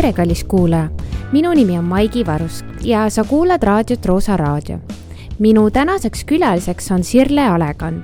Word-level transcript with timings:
tere, 0.00 0.12
kallis 0.12 0.44
kuulaja. 0.44 0.88
minu 1.32 1.50
nimi 1.52 1.78
on 1.78 1.84
Maigi 1.84 2.26
Varusk 2.26 2.66
ja 2.82 3.10
sa 3.10 3.24
kuulad 3.24 3.62
raadiot 3.62 4.06
Roosa 4.06 4.36
Raadio. 4.36 4.78
minu 5.38 5.70
tänaseks 5.70 6.24
külaliseks 6.24 6.90
on 6.90 7.04
Sirle 7.04 7.46
Alekand. 7.46 8.02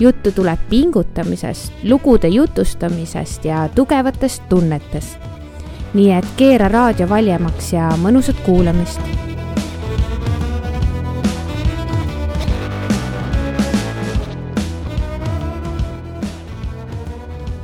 juttu 0.00 0.32
tuleb 0.32 0.58
pingutamisest, 0.70 1.72
lugude 1.82 2.28
jutustamisest 2.28 3.44
ja 3.44 3.68
tugevatest 3.74 4.48
tunnetest. 4.48 5.18
nii 5.94 6.12
et 6.12 6.26
keera 6.36 6.68
raadio 6.68 7.08
valjemaks 7.08 7.72
ja 7.72 7.88
mõnusat 8.02 8.36
kuulamist 8.46 9.00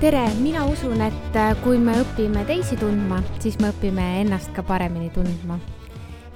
tere, 0.01 0.23
mina 0.41 0.63
usun, 0.65 1.03
et 1.05 1.35
äh, 1.37 1.51
kui 1.61 1.77
me 1.77 1.93
õpime 2.01 2.41
teisi 2.49 2.79
tundma, 2.81 3.19
siis 3.43 3.59
me 3.61 3.69
õpime 3.69 4.05
ennast 4.23 4.49
ka 4.57 4.63
paremini 4.65 5.11
tundma. 5.13 5.59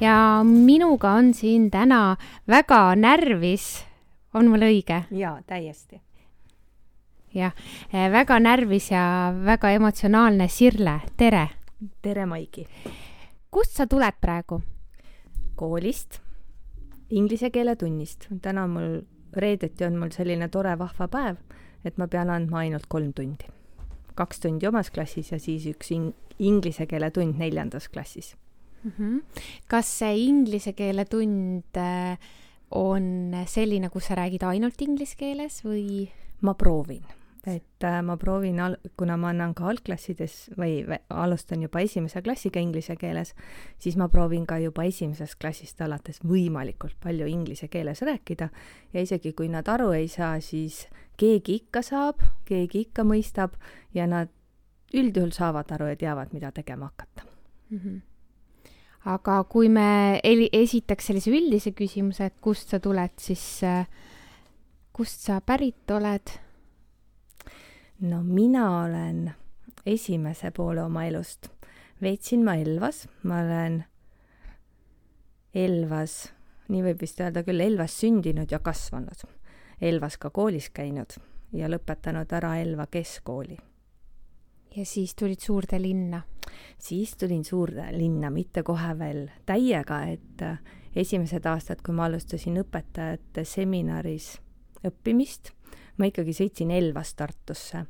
ja 0.01 0.43
minuga 0.45 1.15
on 1.17 1.31
siin 1.33 1.71
täna 1.73 2.19
väga 2.51 2.95
närvis, 3.01 3.87
on 4.37 4.51
mul 4.53 4.67
õige? 4.69 4.99
jaa, 5.17 5.39
täiesti. 5.49 6.03
jah, 7.33 7.57
äh, 7.89 8.11
väga 8.13 8.39
närvis 8.39 8.91
ja 8.91 9.33
väga 9.33 9.73
emotsionaalne 9.79 10.49
Sirle, 10.49 11.01
tere! 11.17 11.49
tere, 12.03 12.27
Maigi! 12.27 12.67
kust 13.51 13.81
sa 13.81 13.87
tuled 13.87 14.21
praegu? 14.21 14.61
koolist, 15.57 16.21
inglise 17.09 17.49
keele 17.51 17.77
tunnist. 17.81 18.29
täna 18.43 18.69
mul, 18.69 19.01
reedeti 19.33 19.89
on 19.89 19.97
mul 19.97 20.13
selline 20.13 20.53
tore 20.53 20.77
vahva 20.79 21.09
päev 21.09 21.41
et 21.85 22.01
ma 22.01 22.09
pean 22.09 22.33
andma 22.33 22.65
ainult 22.65 22.89
kolm 22.89 23.13
tundi. 23.13 23.49
Kaks 24.15 24.41
tundi 24.45 24.69
omas 24.69 24.91
klassis 24.95 25.33
ja 25.33 25.39
siis 25.43 25.67
üks 25.71 25.91
in-, 25.95 26.13
inglise 26.39 26.87
keele 26.91 27.11
tund 27.15 27.39
neljandas 27.39 27.89
klassis 27.89 28.35
mm. 28.85 28.93
-hmm. 28.99 29.43
kas 29.69 29.99
see 29.99 30.25
inglise 30.27 30.73
keele 30.73 31.05
tund 31.05 31.77
äh, 31.77 32.19
on 32.71 33.35
selline, 33.47 33.91
kus 33.91 34.07
sa 34.07 34.15
räägid 34.15 34.43
ainult 34.43 34.81
inglise 34.83 35.17
keeles 35.17 35.63
või? 35.65 36.09
ma 36.41 36.55
proovin 36.55 37.05
et 37.47 37.85
äh, 37.85 38.03
ma 38.03 38.17
proovin, 38.17 38.61
kuna 38.97 39.17
ma 39.21 39.29
annan 39.29 39.53
ka 39.55 39.67
algklassides 39.69 40.37
või, 40.57 40.79
või 40.89 40.99
alustan 41.13 41.63
juba 41.65 41.83
esimese 41.85 42.23
klassiga 42.25 42.61
inglise 42.63 42.97
keeles, 42.97 43.35
siis 43.79 43.99
ma 44.01 44.09
proovin 44.09 44.47
ka 44.49 44.59
juba 44.63 44.87
esimesest 44.89 45.37
klassist 45.41 45.81
alates 45.85 46.23
võimalikult 46.25 46.97
palju 47.03 47.29
inglise 47.29 47.69
keeles 47.69 48.01
rääkida 48.07 48.49
ja 48.95 49.05
isegi 49.05 49.35
kui 49.37 49.51
nad 49.53 49.69
aru 49.69 49.93
ei 49.93 50.09
saa, 50.09 50.39
siis 50.41 50.87
keegi 51.17 51.61
ikka 51.63 51.83
saab, 51.83 52.23
keegi 52.49 52.87
ikka 52.89 53.05
mõistab 53.07 53.55
ja 53.95 54.07
nad 54.11 54.33
üldjuhul 54.95 55.33
saavad 55.35 55.71
aru 55.75 55.93
ja 55.93 55.97
teavad, 55.97 56.35
mida 56.35 56.53
tegema 56.53 56.91
hakata 56.91 57.25
mm. 57.71 57.79
-hmm 57.79 58.03
aga 59.05 59.43
kui 59.45 59.69
me 59.69 60.21
esitaks 60.25 61.11
sellise 61.11 61.33
üldise 61.35 61.75
küsimuse, 61.77 62.31
et 62.31 62.37
kust 62.41 62.73
sa 62.73 62.81
tuled, 62.81 63.13
siis 63.21 63.63
äh, 63.63 63.85
kust 64.93 65.27
sa 65.29 65.41
pärit 65.45 65.91
oled? 65.91 66.39
no 68.01 68.23
mina 68.23 68.65
olen 68.85 69.31
esimese 69.87 70.51
poole 70.51 70.83
oma 70.83 71.05
elust, 71.07 71.49
veetsin 72.03 72.45
ma 72.45 72.57
Elvas, 72.61 73.05
ma 73.23 73.41
olen 73.45 73.85
Elvas, 75.55 76.17
nii 76.69 76.83
võib 76.83 77.05
vist 77.05 77.21
öelda 77.21 77.45
küll, 77.47 77.63
Elvas 77.63 77.95
sündinud 78.01 78.51
ja 78.51 78.59
kasvanud. 78.59 79.25
Elvas 79.85 80.17
ka 80.17 80.31
koolis 80.33 80.71
käinud 80.73 81.13
ja 81.53 81.69
lõpetanud 81.69 82.31
ära 82.33 82.57
Elva 82.63 82.87
keskkooli. 82.87 83.57
ja 84.77 84.85
siis 84.87 85.15
tulid 85.15 85.41
suurde 85.41 85.83
linna? 85.83 86.23
siis 86.79 87.17
tulin 87.17 87.45
suurde 87.45 87.87
linna, 87.93 88.31
mitte 88.31 88.63
kohe 88.63 88.99
veel 88.99 89.29
täiega, 89.47 90.03
et 90.07 90.43
esimesed 90.97 91.47
aastad, 91.47 91.83
kui 91.85 91.95
ma 91.95 92.09
alustasin 92.09 92.59
õpetajate 92.63 93.45
seminaris 93.45 94.39
õppimist, 94.87 95.53
ma 95.99 96.09
ikkagi 96.09 96.33
sõitsin 96.33 96.71
Elvast 96.71 97.17
Tartusse, 97.17 97.87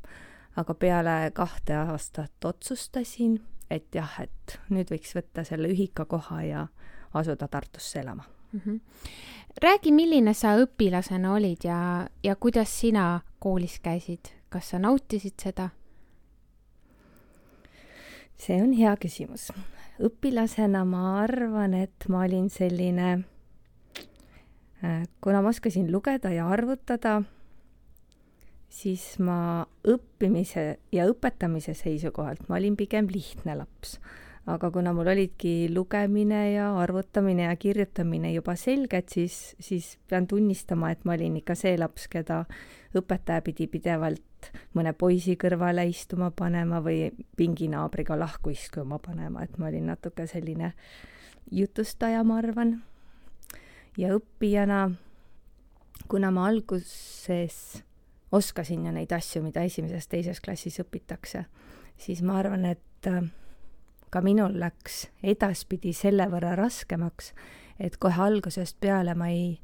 aga 0.56 0.74
peale 0.74 1.30
kahte 1.34 1.76
aastat 1.78 2.44
otsustasin, 2.44 3.38
et 3.70 3.94
jah, 3.94 4.20
et 4.20 4.58
nüüd 4.70 4.90
võiks 4.90 5.14
võtta 5.16 5.44
selle 5.44 5.70
ühikakoha 5.70 6.42
ja 6.42 6.68
asuda 7.14 7.48
Tartusse 7.48 8.00
elama 8.00 8.26
mm. 8.54 8.60
-hmm. 8.60 8.80
räägi, 9.62 9.92
milline 9.92 10.34
sa 10.34 10.56
õpilasena 10.56 11.32
olid 11.32 11.64
ja, 11.64 12.08
ja 12.22 12.36
kuidas 12.36 12.80
sina 12.80 13.20
koolis 13.38 13.80
käisid, 13.80 14.32
kas 14.48 14.70
sa 14.70 14.78
nautisid 14.78 15.34
seda? 15.42 15.70
see 18.36 18.62
on 18.62 18.72
hea 18.72 18.96
küsimus. 18.96 19.50
õpilasena 20.02 20.84
ma 20.84 21.20
arvan, 21.22 21.74
et 21.74 22.08
ma 22.08 22.24
olin 22.24 22.50
selline, 22.50 23.24
äh, 24.84 25.06
kuna 25.20 25.42
ma 25.42 25.48
oskasin 25.48 25.92
lugeda 25.92 26.32
ja 26.34 26.48
arvutada, 26.50 27.22
siis 28.68 29.18
ma 29.22 29.66
õppimise 29.86 30.78
ja 30.92 31.06
õpetamise 31.06 31.76
seisukohalt 31.78 32.48
ma 32.48 32.58
olin 32.58 32.76
pigem 32.76 33.06
lihtne 33.12 33.54
laps. 33.54 34.00
Aga 34.46 34.70
kuna 34.70 34.92
mul 34.92 35.08
olidki 35.08 35.70
lugemine 35.72 36.52
ja 36.52 36.68
arvutamine 36.78 37.46
ja 37.48 37.56
kirjutamine 37.56 38.32
juba 38.34 38.56
selged, 38.60 39.08
siis, 39.08 39.56
siis 39.60 39.98
pean 40.08 40.26
tunnistama, 40.26 40.90
et 40.92 41.04
ma 41.04 41.16
olin 41.16 41.38
ikka 41.40 41.56
see 41.56 41.78
laps, 41.80 42.08
keda 42.12 42.44
õpetaja 42.94 43.42
pidi 43.44 43.66
pidevalt 43.72 44.50
mõne 44.76 44.92
poisi 44.92 45.38
kõrvale 45.40 45.86
istuma 45.88 46.28
panema 46.36 46.82
või 46.84 47.08
pinginaabriga 47.36 48.18
lahku 48.18 48.52
istuma 48.52 48.98
panema, 49.00 49.44
et 49.44 49.56
ma 49.58 49.70
olin 49.70 49.88
natuke 49.94 50.26
selline 50.28 50.74
jutustaja, 51.50 52.20
ma 52.24 52.38
arvan. 52.42 52.82
ja 53.96 54.12
õppijana, 54.12 54.90
kuna 56.08 56.30
ma 56.30 56.48
alguses 56.50 57.82
oskasin 58.34 58.86
ju 58.86 58.92
neid 58.92 59.12
asju, 59.12 59.42
mida 59.42 59.62
esimeses-teises 59.64 60.40
klassis 60.44 60.80
õpitakse, 60.82 61.44
siis 61.96 62.22
ma 62.22 62.38
arvan, 62.42 62.64
et 62.66 63.08
äh, 63.08 63.22
ka 64.14 64.22
minul 64.22 64.54
läks 64.62 65.08
edaspidi 65.26 65.90
selle 65.96 66.28
võrra 66.30 66.54
raskemaks, 66.58 67.32
et 67.82 67.98
kohe 67.98 68.20
algusest 68.22 68.78
peale 68.80 69.16
ma 69.18 69.32
ei 69.34 69.56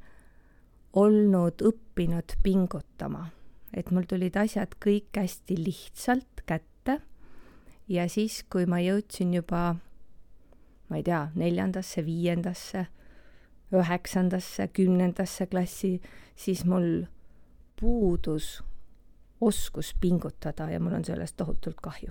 olnud 0.98 1.62
õppinud 1.62 2.34
pingutama. 2.42 3.30
et 3.70 3.90
mul 3.94 4.02
tulid 4.10 4.34
asjad 4.34 4.72
kõik 4.82 5.14
hästi 5.14 5.54
lihtsalt 5.54 6.40
kätte 6.46 6.96
ja 7.88 8.08
siis, 8.10 8.42
kui 8.50 8.66
ma 8.66 8.80
jõudsin 8.82 9.34
juba, 9.34 9.76
ma 10.88 10.98
ei 10.98 11.04
tea, 11.06 11.28
neljandasse, 11.38 12.02
viiendasse, 12.02 12.86
üheksandasse, 13.70 14.66
kümnendasse 14.74 15.46
klassi, 15.46 16.00
siis 16.34 16.64
mul 16.66 17.04
puudus 17.78 18.56
oskus 19.40 19.94
pingutada 20.00 20.66
ja 20.70 20.80
mul 20.80 20.98
on 20.98 21.06
sellest 21.06 21.36
tohutult 21.36 21.78
kahju. 21.82 22.10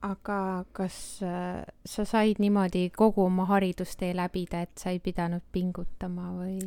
Aga 0.00 0.64
kas 0.72 1.20
äh, 1.22 1.64
sa 1.84 2.04
said 2.08 2.40
niimoodi 2.40 2.88
kogu 2.96 3.26
oma 3.26 3.44
haridustee 3.50 4.14
läbida, 4.16 4.62
et 4.64 4.80
sa 4.80 4.90
ei 4.94 5.00
pidanud 5.00 5.44
pingutama 5.52 6.32
või, 6.38 6.58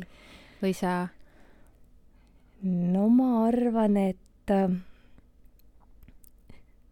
või 0.62 0.74
sa? 0.76 1.08
no 2.64 3.08
ma 3.12 3.46
arvan, 3.48 3.96
et 3.98 4.52
äh, 4.54 4.70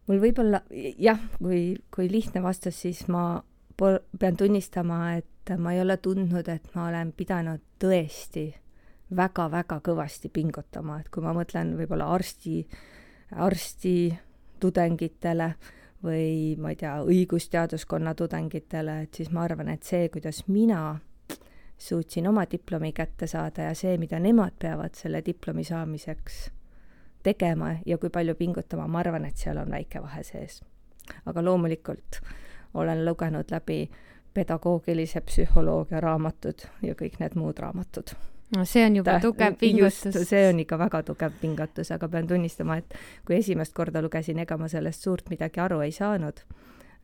mul 0.08 0.22
võib-olla 0.22 0.64
jah, 0.98 1.20
kui, 1.38 1.76
kui 1.94 2.10
lihtne 2.10 2.42
vastus, 2.42 2.80
siis 2.82 3.06
ma 3.08 3.42
pean 3.78 4.36
tunnistama, 4.36 5.14
et 5.22 5.54
ma 5.58 5.72
ei 5.74 5.80
ole 5.82 5.96
tundnud, 6.02 6.48
et 6.50 6.66
ma 6.74 6.88
olen 6.90 7.12
pidanud 7.16 7.62
tõesti 7.82 8.48
väga-väga 9.16 9.78
kõvasti 9.84 10.30
pingutama, 10.32 10.98
et 11.00 11.08
kui 11.12 11.22
ma 11.24 11.34
mõtlen 11.36 11.74
võib-olla 11.78 12.10
arsti, 12.14 12.60
arsti 13.38 13.94
tudengitele 14.62 15.48
või 16.04 16.56
ma 16.58 16.72
ei 16.72 16.76
tea, 16.76 16.96
õigusteaduskonna 17.06 18.14
tudengitele, 18.18 19.02
et 19.02 19.14
siis 19.14 19.30
ma 19.30 19.44
arvan, 19.46 19.68
et 19.72 19.82
see, 19.86 20.08
kuidas 20.08 20.44
mina 20.48 20.98
suutsin 21.78 22.26
oma 22.28 22.44
diplomi 22.50 22.92
kätte 22.92 23.26
saada 23.26 23.68
ja 23.70 23.74
see, 23.74 23.96
mida 23.98 24.18
nemad 24.18 24.58
peavad 24.58 24.94
selle 24.98 25.22
diplomi 25.26 25.64
saamiseks 25.64 26.50
tegema 27.22 27.76
ja 27.86 27.98
kui 27.98 28.10
palju 28.10 28.34
pingutama, 28.34 28.88
ma 28.88 29.02
arvan, 29.02 29.24
et 29.24 29.36
seal 29.36 29.58
on 29.62 29.70
väike 29.70 30.02
vahe 30.02 30.22
sees. 30.26 30.62
aga 31.26 31.44
loomulikult 31.44 32.20
olen 32.74 33.04
lugenud 33.04 33.50
läbi 33.50 33.90
pedagoogilise 34.34 35.20
psühholoogia 35.20 36.00
raamatud 36.00 36.66
ja 36.82 36.94
kõik 36.94 37.18
need 37.20 37.34
muud 37.34 37.58
raamatud 37.58 38.14
no 38.56 38.64
see 38.64 38.84
on 38.86 38.96
juba 38.96 39.18
tugev 39.20 39.56
pingutus. 39.60 40.28
see 40.28 40.48
on 40.48 40.60
ikka 40.60 40.78
väga 40.78 41.02
tugev 41.08 41.38
pingutus, 41.40 41.90
aga 41.94 42.08
pean 42.08 42.28
tunnistama, 42.28 42.76
et 42.82 42.94
kui 43.26 43.36
esimest 43.38 43.74
korda 43.76 44.02
lugesin, 44.02 44.38
ega 44.42 44.58
ma 44.60 44.68
sellest 44.68 45.02
suurt 45.02 45.30
midagi 45.32 45.60
aru 45.60 45.80
ei 45.86 45.92
saanud. 45.92 46.44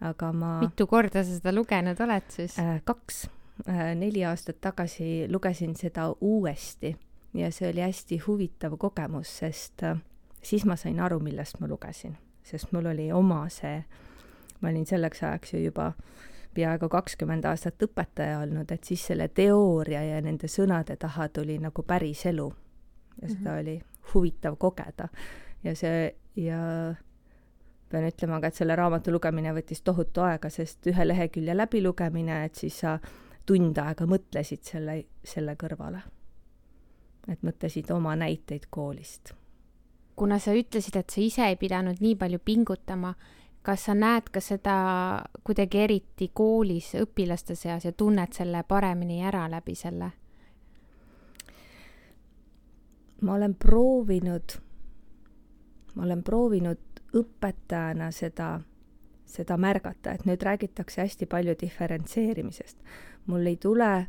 aga 0.01 0.33
ma. 0.33 0.59
mitu 0.63 0.87
korda 0.87 1.25
sa 1.25 1.41
seda 1.41 1.53
lugenud 1.55 2.01
oled 2.01 2.31
siis 2.35 2.59
äh,? 2.59 2.81
kaks 2.85 3.27
äh,. 3.69 3.95
neli 3.99 4.25
aastat 4.25 4.61
tagasi 4.61 5.27
lugesin 5.29 5.77
seda 5.77 6.11
uuesti 6.21 6.97
ja 7.35 7.51
see 7.53 7.71
oli 7.71 7.81
hästi 7.85 8.19
huvitav 8.27 8.77
kogemus, 8.79 9.39
sest 9.39 9.83
äh, 9.83 9.99
siis 10.43 10.65
ma 10.65 10.77
sain 10.77 11.01
aru, 11.01 11.21
millest 11.21 11.61
ma 11.61 11.69
lugesin, 11.69 12.17
sest 12.43 12.73
mul 12.73 12.87
oli 12.93 13.13
oma 13.13 13.47
see 13.53 13.83
ma 14.61 14.69
olin 14.69 14.87
selleks 14.87 15.23
ajaks 15.23 15.55
ju 15.55 15.61
juba 15.69 15.93
peaaegu 16.59 16.89
kakskümmend 16.91 17.47
aastat 17.47 17.83
õpetaja 17.87 18.41
olnud, 18.43 18.71
et 18.75 18.85
siis 18.85 19.05
selle 19.13 19.29
teooria 19.31 20.03
ja 20.03 20.23
nende 20.25 20.51
sõnade 20.51 20.97
taha 20.99 21.29
tuli 21.29 21.59
nagu 21.63 21.85
päris 21.87 22.27
elu. 22.27 22.53
ja 23.23 23.29
seda 23.29 23.41
mm 23.41 23.57
-hmm. 23.57 23.61
oli 23.61 23.83
huvitav 24.15 24.57
kogeda. 24.57 25.09
ja 25.65 25.75
see, 25.77 26.15
ja 26.37 26.59
pean 27.89 28.05
ütlema 28.09 28.41
ka, 28.41 28.51
et 28.51 28.55
selle 28.55 28.77
raamatu 28.77 29.13
lugemine 29.13 29.53
võttis 29.57 29.83
tohutu 29.85 30.21
aega, 30.21 30.51
sest 30.51 30.87
ühe 30.87 31.09
lehekülje 31.09 31.57
läbilugemine, 31.57 32.45
et 32.45 32.55
siis 32.55 32.81
sa 32.85 32.99
tund 33.47 33.79
aega 33.79 34.07
mõtlesid 34.07 34.63
selle, 34.63 35.03
selle 35.25 35.57
kõrvale. 35.57 36.03
et 37.29 37.43
mõtlesid 37.43 37.91
oma 37.93 38.17
näiteid 38.17 38.67
koolist. 38.71 39.35
kuna 40.17 40.39
sa 40.39 40.53
ütlesid, 40.53 40.97
et 40.97 41.11
sa 41.11 41.21
ise 41.21 41.47
ei 41.47 41.57
pidanud 41.57 42.01
nii 42.01 42.17
palju 42.17 42.39
pingutama, 42.45 43.15
kas 43.69 43.85
sa 43.85 43.93
näed 43.95 44.31
ka 44.33 44.41
seda 44.41 44.75
kuidagi 45.45 45.83
eriti 45.85 46.31
koolis 46.33 46.95
õpilaste 46.97 47.53
seas 47.53 47.85
ja 47.85 47.93
tunned 47.93 48.33
selle 48.33 48.63
paremini 48.65 49.19
ära 49.29 49.43
läbi 49.53 49.75
selle? 49.77 50.09
ma 53.21 53.35
olen 53.35 53.57
proovinud, 53.59 54.55
ma 55.99 56.07
olen 56.07 56.23
proovinud 56.25 57.03
õpetajana 57.19 58.09
seda, 58.15 58.47
seda 59.27 59.59
märgata, 59.61 60.15
et 60.15 60.25
nüüd 60.25 60.47
räägitakse 60.49 61.03
hästi 61.03 61.27
palju 61.27 61.57
diferentseerimisest. 61.61 62.79
mul 63.27 63.53
ei 63.53 63.57
tule, 63.57 64.07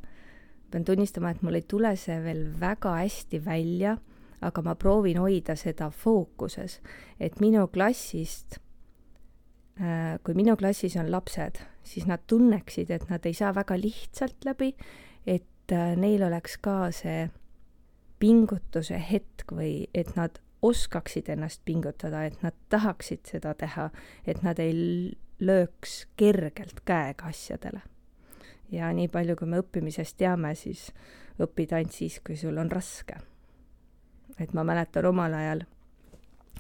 pean 0.72 0.86
tunnistama, 0.86 1.34
et 1.34 1.42
mul 1.42 1.60
ei 1.60 1.66
tule 1.68 1.96
see 1.98 2.22
veel 2.24 2.46
väga 2.62 2.96
hästi 3.02 3.44
välja, 3.46 3.98
aga 4.42 4.62
ma 4.62 4.76
proovin 4.76 5.20
hoida 5.20 5.56
seda 5.56 5.90
fookuses, 5.90 6.80
et 7.20 7.42
minu 7.42 7.68
klassist 7.68 8.62
kui 10.24 10.36
minu 10.36 10.58
klassis 10.60 10.98
on 11.00 11.12
lapsed, 11.12 11.62
siis 11.88 12.08
nad 12.08 12.26
tunneksid, 12.28 12.90
et 12.92 13.06
nad 13.10 13.26
ei 13.26 13.34
saa 13.34 13.54
väga 13.56 13.78
lihtsalt 13.80 14.46
läbi, 14.46 14.74
et 15.28 15.72
äh, 15.72 15.96
neil 15.96 16.24
oleks 16.28 16.58
ka 16.60 16.92
see 16.92 17.30
pingutuse 18.20 19.00
hetk 19.00 19.54
või 19.56 19.88
et 19.96 20.12
nad 20.20 20.42
oskaksid 20.62 21.30
ennast 21.32 21.62
pingutada, 21.66 22.26
et 22.28 22.44
nad 22.44 22.56
tahaksid 22.70 23.24
seda 23.32 23.54
teha, 23.56 23.88
et 24.28 24.44
nad 24.44 24.60
ei 24.60 25.16
lööks 25.40 26.02
kergelt 26.20 26.84
käega 26.86 27.32
asjadele. 27.32 27.82
ja 28.72 28.92
nii 28.94 29.08
palju, 29.08 29.36
kui 29.36 29.48
me 29.48 29.64
õppimisest 29.64 30.18
teame, 30.20 30.52
siis 30.56 30.90
õpid 31.40 31.72
ainult 31.74 31.96
siis, 31.96 32.20
kui 32.20 32.36
sul 32.36 32.58
on 32.58 32.72
raske. 32.72 33.16
et 34.40 34.54
ma 34.54 34.64
mäletan 34.64 35.06
omal 35.06 35.34
ajal, 35.34 35.64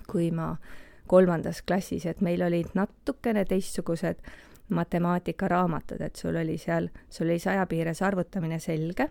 kui 0.08 0.32
ma 0.32 0.54
äh, 0.54 0.89
kolmandas 1.10 1.64
klassis, 1.66 2.06
et 2.06 2.22
meil 2.22 2.42
olid 2.46 2.76
natukene 2.78 3.46
teistsugused 3.50 4.22
matemaatikaraamatud, 4.70 6.02
et 6.06 6.16
sul 6.16 6.38
oli 6.38 6.58
seal, 6.62 6.92
sul 7.10 7.32
oli 7.32 7.40
saja 7.42 7.66
piires 7.66 8.02
arvutamine 8.06 8.60
selge 8.62 9.10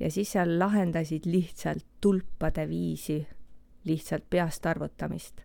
ja 0.00 0.10
siis 0.10 0.32
seal 0.36 0.58
lahendasid 0.58 1.26
lihtsalt 1.26 1.86
tulpade 2.00 2.68
viisi 2.68 3.18
lihtsalt 3.86 4.24
peast 4.30 4.66
arvutamist 4.66 5.40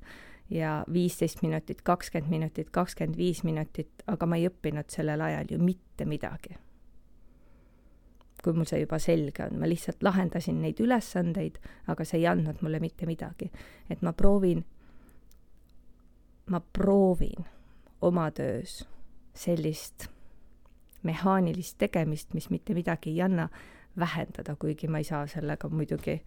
ja 0.49 0.83
viisteist 0.93 1.41
minutit, 1.41 1.81
kakskümmend 1.81 2.29
minutit, 2.29 2.69
kakskümmend 2.69 3.17
viis 3.17 3.43
minutit, 3.43 4.03
aga 4.07 4.25
ma 4.25 4.39
ei 4.39 4.49
õppinud 4.49 4.89
sellel 4.91 5.21
ajal 5.21 5.55
ju 5.55 5.61
mitte 5.63 6.05
midagi. 6.05 6.57
kui 8.41 8.53
mul 8.57 8.65
see 8.65 8.79
juba 8.81 8.97
selge 8.97 9.43
on, 9.45 9.59
ma 9.61 9.67
lihtsalt 9.69 10.01
lahendasin 10.01 10.63
neid 10.63 10.79
ülesandeid, 10.81 11.59
aga 11.93 12.05
see 12.05 12.23
ei 12.23 12.25
andnud 12.27 12.63
mulle 12.65 12.79
mitte 12.79 13.05
midagi. 13.05 13.51
et 13.89 14.01
ma 14.01 14.13
proovin 14.13 14.65
ma 16.51 16.59
proovin 16.59 17.45
oma 18.01 18.31
töös 18.31 18.81
sellist 19.33 20.07
mehaanilist 21.03 21.77
tegemist, 21.77 22.33
mis 22.33 22.49
mitte 22.49 22.73
midagi 22.73 23.09
ei 23.09 23.21
anna, 23.21 23.49
vähendada, 23.99 24.55
kuigi 24.55 24.87
ma 24.87 24.97
ei 24.97 25.03
saa 25.03 25.27
sellega 25.27 25.69
muidugi 25.69 26.21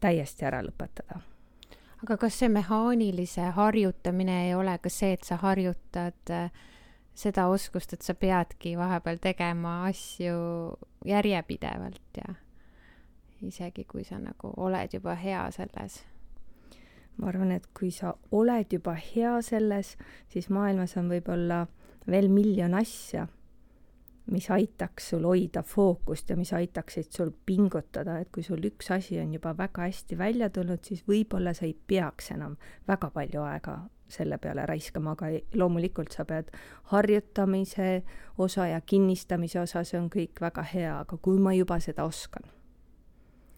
täiesti 0.00 0.44
ära 0.44 0.62
lõpetada. 0.62 1.20
aga 2.02 2.16
kas 2.16 2.38
see 2.38 2.48
mehaanilise 2.48 3.50
harjutamine 3.56 4.36
ei 4.46 4.54
ole 4.54 4.78
ka 4.78 4.88
see, 4.88 5.12
et 5.12 5.24
sa 5.24 5.36
harjutad 5.36 6.30
äh, 6.30 6.52
seda 7.14 7.46
oskust, 7.48 7.92
et 7.92 8.02
sa 8.02 8.14
peadki 8.14 8.76
vahepeal 8.78 9.18
tegema 9.20 9.84
asju 9.88 10.36
järjepidevalt 11.04 12.22
ja 12.22 12.34
isegi 13.42 13.84
kui 13.84 14.04
sa 14.04 14.18
nagu 14.18 14.52
oled 14.56 14.94
juba 14.94 15.14
hea 15.14 15.50
selles 15.50 16.02
ma 17.20 17.28
arvan, 17.28 17.52
et 17.52 17.66
kui 17.76 17.90
sa 17.94 18.14
oled 18.32 18.72
juba 18.72 18.94
hea 18.94 19.34
selles, 19.44 19.96
siis 20.32 20.48
maailmas 20.52 20.96
on 20.96 21.10
võib-olla 21.12 21.66
veel 22.10 22.30
miljon 22.32 22.74
asja, 22.74 23.26
mis 24.30 24.46
aitaks 24.50 25.10
sul 25.10 25.24
hoida 25.26 25.62
fookust 25.66 26.30
ja 26.30 26.36
mis 26.38 26.52
aitaksid 26.54 27.10
sul 27.12 27.32
pingutada, 27.46 28.18
et 28.20 28.30
kui 28.32 28.44
sul 28.46 28.62
üks 28.68 28.92
asi 28.94 29.18
on 29.20 29.34
juba 29.34 29.52
väga 29.58 29.88
hästi 29.88 30.18
välja 30.18 30.50
tulnud, 30.50 30.84
siis 30.86 31.02
võib-olla 31.08 31.54
sa 31.56 31.66
ei 31.66 31.74
peaks 31.74 32.30
enam 32.36 32.56
väga 32.88 33.10
palju 33.14 33.42
aega 33.46 33.80
selle 34.10 34.38
peale 34.42 34.64
raiskama, 34.66 35.14
aga 35.14 35.30
loomulikult 35.54 36.14
sa 36.14 36.24
pead 36.26 36.50
harjutamise 36.90 38.02
osa 38.38 38.66
ja 38.72 38.80
kinnistamise 38.80 39.60
osa, 39.60 39.84
see 39.84 40.00
on 40.00 40.10
kõik 40.10 40.42
väga 40.42 40.66
hea, 40.74 40.96
aga 41.04 41.18
kui 41.22 41.38
ma 41.38 41.54
juba 41.54 41.78
seda 41.82 42.06
oskan 42.08 42.46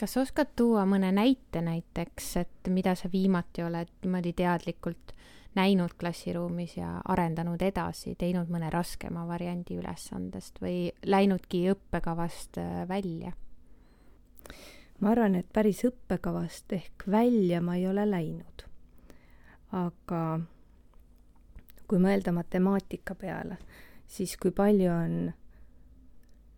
kas 0.02 0.16
sa 0.16 0.22
oskad 0.24 0.48
tuua 0.58 0.82
mõne 0.82 1.12
näite 1.14 1.60
näiteks, 1.62 2.32
et 2.40 2.68
mida 2.74 2.96
sa 2.98 3.06
viimati 3.12 3.62
oled 3.62 3.90
niimoodi 4.02 4.32
teadlikult 4.34 5.12
näinud 5.54 5.94
klassiruumis 6.00 6.74
ja 6.76 6.96
arendanud 7.14 7.62
edasi, 7.62 8.16
teinud 8.18 8.50
mõne 8.50 8.70
raskema 8.74 9.22
variandi 9.28 9.76
ülesandest 9.78 10.58
või 10.64 10.88
läinudki 11.06 11.68
õppekavast 11.70 12.58
äh, 12.58 12.82
välja? 12.88 13.30
ma 14.98 15.12
arvan, 15.14 15.36
et 15.38 15.46
päris 15.54 15.84
õppekavast 15.86 16.74
ehk 16.74 17.06
välja 17.10 17.60
ma 17.62 17.76
ei 17.78 17.86
ole 17.86 18.02
läinud. 18.10 18.66
aga 19.70 20.40
kui 21.86 22.02
mõelda 22.02 22.34
matemaatika 22.34 23.14
peale, 23.14 23.60
siis 24.06 24.34
kui 24.36 24.50
palju 24.50 24.90
on 24.90 25.16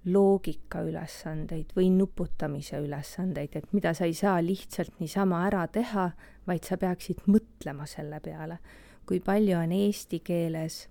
loogikaülesandeid 0.05 1.73
või 1.77 1.89
nuputamise 1.95 2.79
ülesandeid, 2.85 3.57
et 3.57 3.73
mida 3.73 3.95
sa 3.97 4.05
ei 4.05 4.15
saa 4.15 4.41
lihtsalt 4.45 5.01
niisama 5.01 5.45
ära 5.47 5.65
teha, 5.73 6.11
vaid 6.47 6.65
sa 6.65 6.77
peaksid 6.77 7.25
mõtlema 7.27 7.87
selle 7.87 8.21
peale. 8.21 8.59
kui 9.05 9.21
palju 9.21 9.59
on 9.59 9.73
eesti 9.73 10.23
keeles 10.25 10.89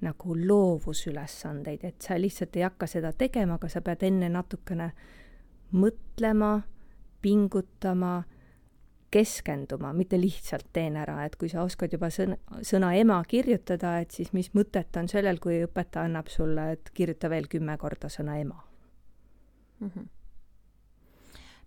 nagu 0.00 0.34
loovusülesandeid, 0.38 1.84
et 1.84 2.02
sa 2.02 2.14
lihtsalt 2.18 2.56
ei 2.56 2.62
hakka 2.62 2.86
seda 2.86 3.12
tegema, 3.12 3.54
aga 3.58 3.68
sa 3.68 3.80
pead 3.80 4.04
enne 4.06 4.28
natukene 4.28 4.92
mõtlema, 5.72 6.60
pingutama 7.22 8.22
keskenduma, 9.10 9.92
mitte 9.92 10.18
lihtsalt 10.20 10.68
teen 10.72 10.96
ära, 10.96 11.24
et 11.26 11.36
kui 11.38 11.50
sa 11.50 11.64
oskad 11.66 11.92
juba 11.92 12.10
sõna, 12.14 12.36
sõna 12.66 12.92
ema 12.98 13.18
kirjutada, 13.28 13.96
et 14.02 14.14
siis 14.14 14.32
mis 14.36 14.52
mõtet 14.54 14.96
on 15.00 15.10
sellel, 15.10 15.40
kui 15.42 15.58
õpetaja 15.66 16.06
annab 16.06 16.30
sulle, 16.30 16.70
et 16.76 16.92
kirjuta 16.94 17.30
veel 17.30 17.48
kümme 17.50 17.76
korda 17.78 18.08
sõna 18.12 18.38
ema 18.40 18.60
mm. 19.80 19.90
-hmm. 19.90 20.06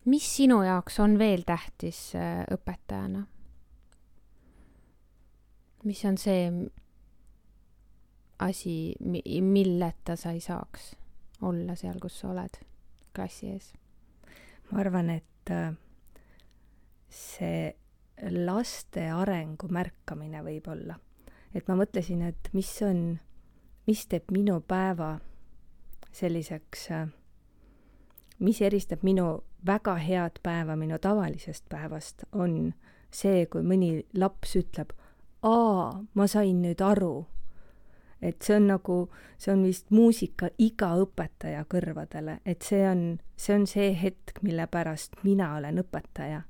mis 0.06 0.36
sinu 0.36 0.62
jaoks 0.64 1.00
on 1.00 1.20
veel 1.20 1.44
tähtis 1.44 2.16
äh, 2.16 2.46
õpetajana? 2.52 3.26
mis 5.84 6.06
on 6.06 6.18
see 6.18 6.52
asi, 8.40 8.96
milleta 9.42 10.16
sa 10.16 10.32
ei 10.32 10.40
saaks 10.40 10.96
olla 11.42 11.76
seal, 11.76 12.00
kus 12.00 12.20
sa 12.20 12.30
oled 12.30 12.60
klassi 13.16 13.52
ees? 13.52 13.74
ma 14.72 14.80
arvan, 14.80 15.10
et 15.10 15.52
äh, 15.52 15.74
see 17.14 17.72
laste 18.34 19.08
arengu 19.12 19.68
märkamine 19.72 20.44
võib-olla. 20.46 20.98
et 21.54 21.68
ma 21.68 21.76
mõtlesin, 21.78 22.22
et 22.26 22.50
mis 22.54 22.72
on, 22.82 23.20
mis 23.88 24.06
teeb 24.10 24.32
minu 24.32 24.60
päeva 24.62 25.20
selliseks, 26.12 26.88
mis 28.40 28.62
eristab 28.62 29.04
minu 29.04 29.44
väga 29.66 29.96
head 29.96 30.40
päeva 30.44 30.76
minu 30.76 30.98
tavalisest 31.00 31.70
päevast, 31.70 32.26
on 32.32 32.74
see, 33.14 33.46
kui 33.46 33.62
mõni 33.62 34.04
laps 34.18 34.56
ütleb, 34.60 34.94
aa, 35.46 36.02
ma 36.14 36.28
sain 36.28 36.62
nüüd 36.64 36.82
aru. 36.82 37.26
Et 38.24 38.42
see 38.44 38.56
on 38.56 38.68
nagu, 38.72 38.98
see 39.38 39.52
on 39.54 39.64
vist 39.68 39.92
muusika 39.92 40.50
iga 40.64 40.94
õpetaja 41.04 41.66
kõrvadele, 41.70 42.40
et 42.46 42.64
see 42.64 42.84
on, 42.88 43.06
see 43.36 43.56
on 43.58 43.68
see 43.70 43.92
hetk, 44.00 44.40
mille 44.46 44.68
pärast 44.72 45.20
mina 45.28 45.54
olen 45.58 45.84
õpetaja. 45.84 46.44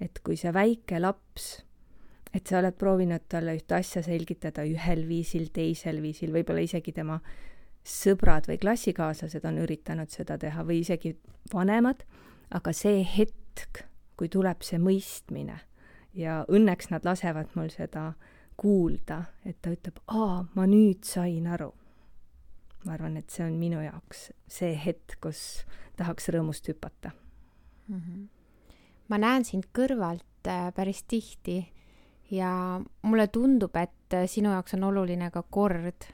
Et 0.00 0.20
kui 0.24 0.38
see 0.38 0.52
väike 0.54 1.00
laps, 1.02 1.48
et 2.34 2.46
sa 2.46 2.60
oled 2.60 2.76
proovinud 2.78 3.26
talle 3.28 3.56
ühte 3.58 3.76
asja 3.78 4.02
selgitada 4.06 4.64
ühel 4.68 5.04
viisil, 5.08 5.48
teisel 5.52 6.00
viisil, 6.04 6.32
võib-olla 6.34 6.62
isegi 6.64 6.94
tema 6.94 7.18
sõbrad 7.88 8.48
või 8.48 8.60
klassikaaslased 8.62 9.44
on 9.48 9.62
üritanud 9.64 10.12
seda 10.12 10.38
teha 10.38 10.64
või 10.66 10.82
isegi 10.84 11.16
vanemad, 11.52 12.04
aga 12.54 12.72
see 12.76 13.02
hetk, 13.04 13.84
kui 14.18 14.30
tuleb 14.32 14.64
see 14.66 14.80
mõistmine 14.82 15.58
ja 16.18 16.42
õnneks 16.48 16.90
nad 16.92 17.04
lasevad 17.06 17.52
mul 17.56 17.70
seda 17.72 18.12
kuulda, 18.58 19.22
et 19.46 19.60
ta 19.62 19.70
ütleb, 19.72 20.00
aa, 20.10 20.42
ma 20.54 20.66
nüüd 20.66 21.06
sain 21.06 21.46
aru. 21.46 21.70
ma 22.86 22.94
arvan, 22.94 23.16
et 23.18 23.30
see 23.30 23.42
on 23.44 23.56
minu 23.58 23.80
jaoks 23.82 24.28
see 24.48 24.70
hetk, 24.78 25.16
kus 25.20 25.40
tahaks 25.98 26.28
rõõmust 26.30 26.68
hüpata 26.70 27.10
mm. 27.88 27.98
-hmm. 27.98 28.26
ma 29.10 29.18
näen 29.18 29.44
sind 29.44 29.66
kõrvalt 29.74 30.46
äh, 30.46 30.70
päris 30.74 31.02
tihti 31.02 31.58
ja 32.30 32.80
mulle 33.02 33.26
tundub, 33.26 33.76
et 33.76 34.14
äh, 34.14 34.26
sinu 34.26 34.54
jaoks 34.54 34.74
on 34.74 34.84
oluline 34.84 35.30
ka 35.30 35.42
kord. 35.42 36.06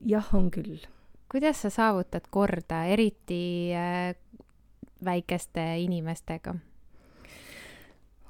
jah, 0.00 0.34
on 0.34 0.50
küll. 0.50 0.86
kuidas 1.28 1.62
sa 1.62 1.70
saavutad 1.70 2.28
korda, 2.30 2.84
eriti 2.84 3.72
äh, 3.74 4.14
väikeste 5.04 5.76
inimestega? 5.78 6.54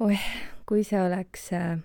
oih, 0.01 0.27
kui 0.67 0.85
see 0.85 1.03
oleks 1.03 1.53
äh 1.53 1.79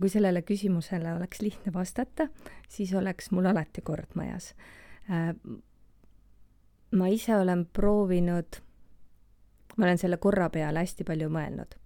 kui 0.00 0.08
sellele 0.10 0.42
küsimusele 0.42 1.12
oleks 1.14 1.40
lihtne 1.42 1.72
vastata, 1.72 2.28
siis 2.68 2.94
oleks 2.94 3.30
mul 3.30 3.46
alati 3.46 3.82
kord 3.82 4.16
majas. 4.18 4.54
Äh, 5.10 5.34
ma 6.94 7.08
ise 7.08 7.36
olen 7.36 7.66
proovinud, 7.66 8.60
ma 9.76 9.84
olen 9.86 9.98
selle 9.98 10.16
korra 10.16 10.48
peale 10.50 10.84
hästi 10.84 11.06
palju 11.06 11.30
mõelnud. 11.30 11.76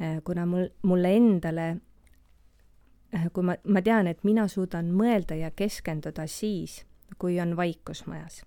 Äh, 0.00 0.18
kuna 0.24 0.46
mul, 0.46 0.68
mulle 0.82 1.14
endale, 1.16 1.68
äh, 3.14 3.28
kui 3.32 3.46
ma, 3.46 3.56
ma 3.64 3.82
tean, 3.82 4.06
et 4.06 4.22
mina 4.24 4.48
suudan 4.48 4.92
mõelda 4.94 5.38
ja 5.38 5.50
keskenduda 5.50 6.26
siis, 6.30 6.84
kui 7.18 7.40
on 7.40 7.56
vaikus 7.56 8.06
majas. 8.06 8.44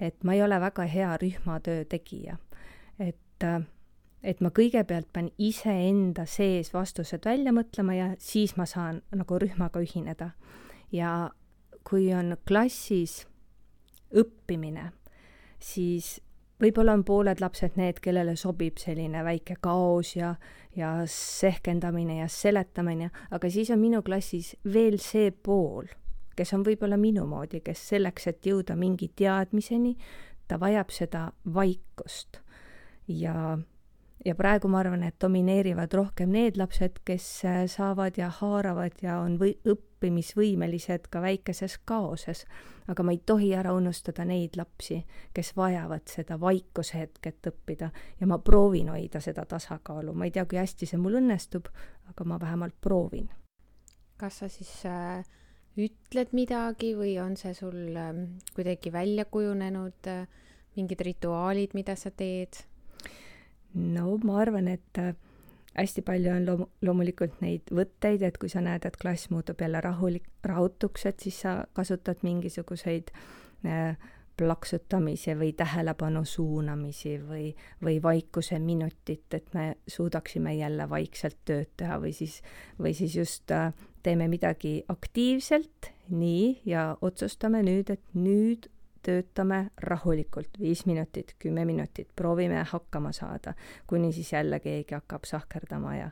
et 0.00 0.24
ma 0.24 0.32
ei 0.32 0.42
ole 0.42 0.56
väga 0.60 0.82
hea 0.88 1.16
rühmatöö 1.20 1.84
tegija. 1.84 2.36
et 2.98 3.44
äh, 3.44 3.62
et 4.22 4.40
ma 4.40 4.50
kõigepealt 4.54 5.08
pean 5.12 5.30
iseenda 5.38 6.26
sees 6.28 6.72
vastused 6.74 7.24
välja 7.24 7.52
mõtlema 7.56 7.96
ja 7.96 8.08
siis 8.18 8.56
ma 8.56 8.66
saan 8.68 9.02
nagu 9.16 9.38
rühmaga 9.38 9.80
ühineda. 9.80 10.30
ja 10.92 11.30
kui 11.84 12.10
on 12.14 12.36
klassis 12.48 13.26
õppimine, 14.12 14.90
siis 15.58 16.18
võib-olla 16.60 16.92
on 16.92 17.04
pooled 17.04 17.40
lapsed 17.40 17.78
need, 17.80 18.00
kellele 18.02 18.34
sobib 18.36 18.78
selline 18.78 19.22
väike 19.24 19.56
kaos 19.62 20.14
ja, 20.16 20.34
ja 20.76 20.92
sehkendamine 21.06 22.18
ja 22.20 22.28
seletamine, 22.28 23.10
aga 23.30 23.50
siis 23.50 23.70
on 23.70 23.80
minu 23.80 24.02
klassis 24.02 24.56
veel 24.64 24.98
see 25.00 25.30
pool, 25.30 25.88
kes 26.36 26.52
on 26.56 26.64
võib-olla 26.66 26.98
minu 27.00 27.24
moodi, 27.26 27.62
kes 27.64 27.88
selleks, 27.94 28.26
et 28.26 28.46
jõuda 28.46 28.76
mingi 28.76 29.10
teadmiseni, 29.16 29.96
ta 30.48 30.58
vajab 30.60 30.90
seda 30.92 31.28
vaikust 31.54 32.42
ja 33.06 33.56
ja 34.24 34.34
praegu 34.34 34.68
ma 34.68 34.80
arvan, 34.80 35.02
et 35.06 35.16
domineerivad 35.22 35.92
rohkem 35.96 36.32
need 36.34 36.58
lapsed, 36.60 37.00
kes 37.04 37.26
äh, 37.48 37.62
saavad 37.70 38.18
ja 38.20 38.28
haaravad 38.40 39.00
ja 39.02 39.18
on 39.24 39.38
või 39.40 39.54
õppimisvõimelised 39.68 41.08
ka 41.10 41.22
väikeses 41.24 41.78
kaoses. 41.84 42.44
aga 42.90 43.02
ma 43.06 43.12
ei 43.14 43.20
tohi 43.26 43.52
ära 43.54 43.70
unustada 43.72 44.24
neid 44.26 44.56
lapsi, 44.58 45.04
kes 45.34 45.52
vajavad 45.56 46.10
seda 46.10 46.40
vaikuse 46.40 46.98
hetket 46.98 47.46
õppida 47.46 47.90
ja 48.20 48.26
ma 48.26 48.38
proovin 48.38 48.88
hoida 48.90 49.20
seda 49.20 49.44
tasakaalu, 49.46 50.14
ma 50.14 50.24
ei 50.26 50.30
tea, 50.34 50.44
kui 50.44 50.58
hästi 50.58 50.86
see 50.86 50.98
mul 50.98 51.20
õnnestub, 51.20 51.68
aga 52.10 52.24
ma 52.24 52.40
vähemalt 52.40 52.74
proovin. 52.80 53.30
kas 54.16 54.38
sa 54.38 54.48
siis 54.48 54.84
äh, 54.84 55.24
ütled 55.78 56.34
midagi 56.36 56.94
või 56.98 57.14
on 57.22 57.36
see 57.36 57.54
sul 57.54 57.96
äh, 57.96 58.10
kuidagi 58.54 58.92
välja 58.92 59.24
kujunenud 59.24 60.10
äh, 60.10 60.26
mingid 60.76 61.00
rituaalid, 61.00 61.74
mida 61.74 61.96
sa 61.96 62.10
teed? 62.10 62.69
No 63.74 64.16
ma 64.24 64.38
arvan, 64.42 64.68
et 64.68 64.98
äh, 64.98 65.14
hästi 65.74 66.02
palju 66.06 66.32
on 66.34 66.46
loom-, 66.46 66.68
loomulikult 66.86 67.40
neid 67.44 67.70
võtteid, 67.74 68.24
et 68.26 68.38
kui 68.38 68.50
sa 68.52 68.62
näed, 68.64 68.86
et 68.86 68.96
klass 69.00 69.30
muutub 69.30 69.60
jälle 69.60 69.80
rahulik, 69.84 70.26
rahutuks, 70.46 71.06
et 71.06 71.20
siis 71.20 71.42
sa 71.44 71.60
kasutad 71.76 72.24
mingisuguseid 72.26 73.12
äh, 73.66 73.94
plaksutamise 74.40 75.34
või 75.36 75.52
tähelepanu 75.52 76.24
suunamisi 76.24 77.18
või, 77.20 77.50
või 77.84 77.98
vaikuse 78.02 78.58
minutit, 78.58 79.26
et 79.36 79.54
me 79.54 79.74
suudaksime 79.88 80.54
jälle 80.56 80.88
vaikselt 80.90 81.36
tööd 81.44 81.68
teha 81.76 82.00
või 82.00 82.14
siis, 82.16 82.40
või 82.80 82.94
siis 82.96 83.16
just 83.16 83.52
äh, 83.52 83.72
teeme 84.02 84.28
midagi 84.32 84.80
aktiivselt, 84.88 85.92
nii, 86.08 86.60
ja 86.64 86.94
otsustame 87.00 87.62
nüüd, 87.66 87.92
et 87.92 88.14
nüüd 88.16 88.70
töötame 89.02 89.70
rahulikult, 89.76 90.58
viis 90.60 90.84
minutit, 90.86 91.34
kümme 91.38 91.64
minutit, 91.64 92.08
proovime 92.16 92.64
hakkama 92.68 93.12
saada, 93.12 93.54
kuni 93.86 94.12
siis 94.12 94.32
jälle 94.32 94.60
keegi 94.60 94.94
hakkab 94.94 95.24
sahkerdama 95.24 95.96
ja 95.96 96.10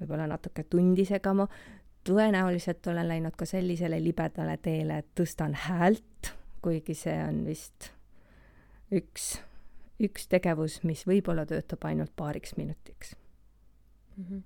võib-olla 0.00 0.26
natuke 0.26 0.64
tundi 0.64 1.04
segama. 1.04 1.48
tõenäoliselt 2.04 2.86
olen 2.90 3.08
läinud 3.08 3.36
ka 3.38 3.46
sellisele 3.46 4.00
libedale 4.02 4.56
teele, 4.58 4.98
et 4.98 5.10
tõstan 5.14 5.54
häält, 5.54 6.32
kuigi 6.62 6.94
see 6.94 7.18
on 7.24 7.44
vist 7.46 7.92
üks, 8.92 9.40
üks 10.02 10.26
tegevus, 10.28 10.82
mis 10.82 11.06
võib-olla 11.06 11.46
töötab 11.46 11.84
ainult 11.84 12.12
paariks 12.16 12.56
minutiks 12.56 13.14
mm. 14.16 14.24
-hmm. 14.24 14.42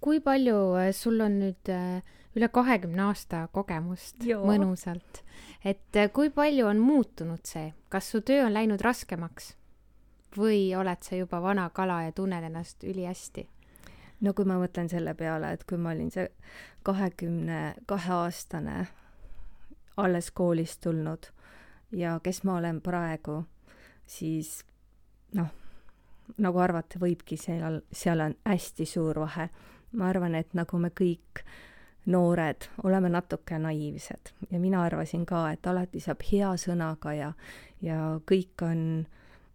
kui 0.00 0.20
palju 0.20 0.74
äh, 0.74 0.92
sul 0.92 1.20
on 1.20 1.38
nüüd 1.40 1.70
äh, 1.70 2.02
üle 2.36 2.48
kahekümne 2.48 3.02
aasta 3.02 3.48
kogemust 3.52 4.24
Joo. 4.24 4.44
mõnusalt. 4.46 5.22
et 5.64 5.96
äh, 5.96 6.10
kui 6.12 6.30
palju 6.30 6.66
on 6.66 6.78
muutunud 6.78 7.44
see, 7.44 7.72
kas 7.88 8.10
su 8.10 8.20
töö 8.20 8.46
on 8.46 8.54
läinud 8.54 8.80
raskemaks 8.80 9.54
või 10.36 10.76
oled 10.76 11.02
sa 11.02 11.16
juba 11.16 11.42
vana 11.42 11.70
kala 11.70 12.02
ja 12.02 12.12
tunned 12.12 12.44
ennast 12.44 12.84
ülihästi? 12.84 13.48
no 14.20 14.34
kui 14.34 14.44
ma 14.44 14.58
mõtlen 14.58 14.88
selle 14.90 15.14
peale, 15.14 15.52
et 15.52 15.64
kui 15.64 15.78
ma 15.78 15.92
olin 15.94 16.10
see 16.10 16.28
kahekümne 16.82 17.74
kahe 17.86 18.12
aastane 18.12 18.86
alles 19.96 20.30
koolist 20.30 20.80
tulnud 20.80 21.30
ja 21.92 22.20
kes 22.22 22.42
ma 22.44 22.58
olen 22.58 22.80
praegu, 22.80 23.42
siis 24.06 24.60
noh, 25.34 25.48
nagu 26.38 26.60
arvata 26.62 27.00
võibki, 27.00 27.38
seal, 27.40 27.80
seal 27.92 28.20
on 28.20 28.36
hästi 28.46 28.86
suur 28.86 29.20
vahe. 29.20 29.48
ma 29.92 30.08
arvan, 30.08 30.34
et 30.34 30.52
nagu 30.54 30.78
me 30.78 30.90
kõik 30.92 31.40
noored 32.08 32.68
oleme 32.82 33.08
natuke 33.12 33.58
naiivsed 33.58 34.32
ja 34.50 34.58
mina 34.60 34.82
arvasin 34.82 35.26
ka, 35.26 35.50
et 35.52 35.66
alati 35.66 36.00
saab 36.00 36.24
hea 36.32 36.50
sõnaga 36.56 37.12
ja, 37.12 37.32
ja 37.84 37.98
kõik 38.28 38.64
on 38.64 38.82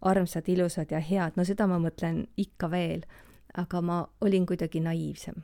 armsad, 0.04 0.48
ilusad 0.48 0.92
ja 0.92 1.00
head, 1.00 1.36
no 1.36 1.44
seda 1.44 1.66
ma 1.66 1.80
mõtlen 1.82 2.24
ikka 2.40 2.70
veel, 2.70 3.04
aga 3.56 3.80
ma 3.82 3.98
olin 4.24 4.46
kuidagi 4.46 4.82
naiivsem. 4.84 5.42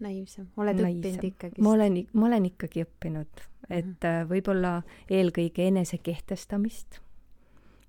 naiivsem, 0.00 0.48
oled 0.56 0.80
naiivsem. 0.80 1.00
õppinud 1.00 1.24
ikkagi? 1.30 1.62
ma 1.62 1.72
olen, 1.76 1.98
ma 2.12 2.26
olen 2.26 2.50
ikkagi 2.50 2.84
õppinud, 2.84 3.44
et 3.68 3.84
mm 3.84 3.96
-hmm. 4.00 4.28
võib-olla 4.30 4.82
eelkõige 5.10 5.66
enesekehtestamist, 5.68 7.00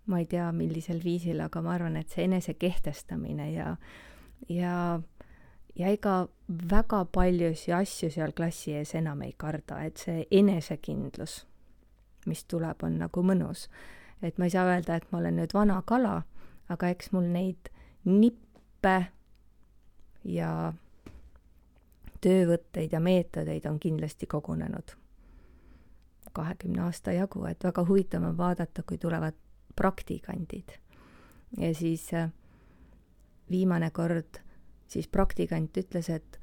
ma 0.05 0.19
ei 0.19 0.25
tea, 0.25 0.51
millisel 0.51 1.03
viisil, 1.03 1.41
aga 1.41 1.61
ma 1.61 1.73
arvan, 1.73 1.97
et 1.97 2.09
see 2.09 2.25
enesekehtestamine 2.25 3.51
ja, 3.51 3.75
ja 4.49 5.01
ja 5.75 5.87
ega 5.91 6.27
väga 6.69 7.05
paljusid 7.05 7.73
asju 7.75 8.09
seal 8.11 8.31
klassi 8.31 8.75
ees 8.79 8.95
enam 8.95 9.21
ei 9.25 9.33
karda, 9.37 9.81
et 9.83 9.97
see 9.97 10.25
enesekindlus, 10.31 11.45
mis 12.25 12.43
tuleb, 12.45 12.83
on 12.83 12.99
nagu 12.99 13.23
mõnus. 13.23 13.69
et 14.21 14.37
ma 14.37 14.45
ei 14.45 14.49
saa 14.49 14.65
öelda, 14.65 14.95
et 14.95 15.11
ma 15.11 15.19
olen 15.19 15.35
nüüd 15.35 15.53
vana 15.53 15.81
kala, 15.85 16.23
aga 16.69 16.89
eks 16.89 17.11
mul 17.11 17.27
neid 17.29 17.69
nippe 18.05 18.95
ja 20.23 20.73
töövõtteid 22.21 22.93
ja 22.93 22.99
meetodeid 22.99 23.65
on 23.65 23.79
kindlasti 23.79 24.25
kogunenud 24.25 24.95
kahekümne 26.35 26.81
aasta 26.81 27.13
jagu, 27.15 27.45
et 27.47 27.63
väga 27.63 27.85
huvitav 27.87 28.23
on 28.27 28.37
vaadata, 28.37 28.83
kui 28.83 28.97
tulevad 28.97 29.35
praktikandid. 29.75 30.79
ja 31.57 31.73
siis 31.75 32.13
äh, 32.13 32.31
viimane 33.49 33.91
kord 33.91 34.41
siis 34.87 35.07
praktikant 35.07 35.77
ütles, 35.77 36.09
et 36.09 36.39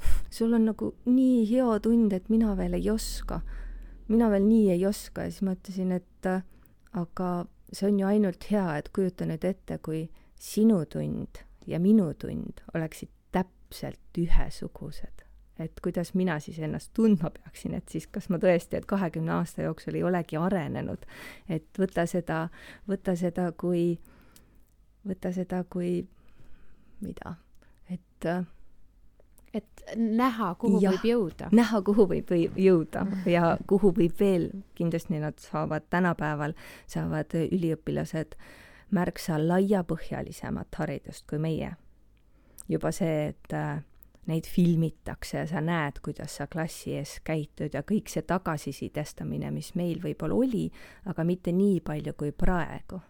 sul 0.36 0.54
on 0.56 0.68
nagu 0.70 0.94
nii 1.06 1.44
hea 1.50 1.78
tund, 1.84 2.12
et 2.16 2.28
mina 2.32 2.56
veel 2.56 2.74
ei 2.78 2.90
oska. 2.90 3.40
mina 4.08 4.30
veel 4.30 4.46
nii 4.46 4.70
ei 4.70 4.86
oska 4.86 5.22
ja 5.22 5.30
siis 5.30 5.42
ma 5.46 5.54
ütlesin, 5.54 5.92
et 5.92 6.30
aga 6.92 7.30
see 7.72 7.86
on 7.86 8.00
ju 8.00 8.06
ainult 8.06 8.50
hea, 8.50 8.66
et 8.78 8.88
kujuta 8.94 9.26
nüüd 9.28 9.44
ette, 9.46 9.78
kui 9.78 10.08
sinu 10.40 10.82
tund 10.90 11.42
ja 11.66 11.78
minu 11.80 12.08
tund 12.18 12.62
oleksid 12.74 13.10
täpselt 13.32 14.18
ühesugused. 14.18 15.26
et 15.60 15.80
kuidas 15.84 16.14
mina 16.14 16.38
siis 16.40 16.58
ennast 16.58 16.90
tundma 16.96 17.30
peaksin, 17.30 17.74
et 17.74 17.88
siis 17.88 18.06
kas 18.06 18.30
ma 18.32 18.38
tõesti, 18.40 18.78
et 18.78 18.86
kahekümne 18.88 19.32
aasta 19.32 19.62
jooksul 19.62 19.94
ei 19.94 20.02
olegi 20.02 20.36
arenenud. 20.36 21.06
et 21.48 21.68
võta 21.78 22.06
seda, 22.06 22.48
võta 22.88 23.16
seda 23.16 23.52
kui, 23.52 24.00
võta 25.06 25.32
seda 25.36 25.62
kui 25.64 26.08
mida 27.00 27.36
et 28.24 28.46
et 29.54 29.82
näha, 29.96 30.54
kuhu 30.54 30.78
ja, 30.82 30.92
võib 30.94 31.04
jõuda. 31.08 31.48
näha, 31.52 31.82
kuhu 31.82 32.06
võib 32.10 32.30
jõuda 32.38 33.04
ja 33.26 33.56
kuhu 33.66 33.92
võib 33.96 34.14
veel, 34.20 34.50
kindlasti 34.78 35.18
nad 35.18 35.38
saavad 35.42 35.88
tänapäeval, 35.90 36.54
saavad 36.86 37.34
üliõpilased 37.34 38.36
märksa 38.94 39.38
laiapõhjalisemat 39.42 40.78
haridust 40.78 41.26
kui 41.30 41.38
meie. 41.38 41.74
juba 42.68 42.92
see, 42.94 43.32
et 43.32 43.52
äh, 43.52 43.82
neid 44.30 44.46
filmitakse 44.46 45.38
ja 45.38 45.46
sa 45.50 45.60
näed, 45.60 45.98
kuidas 46.04 46.36
sa 46.38 46.46
klassi 46.46 46.94
ees 46.94 47.16
käitud 47.24 47.74
ja 47.74 47.82
kõik 47.82 48.10
see 48.12 48.22
tagasisidestamine, 48.22 49.50
mis 49.50 49.74
meil 49.74 49.98
võib-olla 50.02 50.36
oli, 50.38 50.68
aga 51.10 51.24
mitte 51.24 51.52
nii 51.52 51.80
palju 51.80 52.14
kui 52.14 52.32
praegu 52.32 53.00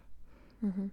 mm. 0.61 0.71
-hmm. 0.71 0.89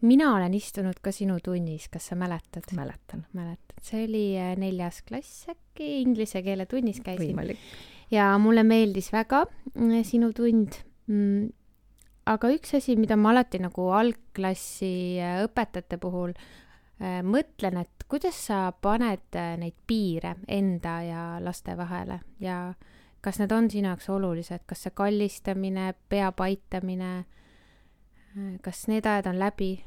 Mina 0.00 0.32
olen 0.34 0.54
istunud 0.54 1.00
ka 1.02 1.12
sinu 1.14 1.38
tunnis, 1.44 1.88
kas 1.90 2.10
sa 2.10 2.16
mäletad? 2.18 2.66
mäletan. 2.76 3.24
mäletad, 3.32 3.78
see 3.82 4.04
oli 4.06 4.24
äh, 4.38 4.54
neljas 4.58 5.02
klass 5.02 5.48
äkki, 5.50 6.00
inglise 6.02 6.42
keele 6.42 6.66
tunnis 6.66 7.00
käisin. 7.00 7.32
võimalik. 7.32 7.62
ja 8.10 8.30
mulle 8.38 8.62
meeldis 8.66 9.10
väga 9.12 9.44
mm, 9.74 10.04
sinu 10.06 10.32
tund 10.36 10.78
mm, 11.06 11.48
aga 12.30 12.52
üks 12.54 12.76
asi, 12.78 12.96
mida 13.00 13.16
ma 13.16 13.32
alati 13.34 13.60
nagu 13.62 13.88
algklassi 13.96 15.18
äh, 15.22 15.40
õpetajate 15.48 15.98
puhul 16.02 16.34
äh, 16.36 17.18
mõtlen, 17.26 17.80
et 17.82 18.06
kuidas 18.08 18.38
sa 18.50 18.68
paned 18.72 19.34
äh, 19.34 19.56
neid 19.58 19.76
piire 19.86 20.36
enda 20.46 21.00
ja 21.06 21.24
laste 21.42 21.74
vahele 21.78 22.20
ja 22.44 22.68
kas 23.24 23.40
need 23.42 23.50
on 23.52 23.66
sinu 23.70 23.90
jaoks 23.90 24.06
olulised, 24.14 24.62
kas 24.68 24.86
see 24.86 24.94
kallistamine, 24.94 25.90
pea 26.08 26.30
paitamine, 26.32 27.12
äh, 27.18 27.37
kas 28.62 28.86
need 28.88 29.06
ajad 29.06 29.26
on 29.26 29.38
läbi? 29.38 29.84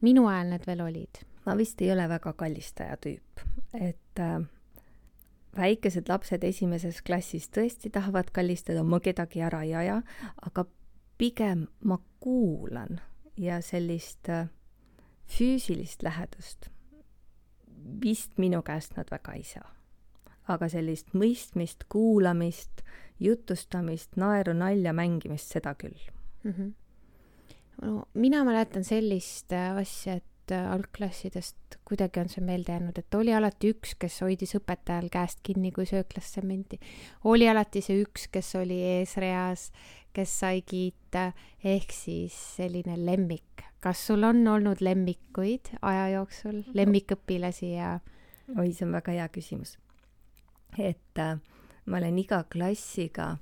minu 0.00 0.26
ajal 0.28 0.50
need 0.52 0.66
veel 0.66 0.80
olid. 0.84 1.22
ma 1.46 1.56
vist 1.56 1.80
ei 1.82 1.92
ole 1.92 2.08
väga 2.08 2.32
kallistaja 2.32 2.96
tüüp, 2.96 3.44
et 3.74 4.20
äh, 4.20 4.40
väikesed 5.56 6.08
lapsed 6.08 6.44
esimeses 6.44 7.02
klassis 7.02 7.48
tõesti 7.48 7.90
tahavad 7.90 8.30
kallistada, 8.32 8.82
ma 8.82 9.00
kedagi 9.00 9.42
ära 9.44 9.62
ei 9.62 9.74
aja, 9.74 10.02
aga 10.42 10.66
pigem 11.18 11.66
ma 11.84 11.98
kuulan 12.20 13.00
ja 13.36 13.60
sellist 13.62 14.28
äh, 14.28 14.48
füüsilist 15.26 16.02
lähedust 16.02 16.70
vist 18.02 18.38
minu 18.38 18.62
käest 18.62 18.96
nad 18.96 19.10
väga 19.10 19.32
ei 19.32 19.44
saa. 19.44 19.70
aga 20.44 20.66
sellist 20.68 21.14
mõistmist, 21.16 21.86
kuulamist, 21.88 22.82
jutustamist, 23.20 24.18
naeru, 24.20 24.52
nalja, 24.52 24.92
mängimist, 24.92 25.54
seda 25.54 25.72
küll 25.74 25.96
mm. 26.42 26.50
-hmm. 26.50 26.72
No 27.82 28.04
mina 28.14 28.44
mäletan 28.44 28.84
sellist 28.84 29.52
äh, 29.52 29.76
asja, 29.76 30.18
et 30.20 30.52
äh, 30.52 30.70
algklassidest 30.72 31.78
kuidagi 31.84 32.20
on 32.20 32.30
see 32.32 32.44
meelde 32.44 32.72
jäänud, 32.72 32.98
et 32.98 33.14
oli 33.18 33.34
alati 33.34 33.72
üks, 33.74 33.94
kes 34.00 34.20
hoidis 34.24 34.54
õpetajal 34.58 35.10
käest 35.12 35.42
kinni, 35.44 35.72
kui 35.74 35.86
sööklasse 35.88 36.44
mindi. 36.46 36.78
oli 37.24 37.48
alati 37.48 37.82
see 37.84 38.00
üks, 38.04 38.28
kes 38.32 38.54
oli 38.60 38.80
eesreas, 38.98 39.70
kes 40.14 40.38
sai 40.40 40.62
kiita, 40.62 41.32
ehk 41.64 41.92
siis 41.92 42.36
selline 42.56 42.96
lemmik. 43.00 43.66
kas 43.84 44.06
sul 44.06 44.24
on 44.24 44.46
olnud 44.48 44.80
lemmikuid 44.80 45.74
aja 45.82 46.08
jooksul, 46.14 46.62
lemmikõpilasi 46.72 47.74
ja? 47.74 47.98
oi, 48.56 48.70
see 48.72 48.86
on 48.86 48.94
väga 48.96 49.18
hea 49.18 49.28
küsimus. 49.28 49.76
et 50.78 51.20
äh, 51.20 51.36
ma 51.86 52.00
olen 52.00 52.18
iga 52.18 52.44
klassiga 52.48 53.36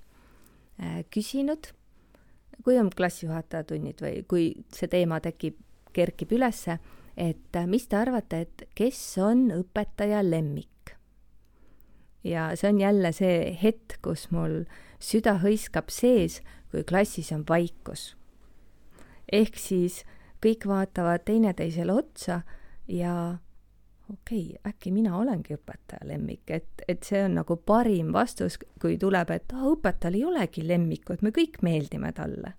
äh, 0.80 1.04
küsinud, 1.10 1.70
kui 2.64 2.78
on 2.78 2.90
klassijuhataja 2.90 3.64
tunnid 3.69 4.02
või 4.02 4.25
kui 4.28 4.49
see 4.75 4.90
teema 4.90 5.21
tekib, 5.21 5.57
kerkib 5.92 6.33
ülesse, 6.33 6.78
et 7.16 7.57
äh, 7.57 7.66
mis 7.69 7.87
te 7.88 7.99
arvate, 7.99 8.45
et 8.47 8.66
kes 8.78 9.00
on 9.23 9.49
õpetaja 9.54 10.23
lemmik? 10.25 10.69
ja 12.25 12.52
see 12.54 12.71
on 12.71 12.81
jälle 12.81 13.11
see 13.12 13.52
hetk, 13.62 13.99
kus 14.02 14.28
mul 14.31 14.62
süda 15.02 15.40
hõiskab 15.42 15.90
sees, 15.90 16.40
kui 16.71 16.85
klassis 16.87 17.33
on 17.35 17.45
vaikus. 17.49 18.14
ehk 19.33 19.57
siis 19.59 20.04
kõik 20.42 20.66
vaatavad 20.66 21.25
teineteisele 21.25 21.92
otsa 21.92 22.42
ja 22.87 23.38
okei 24.12 24.47
okay,, 24.47 24.73
äkki 24.73 24.92
mina 24.92 25.16
olengi 25.19 25.57
õpetaja 25.57 26.07
lemmik, 26.09 26.45
et, 26.50 26.85
et 26.88 27.04
see 27.07 27.23
on 27.25 27.38
nagu 27.40 27.57
parim 27.57 28.12
vastus, 28.12 28.59
kui 28.81 28.99
tuleb, 29.00 29.31
et 29.35 29.55
aa, 29.57 29.70
õpetajal 29.72 30.18
ei 30.18 30.25
olegi 30.29 30.66
lemmikut, 30.66 31.22
me 31.22 31.33
kõik 31.35 31.62
meeldime 31.62 32.12
talle. 32.16 32.55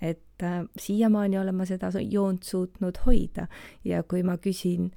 et 0.00 0.42
äh, 0.42 0.64
siiamaani 0.78 1.38
olen 1.38 1.54
ma 1.54 1.66
seda 1.68 1.90
joont 2.00 2.42
suutnud 2.42 3.02
hoida 3.04 3.46
ja 3.84 4.02
kui 4.02 4.22
ma 4.24 4.38
küsin, 4.40 4.90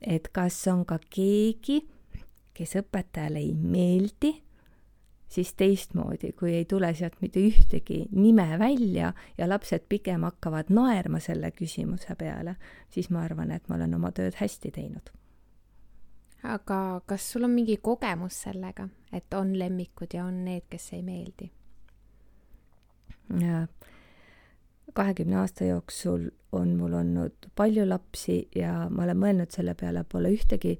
et 0.00 0.28
kas 0.32 0.60
on 0.70 0.84
ka 0.86 1.00
keegi, 1.10 1.80
kes 2.54 2.76
õpetajale 2.78 3.42
ei 3.42 3.54
meeldi, 3.54 4.30
siis 5.34 5.54
teistmoodi, 5.58 6.30
kui 6.38 6.54
ei 6.54 6.64
tule 6.70 6.92
sealt 6.94 7.18
mitte 7.20 7.42
ühtegi 7.42 8.04
nime 8.12 8.46
välja 8.58 9.12
ja 9.38 9.48
lapsed 9.48 9.88
pigem 9.88 10.22
hakkavad 10.22 10.70
naerma 10.70 11.18
selle 11.20 11.50
küsimuse 11.50 12.14
peale, 12.18 12.54
siis 12.94 13.10
ma 13.10 13.24
arvan, 13.26 13.50
et 13.50 13.68
ma 13.68 13.80
olen 13.80 13.98
oma 13.98 14.14
tööd 14.14 14.38
hästi 14.38 14.70
teinud. 14.70 15.10
Aga 16.44 17.00
kas 17.06 17.32
sul 17.32 17.46
on 17.46 17.54
mingi 17.56 17.76
kogemus 17.82 18.42
sellega, 18.46 18.88
et 19.12 19.34
on 19.34 19.54
lemmikud 19.58 20.14
ja 20.14 20.26
on 20.28 20.44
need, 20.44 20.68
kes 20.70 20.92
ei 20.92 21.02
meeldi? 21.02 21.50
kahekümne 24.94 25.38
aasta 25.40 25.64
jooksul 25.64 26.28
on 26.52 26.74
mul 26.76 26.92
olnud 26.92 27.48
palju 27.56 27.86
lapsi 27.88 28.36
ja 28.54 28.84
ma 28.90 29.06
olen 29.06 29.18
mõelnud 29.18 29.50
selle 29.50 29.74
peale, 29.74 30.04
pole 30.04 30.30
ühtegi, 30.36 30.76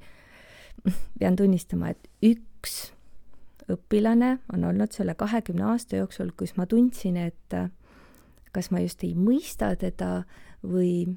pean 1.18 1.36
tunnistama, 1.36 1.90
et 1.90 2.10
üks 2.22 2.92
õpilane 3.72 4.36
on 4.52 4.68
olnud 4.68 4.92
selle 4.92 5.16
kahekümne 5.18 5.64
aasta 5.72 5.96
jooksul, 5.96 6.34
kus 6.36 6.54
ma 6.60 6.68
tundsin, 6.70 7.16
et 7.16 7.56
kas 8.54 8.70
ma 8.70 8.84
just 8.84 9.02
ei 9.02 9.14
mõista 9.18 9.72
teda 9.80 10.24
või 10.62 11.16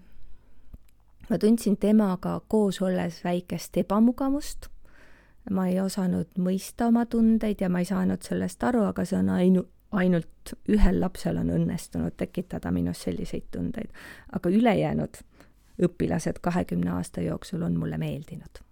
ma 1.30 1.38
tundsin 1.38 1.78
temaga 1.78 2.42
koos 2.48 2.82
olles 2.82 3.24
väikest 3.24 3.78
ebamugavust. 3.78 4.68
ma 5.52 5.68
ei 5.68 5.80
osanud 5.80 6.28
mõista 6.44 6.88
oma 6.88 7.06
tundeid 7.06 7.62
ja 7.62 7.70
ma 7.70 7.80
ei 7.80 7.86
saanud 7.86 8.22
sellest 8.22 8.64
aru, 8.64 8.84
aga 8.84 9.06
see 9.06 9.20
on 9.20 9.30
ainu-, 9.32 9.68
ainult 9.92 10.54
ühel 10.68 11.00
lapsel 11.02 11.38
on 11.38 11.50
õnnestunud 11.56 12.18
tekitada 12.18 12.72
minus 12.72 13.04
selliseid 13.08 13.48
tundeid. 13.52 13.92
aga 14.32 14.50
ülejäänud 14.50 15.22
õpilased 15.84 16.42
kahekümne 16.42 16.92
aasta 16.92 17.22
jooksul 17.22 17.62
on 17.62 17.78
mulle 17.78 17.98
meeldinud. 17.98 18.64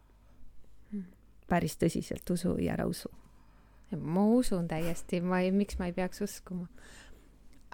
Hmm. 0.91 1.05
päris 1.47 1.77
tõsiselt, 1.77 2.29
usu 2.29 2.55
või 2.57 2.69
ära 2.71 2.87
usu 2.87 3.11
ma 3.99 4.25
usun 4.25 4.67
täiesti, 4.67 5.21
ma 5.21 5.39
ei, 5.43 5.51
miks 5.51 5.79
ma 5.79 5.89
ei 5.89 5.93
peaks 5.93 6.21
uskuma. 6.21 6.67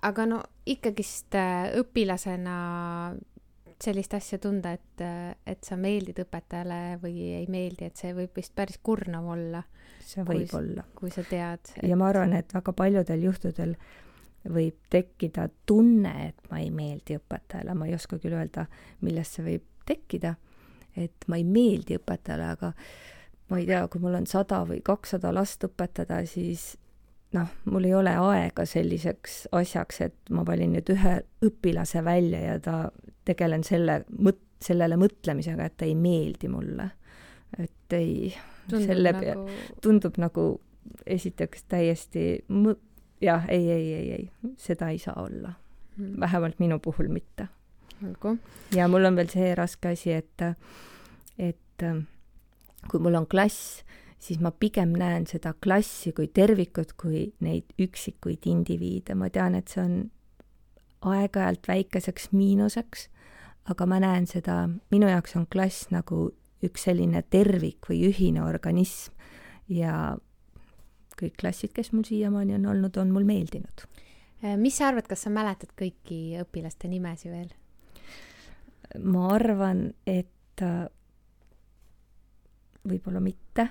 aga 0.01 0.25
no 0.25 0.41
ikkagist 0.65 1.35
äh, 1.37 1.69
õpilasena 1.77 2.55
sellist 3.83 4.13
asja 4.13 4.37
tunda, 4.41 4.73
et, 4.77 5.03
et 5.47 5.63
sa 5.65 5.77
meeldid 5.79 6.21
õpetajale 6.23 6.99
või 7.01 7.31
ei 7.39 7.47
meeldi, 7.51 7.87
et 7.87 7.97
see 7.97 8.13
võib 8.17 8.35
vist 8.37 8.53
päris 8.57 8.79
kurnav 8.83 9.27
olla. 9.33 9.63
see 10.05 10.25
võib 10.27 10.49
kui, 10.49 10.59
olla. 10.59 10.85
kui 10.95 11.11
sa 11.13 11.23
tead 11.27 11.73
et.... 11.75 11.87
ja 11.87 11.97
ma 11.97 12.09
arvan, 12.11 12.33
et 12.37 12.53
väga 12.53 12.73
paljudel 12.77 13.25
juhtudel 13.27 13.75
võib 14.49 14.77
tekkida 14.89 15.47
tunne, 15.69 16.13
et 16.31 16.51
ma 16.51 16.61
ei 16.61 16.71
meeldi 16.73 17.17
õpetajale, 17.19 17.75
ma 17.77 17.87
ei 17.87 17.95
oska 17.95 18.17
küll 18.21 18.33
öelda, 18.33 18.65
millest 19.05 19.37
see 19.37 19.45
võib 19.45 19.67
tekkida, 19.85 20.35
et 20.97 21.27
ma 21.29 21.37
ei 21.37 21.45
meeldi 21.45 21.99
õpetajale, 21.99 22.47
aga 22.55 22.71
ma 23.51 23.59
ei 23.59 23.67
tea, 23.69 23.83
kui 23.91 24.01
mul 24.01 24.17
on 24.17 24.27
sada 24.29 24.63
või 24.67 24.81
kakssada 24.85 25.33
last 25.35 25.63
õpetada, 25.67 26.23
siis 26.29 26.71
noh, 27.35 27.51
mul 27.71 27.87
ei 27.87 27.93
ole 27.95 28.13
aega 28.17 28.65
selliseks 28.67 29.45
asjaks, 29.55 30.01
et 30.07 30.33
ma 30.33 30.45
valin 30.47 30.75
nüüd 30.75 30.89
ühe 30.93 31.17
õpilase 31.45 32.03
välja 32.05 32.41
ja 32.45 32.59
ta, 32.63 32.77
tegelen 33.25 33.63
selle 33.63 34.01
mõt-, 34.17 34.43
sellele 34.61 34.97
mõtlemisega, 34.99 35.67
et 35.67 35.77
ta 35.77 35.87
ei 35.87 35.95
meeldi 35.95 36.49
mulle. 36.51 36.91
et 37.59 37.93
ei, 37.97 38.33
selle 38.69 39.11
nagu... 39.11 39.25
pea-, 39.25 39.71
tundub 39.83 40.17
nagu 40.21 40.45
esiteks 41.05 41.65
täiesti 41.69 42.43
mõ-, 42.49 42.77
jah, 43.21 43.45
ei, 43.49 43.71
ei, 43.71 43.93
ei, 43.93 44.11
ei, 44.11 44.53
seda 44.57 44.89
ei 44.89 44.99
saa 45.01 45.17
olla 45.23 45.53
hmm.. 45.97 46.19
vähemalt 46.19 46.59
minu 46.59 46.79
puhul 46.79 47.11
mitte. 47.11 47.47
ja 48.75 48.87
mul 48.87 49.05
on 49.05 49.19
veel 49.19 49.29
see 49.29 49.53
raske 49.55 49.93
asi, 49.93 50.15
et, 50.17 50.47
et 51.37 51.85
kui 52.89 53.01
mul 53.03 53.19
on 53.19 53.27
klass, 53.29 53.81
siis 54.21 54.39
ma 54.41 54.51
pigem 54.51 54.93
näen 54.97 55.27
seda 55.29 55.53
klassi 55.63 56.13
kui 56.17 56.29
tervikut, 56.33 56.95
kui 56.97 57.27
neid 57.43 57.69
üksikuid 57.81 58.47
indiviide, 58.49 59.15
ma 59.17 59.29
tean, 59.33 59.57
et 59.57 59.69
see 59.71 59.83
on 59.83 59.95
aeg-ajalt 61.01 61.67
väikeseks 61.67 62.29
miinuseks, 62.35 63.07
aga 63.71 63.87
ma 63.89 63.99
näen 64.01 64.27
seda, 64.29 64.65
minu 64.93 65.09
jaoks 65.09 65.35
on 65.39 65.47
klass 65.51 65.89
nagu 65.93 66.29
üks 66.65 66.85
selline 66.85 67.23
tervik 67.33 67.89
või 67.89 68.03
ühine 68.09 68.43
organism 68.45 69.15
ja 69.71 70.17
kõik 71.17 71.37
klassid, 71.41 71.73
kes 71.73 71.91
mul 71.93 72.05
siiamaani 72.07 72.57
on 72.57 72.69
olnud, 72.73 72.97
on 72.97 73.11
mul 73.13 73.25
meeldinud. 73.25 73.85
Äh, 74.43 74.57
mis 74.57 74.77
sa 74.77 74.89
arvad, 74.89 75.09
kas 75.09 75.25
sa 75.25 75.33
mäletad 75.33 75.73
kõiki 75.77 76.39
õpilaste 76.41 76.89
nimesi 76.91 77.33
veel? 77.33 77.51
ma 79.07 79.29
arvan, 79.31 79.85
et 80.03 80.59
äh, 80.65 80.89
võib-olla 82.83 83.21
mitte 83.23 83.69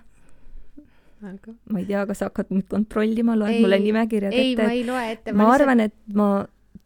aga 1.21 1.53
ma 1.69 1.83
ei 1.83 1.85
tea, 1.89 2.07
kas 2.09 2.23
sa 2.23 2.31
hakkad 2.31 2.53
nüüd 2.55 2.69
kontrollima, 2.71 3.35
loed 3.37 3.53
ei, 3.53 3.61
mulle 3.65 3.79
nimekirjad 3.83 4.33
ette? 4.33 4.47
ei, 4.47 4.57
ma 4.57 4.73
ei 4.73 4.87
loe 4.87 5.05
ette. 5.13 5.35
ma 5.37 5.51
arvan, 5.53 5.85
et 5.85 5.97
ma 6.17 6.31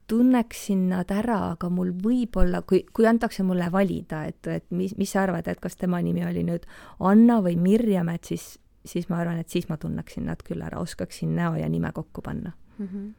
tunneksin 0.07 0.89
nad 0.91 1.11
ära, 1.11 1.39
aga 1.55 1.71
mul 1.73 1.95
võib-olla, 2.05 2.61
kui, 2.63 2.83
kui 2.93 3.07
antakse 3.09 3.43
mulle 3.43 3.71
valida, 3.73 4.25
et, 4.29 4.47
et 4.47 4.67
mis, 4.71 4.93
mis 5.01 5.11
sa 5.11 5.23
arvad, 5.25 5.49
et 5.49 5.61
kas 5.61 5.79
tema 5.81 6.01
nimi 6.05 6.27
oli 6.27 6.45
nüüd 6.45 6.67
Anna 7.01 7.41
või 7.45 7.57
Mirjam, 7.57 8.11
et 8.13 8.29
siis, 8.29 8.59
siis 8.85 9.09
ma 9.09 9.23
arvan, 9.23 9.41
et 9.41 9.49
siis 9.49 9.69
ma 9.71 9.79
tunneksin 9.81 10.29
nad 10.29 10.45
küll 10.45 10.63
ära, 10.65 10.83
oskaksin 10.83 11.33
näo 11.37 11.57
ja 11.57 11.69
nime 11.73 11.93
kokku 11.93 12.23
panna 12.23 12.53
mm. 12.79 12.89
-hmm 12.89 13.13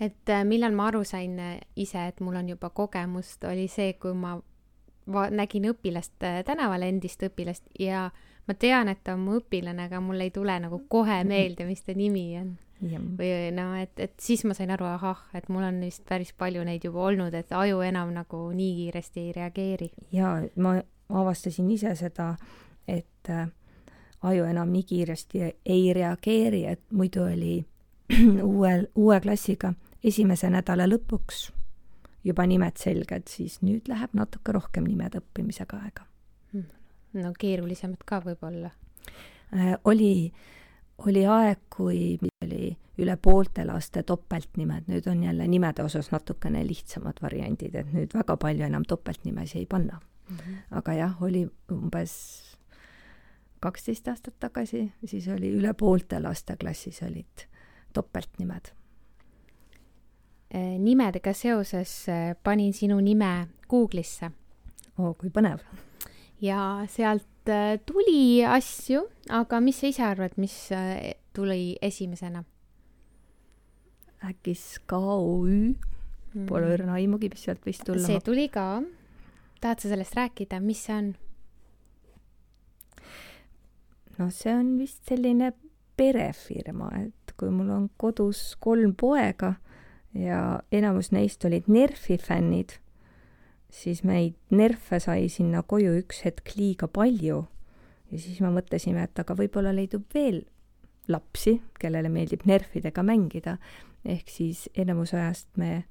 et 0.00 0.28
äh, 0.28 0.44
millal 0.44 0.72
ma 0.72 0.88
aru 0.90 1.04
sain 1.04 1.38
äh, 1.38 1.60
ise, 1.76 2.06
et 2.08 2.20
mul 2.20 2.36
on 2.36 2.48
juba 2.48 2.70
kogemust, 2.70 3.44
oli 3.44 3.68
see, 3.68 3.92
kui 3.92 4.14
ma 4.14 4.34
va-, 5.06 5.30
nägin 5.30 5.68
õpilast 5.70 6.26
äh, 6.26 6.42
tänaval, 6.44 6.82
endist 6.82 7.22
õpilast 7.22 7.68
ja 7.78 8.08
ma 8.48 8.54
tean, 8.54 8.88
et 8.88 9.04
ta 9.04 9.14
on 9.14 9.20
mu 9.20 9.38
õpilane, 9.38 9.86
aga 9.86 10.00
mul 10.00 10.20
ei 10.20 10.30
tule 10.34 10.58
nagu 10.60 10.82
kohe 10.88 11.22
meelde, 11.32 11.68
mis 11.68 11.82
ta 11.86 11.94
nimi 11.96 12.26
on 12.40 12.56
või 12.92 13.50
no 13.54 13.66
et, 13.80 13.92
et 14.00 14.14
siis 14.20 14.44
ma 14.44 14.54
sain 14.56 14.70
aru, 14.74 14.86
ahah, 14.88 15.24
et 15.34 15.48
mul 15.52 15.64
on 15.66 15.80
vist 15.84 16.04
päris 16.08 16.32
palju 16.36 16.64
neid 16.66 16.84
juba 16.84 17.08
olnud, 17.08 17.34
et 17.34 17.52
aju 17.52 17.80
enam 17.86 18.12
nagu 18.14 18.40
nii 18.52 18.74
kiiresti 18.78 19.20
ei 19.20 19.32
reageeri. 19.36 19.90
ja 20.12 20.36
ma 20.56 20.76
avastasin 21.08 21.70
ise 21.70 21.94
seda, 21.98 22.34
et 22.88 23.30
äh, 23.30 23.48
aju 24.22 24.44
enam 24.44 24.72
nii 24.72 24.82
kiiresti 24.82 25.42
ei 25.66 25.92
reageeri, 25.94 26.64
et 26.66 26.82
muidu 26.92 27.24
oli 27.24 27.64
uuel, 28.42 28.88
uue 28.94 29.20
klassiga 29.20 29.74
esimese 30.04 30.50
nädala 30.52 30.88
lõpuks 30.88 31.50
juba 32.24 32.46
nimed 32.48 32.80
selged, 32.80 33.28
siis 33.28 33.60
nüüd 33.62 33.88
läheb 33.88 34.16
natuke 34.16 34.52
rohkem 34.52 34.84
nimede 34.88 35.20
õppimisega 35.20 35.80
aega. 35.84 36.08
Hmm. 36.52 36.68
no 37.20 37.32
keerulisemad 37.38 38.04
ka 38.06 38.20
võib-olla 38.24 38.70
äh,? 39.52 39.76
oli 39.84 40.12
äh, 40.28 40.52
oli 40.98 41.26
aeg, 41.26 41.58
kui 41.76 42.18
oli 42.44 42.76
üle 43.02 43.16
poolte 43.16 43.64
laste 43.66 44.04
topeltnimed, 44.06 44.86
nüüd 44.86 45.06
on 45.10 45.22
jälle 45.26 45.46
nimede 45.50 45.82
osas 45.82 46.12
natukene 46.12 46.62
lihtsamad 46.66 47.18
variandid, 47.22 47.74
et 47.74 47.92
nüüd 47.92 48.14
väga 48.14 48.36
palju 48.36 48.66
enam 48.68 48.84
topeltnimesi 48.86 49.58
ei 49.58 49.66
panna 49.66 50.00
mm. 50.00 50.36
-hmm. 50.36 50.60
aga 50.70 50.92
jah, 50.92 51.22
oli 51.22 51.48
umbes 51.72 52.14
kaksteist 53.60 54.08
aastat 54.08 54.34
tagasi, 54.40 54.92
siis 55.04 55.28
oli 55.28 55.50
üle 55.56 55.74
poolte 55.74 56.20
laste 56.22 56.56
klassis 56.60 57.02
olid 57.02 57.46
topeltnimed. 57.92 58.72
Äh, 60.54 60.78
nimedega 60.78 61.32
seoses 61.32 62.08
äh, 62.08 62.36
panin 62.42 62.72
sinu 62.72 63.00
nime 63.00 63.48
Google'isse. 63.70 64.30
oo, 64.98 65.14
kui 65.14 65.30
põnev. 65.30 65.58
ja 66.40 66.84
sealt 66.88 67.26
tuli 67.86 68.44
asju, 68.46 69.04
aga 69.28 69.60
mis 69.60 69.80
sa 69.80 69.90
ise 69.90 70.04
arvad, 70.06 70.36
mis 70.40 70.54
äh, 70.72 71.14
tuli 71.36 71.76
esimesena? 71.82 72.44
äkki 74.24 74.54
SKÜ? 74.56 75.74
Pole 76.48 76.66
mm. 76.66 76.72
õrna 76.74 76.94
aimugi, 76.98 77.28
mis 77.30 77.44
sealt 77.44 77.60
võis 77.66 77.78
tulla. 77.84 78.06
see 78.06 78.22
tuli 78.24 78.48
ka. 78.50 78.82
tahad 79.60 79.82
sa 79.82 79.92
sellest 79.92 80.16
rääkida, 80.18 80.60
mis 80.64 80.80
see 80.86 80.96
on? 80.96 81.12
noh, 84.18 84.30
see 84.32 84.54
on 84.54 84.72
vist 84.80 85.04
selline 85.08 85.52
perefirma, 85.98 86.90
et 87.04 87.34
kui 87.38 87.52
mul 87.54 87.70
on 87.70 87.90
kodus 88.00 88.54
kolm 88.62 88.96
poega 88.98 89.54
ja 90.14 90.40
enamus 90.74 91.12
neist 91.14 91.44
olid 91.46 91.68
Nerfi 91.70 92.18
fännid 92.22 92.78
siis 93.74 94.04
meid 94.06 94.36
nerfe 94.54 95.00
sai 95.02 95.26
sinna 95.32 95.64
koju 95.66 95.96
üks 95.98 96.22
hetk 96.26 96.54
liiga 96.58 96.86
palju 96.88 97.42
ja 98.14 98.20
siis 98.20 98.40
me 98.44 98.52
mõtlesime, 98.54 99.04
et 99.06 99.18
aga 99.18 99.36
võib-olla 99.38 99.72
leidub 99.74 100.06
veel 100.14 100.44
lapsi, 101.10 101.58
kellele 101.80 102.08
meeldib 102.12 102.44
nerfidega 102.48 103.04
mängida, 103.04 103.56
ehk 104.04 104.30
siis 104.30 104.68
enamus 104.78 105.14
ajast 105.16 105.50
me, 105.60 105.84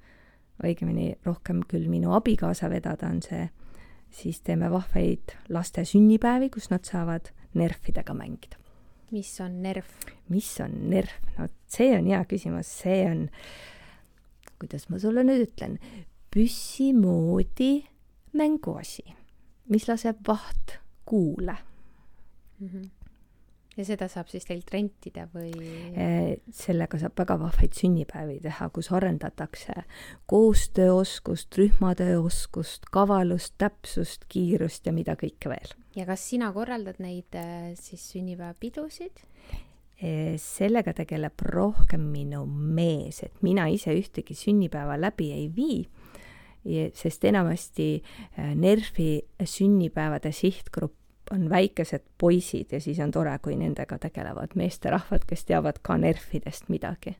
õigemini 0.64 1.14
rohkem 1.26 1.64
küll 1.70 1.90
minu 1.92 2.14
abikaasa 2.16 2.70
vedada 2.72 3.10
on 3.10 3.22
see, 3.26 3.48
siis 4.14 4.42
teeme 4.46 4.70
vahvaid 4.72 5.36
laste 5.54 5.84
sünnipäevi, 5.90 6.52
kus 6.54 6.70
nad 6.72 6.86
saavad 6.88 7.34
nerfidega 7.58 8.16
mängida. 8.18 8.58
mis 9.12 9.36
on 9.42 9.62
nerf? 9.62 9.90
mis 10.30 10.50
on 10.62 10.90
nerf? 10.90 11.20
no 11.38 11.48
see 11.68 11.92
on 11.98 12.08
hea 12.10 12.24
küsimus, 12.30 12.70
see 12.84 13.04
on, 13.10 13.28
kuidas 14.62 14.88
ma 14.90 15.02
sulle 15.02 15.26
nüüd 15.26 15.46
ütlen, 15.50 15.78
püssi 16.34 16.94
moodi 16.98 17.84
mänguasi, 18.34 19.06
mis 19.70 19.88
laseb 19.88 20.26
vaht 20.28 20.80
kuule 21.06 21.56
mm. 22.60 22.68
-hmm. 22.68 22.90
ja 23.78 23.86
seda 23.86 24.08
saab 24.08 24.32
siis 24.32 24.46
teilt 24.46 24.72
rentida 24.74 25.28
või? 25.36 25.52
Äh, 25.94 26.32
sellega 26.52 26.98
saab 26.98 27.20
väga 27.20 27.38
vahvaid 27.40 27.78
sünnipäevi 27.78 28.40
teha, 28.42 28.70
kus 28.70 28.92
arendatakse 28.92 29.84
koostööoskust, 30.26 31.58
rühmatööoskust, 31.58 32.90
kavalust, 32.92 33.54
täpsust, 33.58 34.26
kiirust 34.30 34.86
ja 34.86 34.94
mida 34.94 35.14
kõike 35.14 35.50
veel. 35.54 35.76
ja 35.96 36.06
kas 36.06 36.30
sina 36.30 36.54
korraldad 36.54 36.98
neid 37.00 37.36
äh, 37.36 37.76
siis 37.76 38.10
sünnipäevapidusid? 38.12 39.22
Äh, 40.04 40.34
sellega 40.38 40.94
tegeleb 40.94 41.46
rohkem 41.46 42.02
minu 42.02 42.46
mees, 42.46 43.22
et 43.24 43.42
mina 43.42 43.68
ise 43.70 43.94
ühtegi 43.94 44.34
sünnipäeva 44.34 44.98
läbi 44.98 45.32
ei 45.32 45.52
vii 45.56 45.86
sest 46.94 47.26
enamasti 47.26 47.88
äh, 48.40 48.54
NERF-i 48.56 49.22
sünnipäevade 49.44 50.32
sihtgrupp 50.32 50.96
on 51.32 51.50
väikesed 51.50 52.04
poisid 52.18 52.72
ja 52.72 52.82
siis 52.82 53.00
on 53.00 53.12
tore, 53.12 53.38
kui 53.42 53.56
nendega 53.56 53.98
tegelevad 54.00 54.56
meesterahvad, 54.60 55.26
kes 55.28 55.46
teavad 55.46 55.80
ka 55.82 55.98
NERF-idest 55.98 56.70
midagi. 56.70 57.18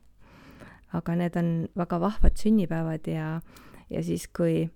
aga 0.94 1.14
need 1.18 1.36
on 1.36 1.68
väga 1.76 1.98
vahvad 2.00 2.36
sünnipäevad 2.38 3.08
ja, 3.10 3.40
ja 3.90 4.02
siis, 4.02 4.28
kui 4.28 4.70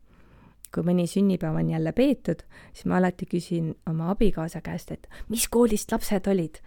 kui 0.74 0.84
mõni 0.84 1.06
sünnipäev 1.08 1.56
on 1.56 1.70
jälle 1.70 1.92
peetud, 1.96 2.42
siis 2.72 2.86
ma 2.90 2.98
alati 2.98 3.26
küsin 3.30 3.70
oma 3.88 4.10
abikaasa 4.12 4.60
käest, 4.64 4.92
et 4.92 5.08
mis 5.28 5.48
koolist 5.48 5.92
lapsed 5.92 6.28
olid. 6.28 6.60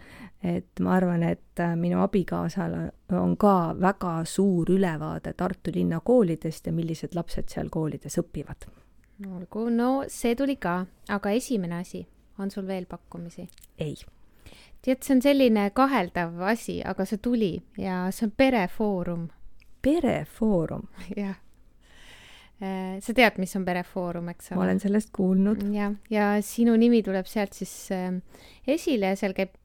et 0.44 0.80
ma 0.82 0.96
arvan, 0.96 1.24
et 1.24 1.60
äh, 1.60 1.76
minu 1.78 2.00
abikaasal 2.02 2.74
on 3.14 3.36
ka 3.38 3.76
väga 3.82 4.24
suur 4.26 4.72
ülevaade 4.74 5.34
Tartu 5.38 5.72
linna 5.76 6.00
koolidest 6.00 6.66
ja 6.66 6.74
millised 6.74 7.14
lapsed 7.16 7.50
seal 7.50 7.70
koolides 7.70 8.18
õpivad. 8.18 8.66
olgu, 9.28 9.70
no 9.70 9.92
see 10.08 10.36
tuli 10.36 10.56
ka, 10.56 10.86
aga 11.10 11.30
esimene 11.30 11.78
asi, 11.82 12.08
on 12.40 12.52
sul 12.52 12.68
veel 12.68 12.86
pakkumisi? 12.86 13.48
ei. 13.78 13.96
tead, 14.82 15.04
see 15.04 15.16
on 15.16 15.22
selline 15.22 15.70
kaheldav 15.70 16.42
asi, 16.42 16.82
aga 16.84 17.06
see 17.06 17.18
tuli 17.18 17.54
ja 17.78 18.08
see 18.12 18.26
on 18.26 18.34
Perefoorum. 18.38 19.30
perefoorum? 19.82 20.90
jah 21.16 21.38
sa 22.62 23.14
tead, 23.18 23.40
mis 23.42 23.56
on 23.58 23.64
Perefoorum, 23.66 24.28
eks 24.36 24.52
ole? 24.52 24.60
ma 24.60 24.66
olen 24.68 24.82
sellest 24.84 25.10
kuulnud. 25.16 25.64
jah, 25.74 25.96
ja 26.14 26.28
sinu 26.46 26.76
nimi 26.78 27.02
tuleb 27.06 27.26
sealt 27.30 27.58
siis 27.58 27.74
äh, 27.96 28.12
esile 28.70 29.14
ja 29.14 29.20
seal 29.20 29.34
käib 29.38 29.56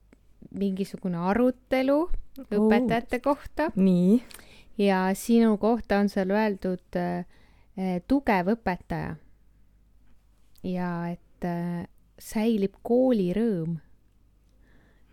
mingisugune 0.57 1.21
arutelu 1.29 1.99
oh. 2.07 2.47
õpetajate 2.59 3.21
kohta. 3.25 3.71
nii. 3.77 4.21
ja 4.81 5.07
sinu 5.15 5.57
kohta 5.61 6.01
on 6.03 6.11
seal 6.13 6.33
öeldud 6.33 7.01
äh, 7.01 7.27
äh, 7.79 7.99
tugev 8.09 8.55
õpetaja. 8.57 9.17
ja 10.65 10.93
et 11.13 11.49
äh, 11.49 11.85
säilib 12.19 12.79
koolirõõm 12.87 13.77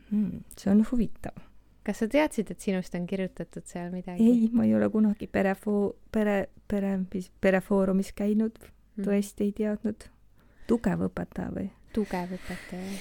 hmm,. 0.09 0.45
see 0.55 0.71
on 0.71 0.85
huvitav 0.91 1.35
kas 1.83 1.99
sa 2.03 2.07
teadsid, 2.07 2.51
et 2.51 2.63
sinust 2.63 2.95
on 2.95 3.07
kirjutatud 3.07 3.65
seal 3.69 3.91
midagi? 3.93 4.23
ei, 4.23 4.49
ma 4.53 4.65
ei 4.67 4.75
ole 4.75 4.89
kunagi 4.93 5.27
perefoo-, 5.27 5.95
pere, 6.11 6.49
pere, 6.67 6.95
mis, 7.13 7.29
perefoorumis 7.41 8.13
käinud 8.17 8.57
mm., 8.59 9.05
tõesti 9.05 9.49
ei 9.49 9.55
teadnud. 9.57 10.07
tugev 10.67 11.07
õpetaja 11.09 11.51
või? 11.55 11.69
tugev 11.95 12.35
õpetaja. 12.37 12.99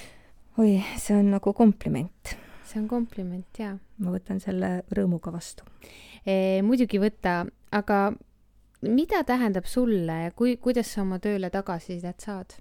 oi, 0.61 0.77
see 0.99 1.17
on 1.17 1.31
nagu 1.33 1.53
kompliment. 1.57 2.35
see 2.67 2.81
on 2.81 2.89
kompliment, 2.91 3.47
jaa. 3.59 3.77
ma 4.03 4.15
võtan 4.15 4.43
selle 4.43 4.75
rõõmuga 4.91 5.33
vastu 5.33 5.67
e,. 6.25 6.61
muidugi 6.65 6.99
võta, 7.01 7.43
aga 7.71 8.03
mida 8.83 9.23
tähendab 9.23 9.67
sulle 9.69 10.19
ja 10.25 10.35
kui, 10.35 10.57
kuidas 10.57 10.91
sa 10.91 11.03
oma 11.05 11.19
tööle 11.23 11.49
tagasisidet 11.53 12.23
saad? 12.23 12.57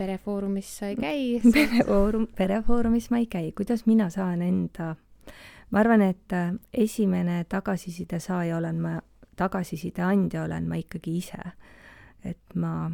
Perefoorumis 0.00 0.70
sa 0.78 0.88
ei 0.88 0.96
käi 0.96 1.40
perefoorum, 1.56 2.26
perefoorumis 2.36 3.10
ma 3.12 3.20
ei 3.20 3.28
käi, 3.30 3.52
kuidas 3.56 3.84
mina 3.86 4.08
saan 4.10 4.42
enda, 4.42 4.94
ma 5.70 5.82
arvan, 5.82 6.04
et 6.08 6.32
äh, 6.36 6.54
esimene 6.72 7.44
tagasiside 7.48 8.20
saaja 8.20 8.56
olen 8.56 8.80
ma, 8.80 8.96
tagasiside 9.36 10.04
andja 10.04 10.44
olen 10.48 10.68
ma 10.68 10.80
ikkagi 10.80 11.18
ise. 11.20 11.42
et 12.24 12.54
ma 12.54 12.90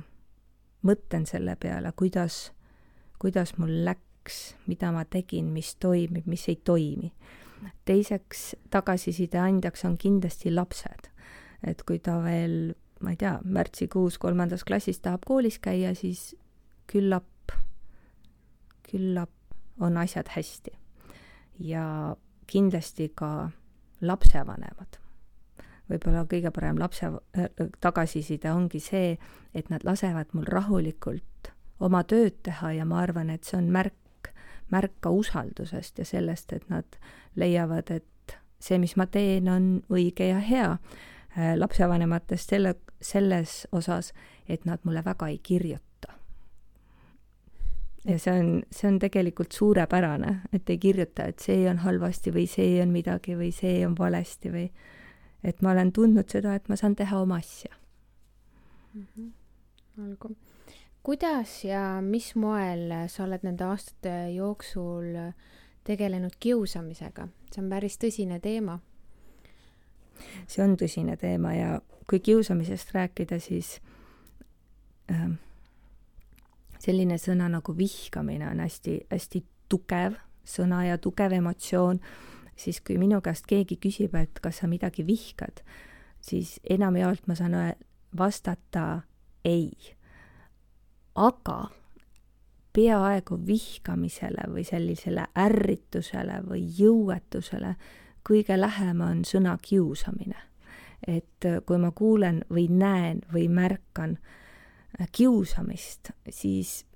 mõtlen 0.87 1.27
selle 1.27 1.57
peale, 1.59 1.91
kuidas, 1.99 2.53
kuidas 3.19 3.57
mul 3.59 3.73
läks, 3.87 4.55
mida 4.67 4.93
ma 4.95 5.05
tegin, 5.05 5.51
mis 5.55 5.75
toimib, 5.83 6.27
mis 6.27 6.49
ei 6.49 6.59
toimi. 6.65 7.13
teiseks 7.85 8.57
tagasiside 8.71 9.39
andjaks 9.39 9.85
on 9.85 9.95
kindlasti 9.99 10.51
lapsed. 10.55 11.11
et 11.67 11.83
kui 11.87 11.99
ta 11.99 12.19
veel 12.23 12.75
ma 13.01 13.13
ei 13.13 13.17
tea, 13.21 13.37
märtsikuus 13.45 14.19
kolmandas 14.19 14.65
klassis 14.65 15.01
tahab 15.05 15.27
koolis 15.27 15.59
käia, 15.59 15.95
siis 15.95 16.35
küllap, 16.87 17.53
küllap 18.91 19.31
on 19.81 19.97
asjad 19.97 20.29
hästi. 20.29 20.71
ja 21.59 22.17
kindlasti 22.47 23.13
ka 23.15 23.51
lapsevanemad. 24.01 24.99
võib-olla 25.89 26.25
kõige 26.27 26.51
parem 26.51 26.79
lapse 26.79 27.07
äh, 27.07 27.47
tagasiside 27.81 28.51
ongi 28.53 28.81
see, 28.81 29.17
et 29.55 29.71
nad 29.71 29.85
lasevad 29.85 30.35
mul 30.35 30.45
rahulikult 30.45 31.53
oma 31.81 32.03
tööd 32.05 32.43
teha 32.43 32.73
ja 32.73 32.85
ma 32.85 33.01
arvan, 33.01 33.31
et 33.31 33.45
see 33.45 33.59
on 33.59 33.71
märk, 33.73 34.33
märk 34.71 34.97
ka 35.01 35.11
usaldusest 35.11 35.99
ja 35.99 36.05
sellest, 36.05 36.53
et 36.53 36.69
nad 36.69 36.99
leiavad, 37.37 37.91
et 37.91 38.37
see, 38.59 38.79
mis 38.79 38.97
ma 38.97 39.07
teen, 39.07 39.49
on 39.49 39.69
õige 39.93 40.31
ja 40.31 40.39
hea. 40.43 40.77
Äh, 41.37 41.55
lapsevanematest 41.57 42.51
selle, 42.51 42.75
selles 43.01 43.67
osas, 43.73 44.13
et 44.49 44.65
nad 44.65 44.81
mulle 44.85 45.05
väga 45.05 45.29
ei 45.29 45.39
kirjuta 45.39 45.96
ja 48.07 48.19
see 48.19 48.35
on, 48.41 48.51
see 48.73 48.89
on 48.89 48.99
tegelikult 49.03 49.53
suurepärane, 49.53 50.37
et 50.55 50.71
ei 50.71 50.79
kirjuta, 50.79 51.27
et 51.31 51.43
see 51.43 51.65
on 51.71 51.81
halvasti 51.83 52.33
või 52.35 52.47
see 52.51 52.77
on 52.83 52.93
midagi 52.95 53.37
või 53.39 53.51
see 53.55 53.81
on 53.87 53.97
valesti 53.99 54.53
või 54.53 54.67
et 55.47 55.63
ma 55.63 55.73
olen 55.75 55.93
tundnud 55.95 56.31
seda, 56.31 56.55
et 56.57 56.69
ma 56.69 56.79
saan 56.79 56.97
teha 56.99 57.21
oma 57.23 57.41
asja 57.43 57.75
mm. 58.95 59.07
-hmm. 59.17 59.33
olgu. 60.05 60.37
kuidas 61.03 61.65
ja 61.65 62.01
mis 62.03 62.35
moel 62.35 63.09
sa 63.09 63.25
oled 63.25 63.43
nende 63.43 63.65
aastate 63.65 64.31
jooksul 64.35 65.33
tegelenud 65.85 66.39
kiusamisega? 66.41 67.29
see 67.53 67.63
on 67.63 67.71
päris 67.71 67.99
tõsine 67.99 68.41
teema. 68.41 68.79
see 70.47 70.65
on 70.65 70.77
tõsine 70.77 71.17
teema 71.17 71.55
ja 71.55 71.81
kui 72.07 72.21
kiusamisest 72.21 72.95
rääkida, 72.95 73.39
siis 73.39 73.81
äh, 75.11 75.31
selline 76.87 77.19
sõna 77.19 77.49
nagu 77.51 77.75
vihkamine 77.77 78.49
on 78.51 78.63
hästi-hästi 78.63 79.43
tugev 79.69 80.19
sõna 80.47 80.85
ja 80.87 80.99
tugev 81.03 81.35
emotsioon, 81.35 81.99
siis 82.57 82.81
kui 82.81 82.99
minu 83.03 83.21
käest 83.25 83.49
keegi 83.51 83.79
küsib, 83.83 84.15
et 84.15 84.39
kas 84.43 84.63
sa 84.63 84.71
midagi 84.71 85.07
vihkad, 85.07 85.65
siis 86.23 86.57
enamjaolt 86.71 87.27
ma 87.27 87.35
saan 87.39 87.57
vastata 88.19 89.03
ei. 89.45 89.73
aga 91.17 91.71
peaaegu 92.77 93.39
vihkamisele 93.47 94.51
või 94.53 94.65
sellisele 94.69 95.25
ärritusele 95.33 96.43
või 96.45 96.67
jõuetusele 96.79 97.71
kõige 98.29 98.59
lähem 98.61 99.01
on 99.01 99.25
sõna 99.25 99.57
kiusamine. 99.63 100.37
et 101.07 101.47
kui 101.67 101.79
ma 101.79 101.91
kuulen 101.91 102.45
või 102.51 102.69
näen 102.69 103.21
või 103.33 103.49
märkan 103.49 104.19
äh, 104.19 104.46
kiusamist, 105.13 106.11
siis, 106.31 106.87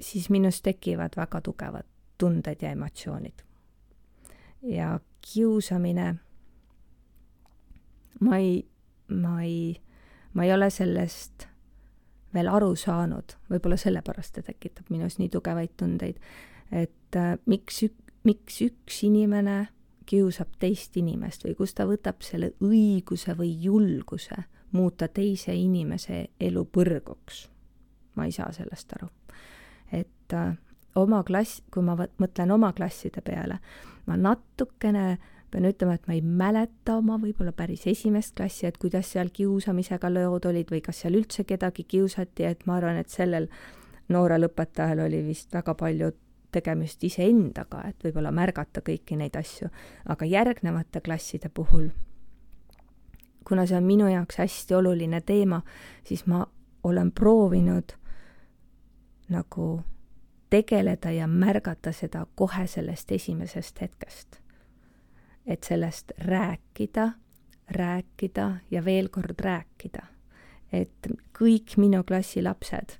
siis 0.00 0.30
minus 0.30 0.62
tekivad 0.62 1.16
väga 1.16 1.40
tugevad 1.40 1.86
tunded 2.18 2.62
ja 2.62 2.70
emotsioonid. 2.70 3.42
ja 4.62 5.00
kiusamine, 5.32 6.14
ma 8.20 8.36
ei, 8.36 8.68
ma 9.08 9.42
ei, 9.42 9.80
ma 10.32 10.44
ei 10.44 10.52
ole 10.52 10.70
sellest 10.70 11.46
veel 12.34 12.48
aru 12.48 12.74
saanud, 12.76 13.34
võib-olla 13.50 13.76
sellepärast 13.80 14.36
ta 14.36 14.42
tekitab 14.46 14.90
minus 14.90 15.18
nii 15.18 15.28
tugevaid 15.32 15.74
tundeid, 15.76 16.20
et 16.70 17.16
äh, 17.16 17.34
miks 17.46 17.82
ük-, 17.88 18.12
miks 18.24 18.60
üks 18.62 19.02
inimene 19.08 19.68
kiusab 20.10 20.52
teist 20.58 20.96
inimest 20.98 21.44
või 21.46 21.56
kust 21.58 21.78
ta 21.78 21.86
võtab 21.88 22.22
selle 22.26 22.52
õiguse 22.62 23.34
või 23.38 23.52
julguse 23.62 24.44
muuta 24.72 25.08
teise 25.08 25.54
inimese 25.54 26.26
elu 26.40 26.64
põrguks. 26.64 27.48
ma 28.14 28.24
ei 28.24 28.32
saa 28.32 28.52
sellest 28.52 28.92
aru. 28.96 29.08
et 29.92 30.34
äh, 30.34 30.56
oma 30.94 31.22
klass, 31.24 31.62
kui 31.70 31.82
ma 31.82 31.96
mõtlen 31.96 32.50
oma 32.50 32.72
klasside 32.72 33.22
peale, 33.24 33.58
ma 34.06 34.16
natukene 34.16 35.18
pean 35.50 35.66
ütlema, 35.66 35.94
et 35.94 36.06
ma 36.06 36.14
ei 36.14 36.22
mäleta 36.22 36.96
oma 37.00 37.18
võib-olla 37.18 37.52
päris 37.56 37.86
esimest 37.90 38.36
klassi, 38.38 38.66
et 38.68 38.78
kuidas 38.78 39.10
seal 39.12 39.32
kiusamisega 39.34 40.10
lood 40.12 40.46
olid 40.46 40.70
või 40.70 40.82
kas 40.84 41.02
seal 41.02 41.18
üldse 41.18 41.44
kedagi 41.44 41.84
kiusati, 41.84 42.46
et 42.46 42.66
ma 42.66 42.78
arvan, 42.78 43.00
et 43.00 43.10
sellel 43.10 43.48
noorel 44.10 44.46
õpetajal 44.46 45.06
oli 45.06 45.24
vist 45.26 45.54
väga 45.54 45.74
palju 45.74 46.12
tegemist 46.52 47.02
iseendaga, 47.06 47.84
et 47.88 48.04
võib-olla 48.04 48.32
märgata 48.34 48.82
kõiki 48.86 49.18
neid 49.18 49.36
asju, 49.38 49.70
aga 50.10 50.26
järgnevate 50.26 51.02
klasside 51.02 51.50
puhul 51.54 51.90
kuna 53.50 53.66
see 53.66 53.76
on 53.76 53.84
minu 53.84 54.06
jaoks 54.06 54.38
hästi 54.38 54.74
oluline 54.74 55.20
teema, 55.26 55.62
siis 56.06 56.26
ma 56.26 56.46
olen 56.86 57.12
proovinud 57.12 57.96
nagu 59.28 59.82
tegeleda 60.50 61.10
ja 61.10 61.26
märgata 61.26 61.92
seda 61.92 62.26
kohe 62.34 62.66
sellest 62.66 63.12
esimesest 63.12 63.80
hetkest. 63.80 64.40
et 65.46 65.64
sellest 65.64 66.12
rääkida, 66.18 67.10
rääkida 67.70 68.52
ja 68.70 68.84
veel 68.84 69.08
kord 69.08 69.40
rääkida. 69.40 70.06
et 70.72 71.08
kõik 71.38 71.76
minu 71.76 72.04
klassi 72.04 72.42
lapsed 72.42 72.98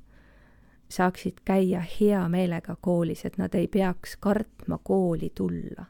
saaksid 0.88 1.38
käia 1.44 1.84
hea 2.00 2.28
meelega 2.28 2.76
koolis, 2.80 3.24
et 3.24 3.38
nad 3.38 3.54
ei 3.54 3.68
peaks 3.68 4.16
kartma 4.16 4.78
kooli 4.82 5.32
tulla 5.34 5.84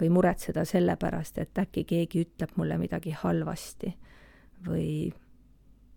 või 0.00 0.10
muretseda 0.10 0.64
selle 0.64 0.96
pärast, 1.00 1.38
et 1.38 1.58
äkki 1.58 1.84
keegi 1.84 2.24
ütleb 2.24 2.56
mulle 2.56 2.78
midagi 2.78 3.14
halvasti 3.14 3.92
või 4.66 5.12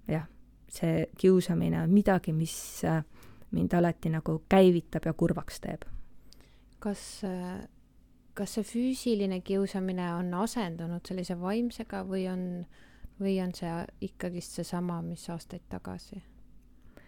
jah, 0.07 0.27
see 0.69 1.07
kiusamine 1.17 1.81
on 1.81 1.93
midagi, 1.93 2.33
mis 2.33 2.83
äh, 2.85 3.01
mind 3.51 3.73
alati 3.73 4.11
nagu 4.13 4.41
käivitab 4.49 5.07
ja 5.07 5.13
kurvaks 5.13 5.61
teeb. 5.63 5.87
kas, 6.79 7.23
äh, 7.25 7.67
kas 8.33 8.53
see 8.53 8.63
füüsiline 8.63 9.41
kiusamine 9.41 10.13
on 10.15 10.33
asendunud 10.33 11.05
sellise 11.07 11.39
vaimsega 11.39 12.03
või 12.05 12.27
on, 12.31 12.65
või 13.19 13.39
on 13.43 13.53
see 13.55 13.71
ikkagist 14.01 14.59
seesama, 14.59 15.01
mis 15.01 15.29
aastaid 15.29 15.65
tagasi? 15.69 16.21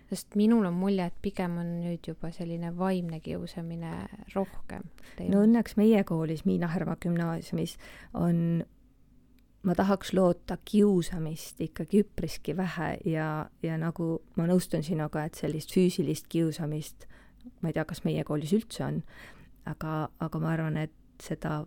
Sest 0.10 0.36
minul 0.40 0.66
on 0.66 0.74
mulje, 0.74 1.06
et 1.06 1.22
pigem 1.22 1.60
on 1.62 1.70
nüüd 1.84 2.10
juba 2.12 2.32
selline 2.34 2.72
vaimne 2.78 3.20
kiusamine 3.24 3.94
rohkem. 4.34 4.88
no 5.30 5.44
õnneks 5.46 5.78
meie 5.78 6.04
koolis, 6.08 6.46
Miina 6.50 6.70
Härma 6.72 6.98
gümnaasiumis 7.02 7.78
on, 8.18 8.64
ma 9.64 9.76
tahaks 9.78 10.14
loota 10.18 10.58
kiusamist 10.66 11.62
ikkagi 11.62 12.04
üpriski 12.06 12.58
vähe 12.58 12.96
ja, 13.06 13.50
ja 13.64 13.78
nagu 13.78 14.20
ma 14.38 14.48
nõustun 14.50 14.86
sinuga, 14.86 15.28
et 15.28 15.38
sellist 15.38 15.74
füüsilist 15.76 16.30
kiusamist, 16.32 17.06
ma 17.62 17.70
ei 17.70 17.78
tea, 17.78 17.86
kas 17.86 18.04
meie 18.08 18.24
koolis 18.26 18.56
üldse 18.58 18.86
on, 18.88 19.04
aga, 19.70 20.08
aga 20.20 20.42
ma 20.42 20.56
arvan, 20.56 20.82
et 20.88 20.96
seda 21.22 21.62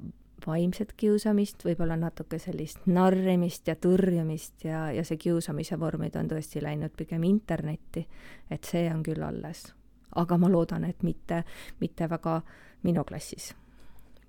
vaimset 0.46 0.92
kiusamist, 0.96 1.64
võib-olla 1.64 1.96
natuke 1.96 2.38
sellist 2.38 2.86
narrimist 2.86 3.68
ja 3.68 3.76
tõrjumist 3.76 4.64
ja, 4.64 4.86
ja 4.92 5.04
see 5.04 5.20
kiusamise 5.20 5.78
vormid 5.80 6.16
on 6.16 6.28
tõesti 6.30 6.62
läinud 6.62 6.94
pigem 6.96 7.24
internetti, 7.28 8.06
et 8.50 8.64
see 8.64 8.88
on 8.92 9.02
küll 9.02 9.22
alles. 9.22 9.72
aga 10.14 10.36
ma 10.38 10.48
loodan, 10.48 10.84
et 10.84 11.02
mitte, 11.02 11.44
mitte 11.80 12.08
väga 12.08 12.42
minu 12.82 13.04
klassis. 13.04 13.54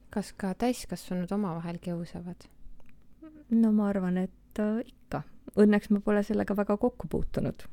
kas 0.10 0.34
ka 0.34 0.54
täiskasvanud 0.54 1.32
omavahel 1.32 1.78
kiusavad? 1.78 2.48
no 3.50 3.72
ma 3.72 3.90
arvan, 3.90 4.18
et 4.18 4.60
äh, 4.60 4.80
ikka. 4.86 5.24
Õnneks 5.60 5.92
ma 5.92 6.00
pole 6.00 6.24
sellega 6.24 6.56
väga 6.56 6.78
kokku 6.78 7.08
puutunud 7.08 7.66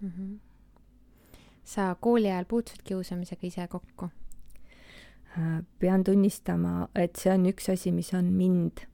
mm. 0.00 0.10
-hmm. 0.10 0.38
sa 1.64 1.96
kooli 2.00 2.30
ajal 2.30 2.44
puutusid 2.44 2.82
kiusamisega 2.84 3.46
ise 3.46 3.68
kokku? 3.68 4.10
Pean 5.78 6.04
tunnistama, 6.04 6.88
et 6.94 7.18
see 7.18 7.32
on 7.34 7.46
üks 7.50 7.68
asi, 7.72 7.92
mis 7.92 8.12
on 8.14 8.30
mind 8.36 8.84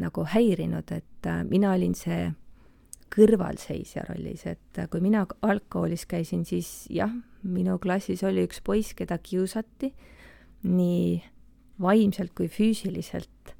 nagu 0.00 0.24
häirinud, 0.26 0.90
et 0.94 1.26
äh, 1.28 1.42
mina 1.46 1.74
olin 1.76 1.94
see 1.98 2.30
kõrvalseisja 3.10 4.04
rollis, 4.08 4.46
et 4.46 4.78
äh, 4.78 4.88
kui 4.90 5.02
mina 5.04 5.24
algkoolis 5.46 6.06
käisin, 6.10 6.44
siis 6.48 6.86
jah, 6.90 7.12
minu 7.42 7.78
klassis 7.82 8.22
oli 8.26 8.44
üks 8.46 8.62
poiss, 8.64 8.94
keda 8.98 9.18
kiusati 9.22 9.92
nii 10.66 11.20
vaimselt 11.80 12.34
kui 12.36 12.50
füüsiliselt 12.52 13.54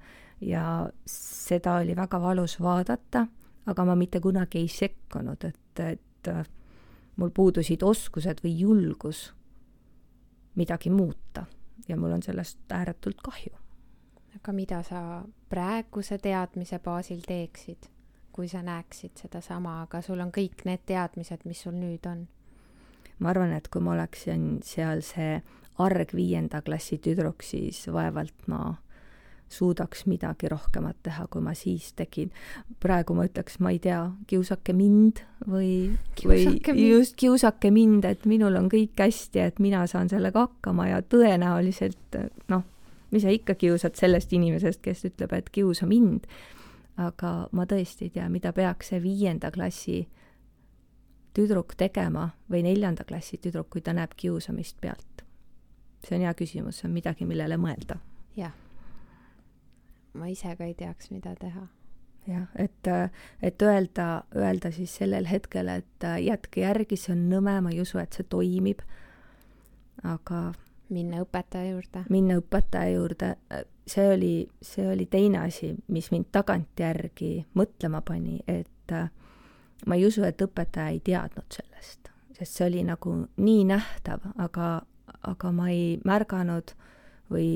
ja 0.44 0.88
seda 1.08 1.78
oli 1.80 1.96
väga 1.96 2.20
valus 2.20 2.58
vaadata, 2.60 3.26
aga 3.70 3.84
ma 3.86 3.96
mitte 3.98 4.20
kunagi 4.20 4.64
ei 4.64 4.72
sekkunud, 4.72 5.46
et, 5.46 5.84
et 5.84 6.32
äh, 6.32 6.42
mul 7.20 7.32
puudusid 7.34 7.82
oskused 7.86 8.42
või 8.44 8.56
julgus 8.64 9.28
midagi 10.58 10.90
muuta 10.90 11.46
ja 11.88 11.96
mul 11.96 12.12
on 12.12 12.22
sellest 12.22 12.58
ääretult 12.72 13.22
kahju. 13.22 13.56
aga 14.36 14.52
mida 14.52 14.82
sa 14.82 15.22
praeguse 15.48 16.18
teadmise 16.18 16.78
baasil 16.78 17.20
teeksid, 17.26 17.88
kui 18.32 18.48
sa 18.48 18.62
näeksid 18.62 19.16
sedasama, 19.16 19.82
aga 19.82 20.02
sul 20.02 20.20
on 20.20 20.30
kõik 20.32 20.64
need 20.64 20.84
teadmised, 20.86 21.44
mis 21.44 21.62
sul 21.62 21.74
nüüd 21.74 22.06
on? 22.06 22.28
ma 23.18 23.30
arvan, 23.30 23.52
et 23.52 23.68
kui 23.68 23.82
ma 23.84 23.92
oleksin 23.92 24.60
seal 24.64 25.02
see 25.04 25.40
arg 25.80 26.14
viienda 26.16 26.62
klassi 26.62 26.98
tüdruk, 26.98 27.42
siis 27.42 27.86
vaevalt 27.92 28.48
ma 28.48 28.76
suudaks 29.50 30.04
midagi 30.06 30.48
rohkemat 30.48 30.96
teha, 31.02 31.26
kui 31.30 31.42
ma 31.42 31.54
siis 31.58 31.92
tegin. 31.98 32.30
praegu 32.80 33.14
ma 33.18 33.26
ütleks, 33.26 33.58
ma 33.60 33.72
ei 33.74 33.80
tea, 33.82 34.00
kiusake 34.30 34.72
mind 34.76 35.24
või, 35.48 35.90
või 36.22 36.44
mind. 36.46 36.70
just 36.78 37.16
kiusake 37.20 37.72
mind, 37.74 38.06
et 38.06 38.26
minul 38.30 38.56
on 38.56 38.70
kõik 38.70 38.98
hästi, 38.98 39.42
et 39.42 39.58
mina 39.58 39.86
saan 39.90 40.08
sellega 40.08 40.46
hakkama 40.46 40.88
ja 40.92 41.02
tõenäoliselt 41.02 42.20
noh, 42.48 42.64
mis 43.10 43.26
sa 43.26 43.34
ikka 43.34 43.58
kiusad 43.58 43.98
sellest 43.98 44.32
inimesest, 44.32 44.82
kes 44.84 45.04
ütleb, 45.10 45.34
et 45.34 45.50
kiusa 45.50 45.86
mind. 45.86 46.30
aga 47.00 47.48
ma 47.56 47.64
tõesti 47.66 48.06
ei 48.06 48.10
tea, 48.14 48.28
mida 48.28 48.52
peaks 48.52 48.90
see 48.92 49.02
viienda 49.02 49.50
klassi 49.50 50.02
tüdruk 51.34 51.74
tegema 51.78 52.28
või 52.50 52.62
neljanda 52.66 53.06
klassi 53.08 53.38
tüdruk, 53.38 53.70
kui 53.70 53.80
ta 53.80 53.94
näeb 53.96 54.14
kiusamist 54.16 54.76
pealt? 54.80 55.24
see 56.06 56.16
on 56.16 56.24
hea 56.24 56.32
küsimus, 56.34 56.80
see 56.80 56.88
on 56.88 56.94
midagi, 56.96 57.26
millele 57.28 57.58
mõelda. 57.60 57.98
jah. 58.36 58.54
Ma 60.14 60.30
ise 60.30 60.54
ka 60.56 60.64
ei 60.64 60.74
teaks, 60.74 61.10
mida 61.10 61.34
teha. 61.40 61.66
jah, 62.28 62.46
et, 62.58 62.88
et 63.42 63.62
öelda, 63.62 64.24
öelda 64.36 64.70
siis 64.70 64.92
sellel 65.00 65.26
hetkel, 65.30 65.68
et 65.68 66.08
jätke 66.22 66.60
järgi, 66.64 66.98
see 67.00 67.14
on 67.16 67.28
nõme, 67.30 67.56
ma 67.64 67.72
ei 67.72 67.80
usu, 67.80 67.98
et 67.98 68.12
see 68.12 68.26
toimib, 68.28 68.82
aga 70.04 70.50
minna 70.90 71.22
õpetaja 71.24 71.70
juurde? 71.72 72.04
minna 72.10 72.36
õpetaja 72.40 72.92
juurde, 72.94 73.30
see 73.86 74.06
oli, 74.12 74.34
see 74.62 74.86
oli 74.90 75.06
teine 75.10 75.44
asi, 75.46 75.72
mis 75.88 76.10
mind 76.12 76.30
tagantjärgi 76.34 77.32
mõtlema 77.58 78.02
pani, 78.06 78.40
et 78.46 78.94
äh, 78.94 79.10
ma 79.86 79.98
ei 79.98 80.06
usu, 80.06 80.24
et 80.26 80.42
õpetaja 80.42 80.92
ei 80.94 81.00
teadnud 81.04 81.56
sellest, 81.56 82.12
sest 82.36 82.58
see 82.58 82.68
oli 82.68 82.84
nagu 82.86 83.16
nii 83.40 83.66
nähtav, 83.70 84.24
aga, 84.38 84.72
aga 85.26 85.52
ma 85.56 85.70
ei 85.72 85.98
märganud 86.06 86.74
või 87.30 87.50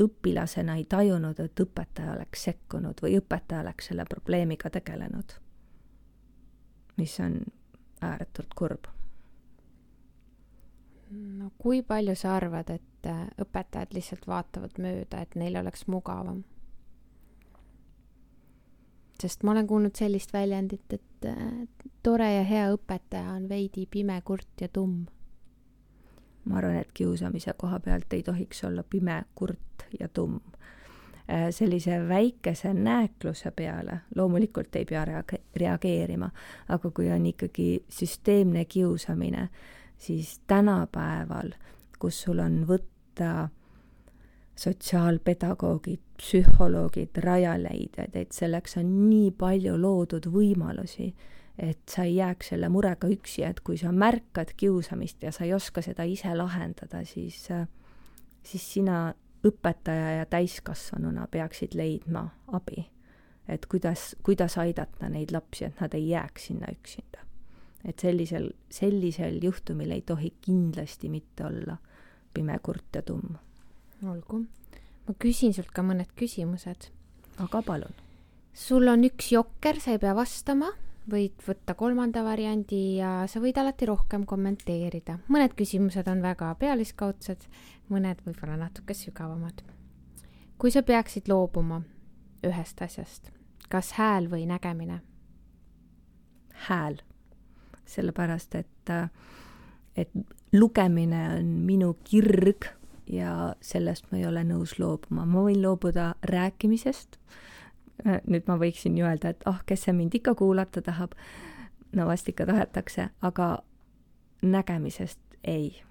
õpilasena 0.00 0.76
ei 0.76 0.84
tajunud, 0.84 1.40
et 1.40 1.60
õpetaja 1.60 2.14
oleks 2.16 2.44
sekkunud 2.50 3.02
või 3.02 3.18
õpetaja 3.18 3.64
oleks 3.64 3.90
selle 3.90 4.04
probleemiga 4.08 4.70
tegelenud. 4.70 5.32
mis 6.98 7.20
on 7.20 7.40
ääretult 8.02 8.54
kurb 8.54 8.88
no 11.10 11.50
kui 11.58 11.82
palju 11.82 12.14
sa 12.18 12.36
arvad, 12.36 12.70
et 12.70 13.08
äh, 13.08 13.26
õpetajad 13.40 13.94
lihtsalt 13.96 14.26
vaatavad 14.28 14.78
mööda, 14.82 15.22
et 15.22 15.36
neil 15.38 15.58
oleks 15.60 15.86
mugavam? 15.88 16.44
sest 19.18 19.42
ma 19.42 19.50
olen 19.50 19.66
kuulnud 19.66 19.98
sellist 19.98 20.30
väljendit, 20.32 20.92
et 20.94 21.26
äh, 21.26 21.46
tore 22.06 22.28
ja 22.36 22.42
hea 22.46 22.68
õpetaja 22.74 23.32
on 23.34 23.48
veidi 23.50 23.88
pime, 23.90 24.20
kurt 24.24 24.62
ja 24.62 24.68
tumm. 24.68 25.08
Ma 26.48 26.58
arvan, 26.58 26.78
et 26.80 26.92
kiusamise 26.94 27.52
koha 27.56 27.80
pealt 27.80 28.12
ei 28.12 28.22
tohiks 28.22 28.64
olla 28.64 28.82
pime, 28.82 29.22
kurt 29.34 29.84
ja 30.00 30.08
tumm. 30.08 30.40
Äh, 31.28 31.50
sellise 31.50 32.08
väikese 32.08 32.72
nääkluse 32.74 33.50
peale 33.50 34.00
loomulikult 34.16 34.76
ei 34.76 34.84
pea 34.84 35.04
reage-, 35.04 35.42
reageerima, 35.56 36.30
aga 36.68 36.90
kui 36.90 37.10
on 37.12 37.26
ikkagi 37.26 37.84
süsteemne 37.88 38.64
kiusamine, 38.64 39.48
siis 39.98 40.40
tänapäeval, 40.46 41.52
kus 41.98 42.22
sul 42.22 42.40
on 42.40 42.62
võtta 42.68 43.48
sotsiaalpedagoogid, 44.58 46.00
psühholoogid, 46.18 47.20
rajaleidjad, 47.22 48.16
et 48.16 48.32
selleks 48.32 48.78
on 48.80 48.88
nii 49.10 49.30
palju 49.38 49.76
loodud 49.78 50.26
võimalusi, 50.32 51.12
et 51.58 51.80
sa 51.90 52.04
ei 52.06 52.16
jääks 52.16 52.52
selle 52.52 52.68
murega 52.70 53.08
üksi, 53.10 53.42
et 53.42 53.60
kui 53.60 53.78
sa 53.78 53.92
märkad 53.92 54.54
kiusamist 54.56 55.22
ja 55.22 55.32
sa 55.34 55.44
ei 55.44 55.54
oska 55.54 55.82
seda 55.82 56.06
ise 56.06 56.34
lahendada, 56.34 57.04
siis, 57.04 57.48
siis 58.42 58.72
sina 58.74 59.08
õpetaja 59.46 60.18
ja 60.18 60.26
täiskasvanuna 60.26 61.26
peaksid 61.30 61.74
leidma 61.74 62.28
abi. 62.52 62.86
et 63.48 63.66
kuidas, 63.66 64.14
kuidas 64.22 64.58
aidata 64.58 65.08
neid 65.08 65.32
lapsi, 65.32 65.64
et 65.64 65.80
nad 65.80 65.94
ei 65.94 66.10
jääks 66.10 66.46
sinna 66.46 66.66
üksinda 66.72 67.28
et 67.84 67.98
sellisel, 68.02 68.50
sellisel 68.70 69.38
juhtumil 69.42 69.92
ei 69.94 70.02
tohi 70.02 70.32
kindlasti 70.42 71.08
mitte 71.08 71.46
olla 71.46 71.76
pime, 72.34 72.58
kurt 72.62 72.94
ja 72.94 73.02
tumm. 73.02 73.36
olgu. 74.06 74.44
ma 75.06 75.14
küsin 75.18 75.54
sult 75.54 75.72
ka 75.74 75.82
mõned 75.82 76.10
küsimused. 76.18 76.90
aga 77.38 77.62
palun. 77.62 77.94
sul 78.54 78.88
on 78.88 79.06
üks 79.08 79.32
jokker, 79.32 79.80
sa 79.80 79.94
ei 79.96 80.02
pea 80.02 80.14
vastama, 80.14 80.72
võid 81.10 81.40
võtta 81.46 81.74
kolmanda 81.74 82.22
variandi 82.24 82.98
ja 82.98 83.24
sa 83.30 83.40
võid 83.40 83.58
alati 83.58 83.88
rohkem 83.88 84.26
kommenteerida. 84.28 85.18
mõned 85.28 85.54
küsimused 85.56 86.08
on 86.08 86.22
väga 86.22 86.54
pealiskaudsed, 86.60 87.48
mõned 87.88 88.22
võib-olla 88.26 88.56
natuke 88.56 88.94
sügavamad. 88.94 89.62
kui 90.58 90.70
sa 90.70 90.82
peaksid 90.82 91.28
loobuma 91.28 91.82
ühest 92.44 92.82
asjast, 92.82 93.30
kas 93.68 93.92
hääl 93.92 94.28
või 94.30 94.46
nägemine? 94.46 95.00
hääl 96.68 96.98
sellepärast 97.88 98.54
et, 98.54 98.92
et 99.96 100.10
lugemine 100.52 101.22
on 101.38 101.52
minu 101.66 101.94
kirg 102.04 102.68
ja 103.08 103.54
sellest 103.64 104.10
ma 104.10 104.20
ei 104.20 104.26
ole 104.28 104.44
nõus 104.44 104.76
loobuma, 104.78 105.24
ma 105.24 105.44
võin 105.46 105.62
loobuda 105.64 106.12
rääkimisest. 106.28 107.18
nüüd 108.30 108.46
ma 108.46 108.58
võiksin 108.60 108.98
ju 108.98 109.06
öelda, 109.06 109.34
et 109.34 109.46
ah 109.46 109.56
oh,, 109.56 109.64
kes 109.66 109.86
see 109.86 109.96
mind 109.96 110.14
ikka 110.14 110.34
kuulata 110.38 110.82
tahab. 110.82 111.14
no 111.92 112.06
vast 112.06 112.28
ikka 112.28 112.46
tahetakse, 112.46 113.08
aga 113.22 113.58
nägemisest 114.42 115.20
ei. 115.44 115.82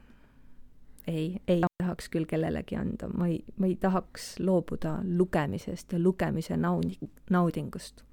ei, 1.07 1.41
ei 1.47 1.63
tahaks 1.83 2.09
küll 2.09 2.25
kellelegi 2.25 2.75
anda, 2.75 3.07
ma 3.07 3.27
ei, 3.27 3.43
ma 3.57 3.67
ei 3.67 3.75
tahaks 3.75 4.39
loobuda 4.39 4.99
lugemisest 5.03 5.93
ja 5.93 5.99
lugemise 5.99 6.57
naudi-, 6.57 7.09
naudingust. 7.29 8.03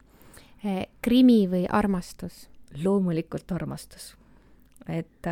Eh, 0.65 0.87
krimi 1.03 1.45
või 1.51 1.67
armastus 1.69 2.49
loomulikult 2.83 3.53
armastus. 3.53 4.17
et, 4.89 5.27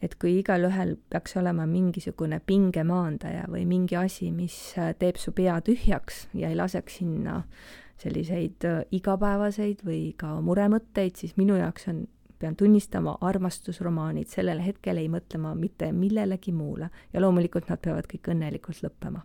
et 0.00 0.14
kui 0.16 0.38
igalühel 0.40 0.94
peaks 1.12 1.36
olema 1.36 1.66
mingisugune 1.68 2.40
pingemaandaja 2.46 3.44
või 3.52 3.66
mingi 3.68 3.98
asi, 4.00 4.30
mis 4.32 4.56
teeb 4.98 5.20
su 5.20 5.34
pea 5.36 5.58
tühjaks 5.64 6.26
ja 6.34 6.48
ei 6.48 6.56
laseks 6.56 7.00
sinna 7.02 7.42
selliseid 8.00 8.64
äh, 8.64 8.80
igapäevaseid 8.96 9.84
või 9.84 10.14
ka 10.18 10.38
muremõtteid, 10.44 11.18
siis 11.20 11.36
minu 11.40 11.58
jaoks 11.58 11.88
on, 11.92 12.04
pean 12.40 12.56
tunnistama, 12.56 13.18
armastusromaanid, 13.28 14.30
sellel 14.32 14.62
hetkel 14.64 15.00
ei 15.00 15.10
mõtle 15.12 15.40
ma 15.42 15.52
mitte 15.58 15.90
millelegi 15.92 16.54
muule 16.56 16.88
ja 17.12 17.20
loomulikult 17.20 17.68
nad 17.68 17.82
peavad 17.84 18.08
kõik 18.08 18.32
õnnelikult 18.32 18.80
lõppema. 18.86 19.24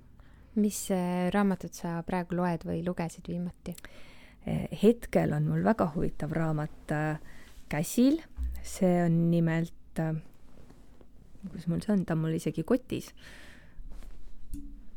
mis 0.56 0.90
äh, 0.92 1.30
raamatut 1.34 1.74
sa 1.74 2.02
praegu 2.08 2.36
loed 2.36 2.64
või 2.68 2.84
lugesid 2.86 3.28
viimati? 3.28 3.76
Hetkel 4.82 5.32
on 5.34 5.48
mul 5.50 5.64
väga 5.66 5.88
huvitav 5.96 6.32
raamat 6.32 6.92
äh, 6.94 7.18
käsil, 7.70 8.20
see 8.62 9.04
on 9.04 9.32
nimelt, 9.32 10.00
äh, 10.00 10.14
kus 11.52 11.68
mul 11.68 11.82
see 11.86 11.94
on, 11.94 12.06
ta 12.06 12.14
on 12.18 12.24
mul 12.26 12.38
isegi 12.38 12.64
kotis. 12.64 13.12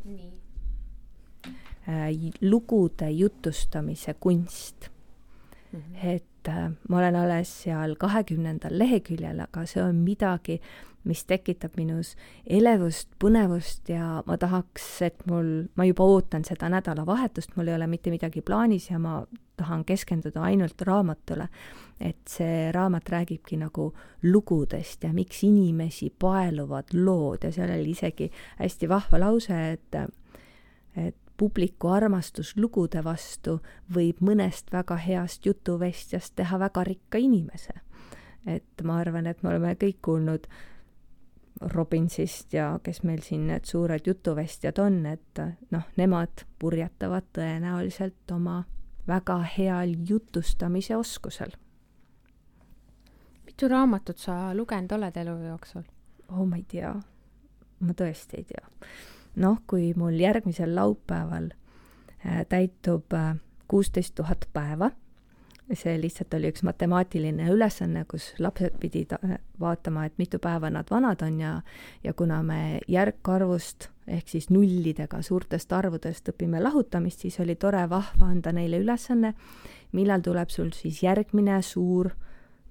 nii. 0.04 0.32
Äh, 1.88 2.32
lugude 2.44 3.10
jutustamise 3.10 4.14
kunst 4.20 4.90
mm. 5.72 5.78
-hmm. 5.80 6.06
et 6.06 6.24
ma 6.88 6.98
olen 6.98 7.16
alles 7.16 7.62
seal 7.62 7.94
kahekümnendal 8.00 8.78
leheküljel, 8.78 9.40
aga 9.40 9.66
see 9.66 9.82
on 9.82 10.02
midagi, 10.04 10.60
mis 11.08 11.24
tekitab 11.28 11.76
minus 11.76 12.14
elevust, 12.46 13.10
põnevust 13.22 13.88
ja 13.92 14.22
ma 14.26 14.36
tahaks, 14.40 14.86
et 15.06 15.26
mul, 15.30 15.68
ma 15.76 15.86
juba 15.88 16.04
ootan 16.04 16.44
seda 16.44 16.68
nädalavahetust, 16.72 17.56
mul 17.56 17.68
ei 17.68 17.74
ole 17.74 17.86
mitte 17.86 18.10
midagi 18.10 18.42
plaanis 18.42 18.90
ja 18.90 18.98
ma 18.98 19.20
tahan 19.58 19.84
keskenduda 19.84 20.42
ainult 20.48 20.82
raamatule. 20.86 21.48
et 22.00 22.30
see 22.30 22.72
raamat 22.72 23.08
räägibki 23.10 23.56
nagu 23.58 23.92
lugudest 24.22 25.02
ja 25.04 25.12
miks 25.12 25.42
inimesi 25.42 26.12
paeluvad 26.18 26.94
lood 26.94 27.42
ja 27.42 27.50
seal 27.52 27.72
oli 27.74 27.90
isegi 27.90 28.30
hästi 28.58 28.88
vahva 28.88 29.18
lause, 29.20 29.72
et 29.72 29.96
et 30.96 31.16
publiku 31.38 31.88
armastus 31.88 32.56
lugude 32.56 33.02
vastu 33.04 33.58
võib 33.94 34.22
mõnest 34.26 34.72
väga 34.74 34.96
heast 34.98 35.46
jutuvestjast 35.46 36.34
teha 36.36 36.58
väga 36.58 36.84
rikka 36.84 37.18
inimese. 37.18 37.74
et 38.46 38.82
ma 38.82 38.98
arvan, 38.98 39.26
et 39.26 39.42
me 39.42 39.48
oleme 39.50 39.74
kõik 39.74 39.98
kuulnud 40.02 40.46
Robinsist 41.60 42.54
ja 42.54 42.78
kes 42.82 43.02
meil 43.02 43.22
siin 43.22 43.48
need 43.50 43.66
suured 43.66 44.06
jutuvestjad 44.06 44.78
on, 44.78 45.00
et 45.06 45.40
noh, 45.74 45.86
nemad 45.98 46.44
purjetavad 46.58 47.26
tõenäoliselt 47.34 48.30
oma 48.32 48.62
väga 49.08 49.38
heal 49.56 49.94
jutustamise 50.08 50.96
oskusel. 50.96 51.50
mitu 53.46 53.68
raamatut 53.68 54.18
sa 54.18 54.54
lugenud 54.54 54.92
oled 54.92 55.16
elu 55.16 55.36
jooksul? 55.46 55.82
oh, 56.28 56.46
ma 56.46 56.56
ei 56.56 56.64
tea. 56.68 56.94
ma 57.80 57.92
tõesti 57.92 58.42
ei 58.42 58.44
tea. 58.44 58.68
noh, 59.36 59.62
kui 59.66 59.92
mul 59.96 60.20
järgmisel 60.20 60.74
laupäeval 60.74 61.50
äh, 62.26 62.46
täitub 62.48 63.12
äh, 63.12 63.36
kuusteist 63.68 64.14
tuhat 64.14 64.48
päeva 64.52 64.90
see 65.76 65.98
lihtsalt 66.00 66.34
oli 66.34 66.48
üks 66.52 66.62
matemaatiline 66.64 67.50
ülesanne, 67.52 68.04
kus 68.08 68.30
lapsed 68.40 68.78
pidid 68.80 69.12
äh, 69.18 69.36
vaatama, 69.60 70.06
et 70.08 70.16
mitu 70.18 70.40
päeva 70.40 70.70
nad 70.72 70.88
vanad 70.90 71.22
on 71.22 71.40
ja 71.40 71.60
ja 72.04 72.12
kuna 72.12 72.42
me 72.42 72.80
järkarvust 72.88 73.90
ehk 74.08 74.28
siis 74.28 74.48
nullidega 74.50 75.20
suurtest 75.22 75.72
arvudest 75.72 76.30
õpime 76.32 76.62
lahutamist, 76.62 77.20
siis 77.20 77.40
oli 77.40 77.56
tore 77.60 77.84
vahva 77.90 78.30
anda 78.30 78.52
neile 78.52 78.80
ülesanne, 78.80 79.34
millal 79.92 80.24
tuleb 80.24 80.48
sul 80.50 80.72
siis 80.72 81.02
järgmine 81.02 81.60
suur 81.62 82.10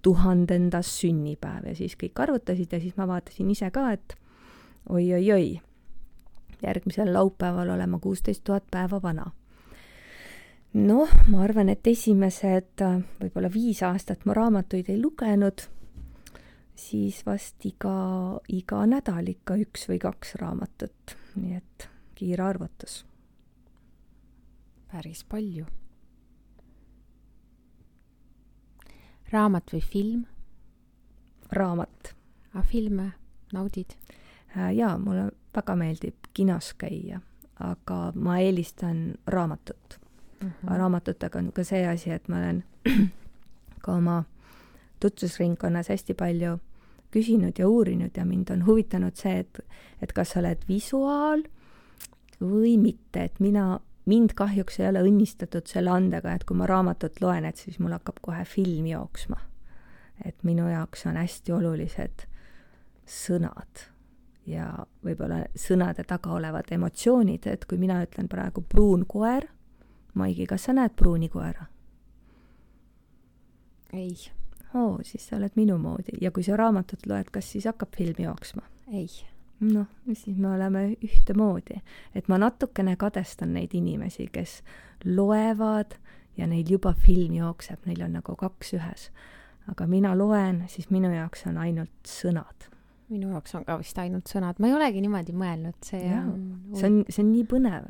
tuhandendas 0.02 0.89
sünnipäev. 1.02 1.70
Ja 1.70 1.76
siis 1.76 1.98
kõik 2.00 2.18
arvutasid 2.24 2.74
ja 2.74 2.82
siis 2.82 2.98
ma 2.98 3.08
vaatasin 3.08 3.50
ise 3.54 3.70
ka, 3.72 3.91
et 3.93 4.16
oi-oi-oi, 4.89 5.60
järgmisel 6.64 7.14
laupäeval 7.14 7.76
olen 7.76 7.89
ma 7.89 8.00
kuusteist 8.00 8.43
tuhat 8.43 8.66
päeva 8.72 9.02
vana 9.04 9.32
noh, 10.78 11.09
ma 11.32 11.41
arvan, 11.43 11.71
et 11.71 11.88
esimesed 11.89 12.84
äh, 12.86 12.99
võib-olla 13.21 13.49
viis 13.51 13.82
aastat 13.86 14.25
ma 14.28 14.36
raamatuid 14.38 14.89
ei 14.91 14.99
lugenud, 15.01 15.63
siis 16.78 17.23
vast 17.25 17.65
iga, 17.65 18.38
iga 18.53 18.84
nädal 18.89 19.32
ikka 19.32 19.57
üks 19.63 19.88
või 19.89 19.99
kaks 20.03 20.36
raamatut, 20.41 21.17
nii 21.39 21.57
et 21.57 21.89
kiire 22.17 22.45
arvutus. 22.45 23.03
päris 24.91 25.23
palju. 25.23 25.65
raamat 29.32 29.73
või 29.73 29.82
film? 29.82 30.25
raamat. 31.51 32.13
aga 32.53 32.63
filme 32.63 33.11
naudid? 33.53 33.97
Äh, 34.57 34.73
jaa, 34.75 34.97
mulle 34.97 35.32
väga 35.55 35.75
meeldib 35.75 36.30
kinos 36.34 36.73
käia, 36.78 37.21
aga 37.59 38.11
ma 38.15 38.39
eelistan 38.39 39.15
raamatut 39.25 40.07
mm. 40.42 40.50
-hmm. 40.50 40.78
raamatutega 40.78 41.40
on 41.40 41.52
ka 41.52 41.64
see 41.64 41.88
asi, 41.88 42.12
et 42.12 42.28
ma 42.28 42.38
olen 42.38 42.64
ka 43.84 43.92
oma 43.92 44.24
tutvusringkonnas 45.00 45.90
hästi 45.90 46.14
palju 46.14 46.58
küsinud 47.12 47.60
ja 47.60 47.68
uurinud 47.68 48.18
ja 48.18 48.26
mind 48.26 48.50
on 48.50 48.66
huvitanud 48.66 49.16
see, 49.16 49.40
et, 49.40 49.60
et 50.02 50.14
kas 50.14 50.30
sa 50.34 50.40
oled 50.40 50.64
visuaal 50.70 51.44
või 52.42 52.78
mitte, 52.78 53.24
et 53.24 53.40
mina, 53.40 53.80
mind 54.06 54.36
kahjuks 54.38 54.80
ei 54.80 54.90
ole 54.90 55.02
õnnistatud 55.08 55.70
selle 55.70 55.90
andega, 55.94 56.34
et 56.34 56.44
kui 56.44 56.58
ma 56.58 56.68
raamatut 56.70 57.22
loen, 57.22 57.46
et 57.46 57.58
siis 57.58 57.80
mul 57.80 57.96
hakkab 57.96 58.20
kohe 58.22 58.46
film 58.46 58.86
jooksma. 58.86 59.42
et 60.26 60.44
minu 60.44 60.66
jaoks 60.66 61.06
on 61.06 61.18
hästi 61.18 61.52
olulised 61.54 62.24
sõnad 63.06 63.84
ja 64.50 64.72
võib-olla 65.06 65.44
sõnade 65.56 66.04
taga 66.08 66.32
olevad 66.34 66.72
emotsioonid, 66.72 67.46
et 67.48 67.66
kui 67.70 67.78
mina 67.78 68.00
ütlen 68.04 68.28
praegu 68.32 68.64
pruun 68.66 69.06
koer, 69.06 69.46
Maigi, 70.18 70.45
kas 70.49 70.68
sa 70.68 70.74
näed 70.74 70.95
pruuni 70.97 71.30
koera? 71.30 71.68
ei. 73.93 74.15
oo, 74.76 74.99
siis 75.03 75.28
sa 75.28 75.38
oled 75.38 75.55
minu 75.55 75.78
moodi 75.78 76.18
ja 76.22 76.32
kui 76.32 76.43
sa 76.43 76.57
raamatut 76.57 77.05
loed, 77.07 77.32
kas 77.32 77.51
siis 77.51 77.65
hakkab 77.70 77.95
film 77.97 78.20
jooksma? 78.20 78.61
ei. 78.93 79.07
noh, 79.59 79.88
siis 80.13 80.38
me 80.38 80.51
oleme 80.53 80.84
ühtemoodi, 81.03 81.82
et 82.15 82.28
ma 82.28 82.38
natukene 82.38 82.95
kadestan 82.99 83.53
neid 83.53 83.74
inimesi, 83.74 84.28
kes 84.32 84.61
loevad 85.05 85.97
ja 86.38 86.47
neil 86.47 86.70
juba 86.70 86.93
film 86.93 87.34
jookseb, 87.39 87.86
neil 87.86 88.03
on 88.05 88.18
nagu 88.20 88.36
kaks 88.36 88.74
ühes. 88.78 89.09
aga 89.72 89.88
mina 89.88 90.15
loen, 90.18 90.65
siis 90.68 90.89
minu 90.89 91.11
jaoks 91.13 91.47
on 91.47 91.57
ainult 91.57 91.95
sõnad 92.05 92.70
minu 93.07 93.32
jaoks 93.32 93.55
on 93.55 93.63
ka 93.63 93.78
vist 93.80 93.97
ainult 94.03 94.28
sõnad, 94.28 94.59
ma 94.59 94.68
ei 94.68 94.76
olegi 94.76 95.01
niimoodi 95.01 95.34
mõelnud, 95.36 95.78
see 95.86 96.03
ja, 96.03 96.26
on 96.28 96.76
see 96.76 96.89
on, 96.89 96.99
see 97.07 97.24
on 97.24 97.32
nii 97.32 97.45
põnev 97.47 97.88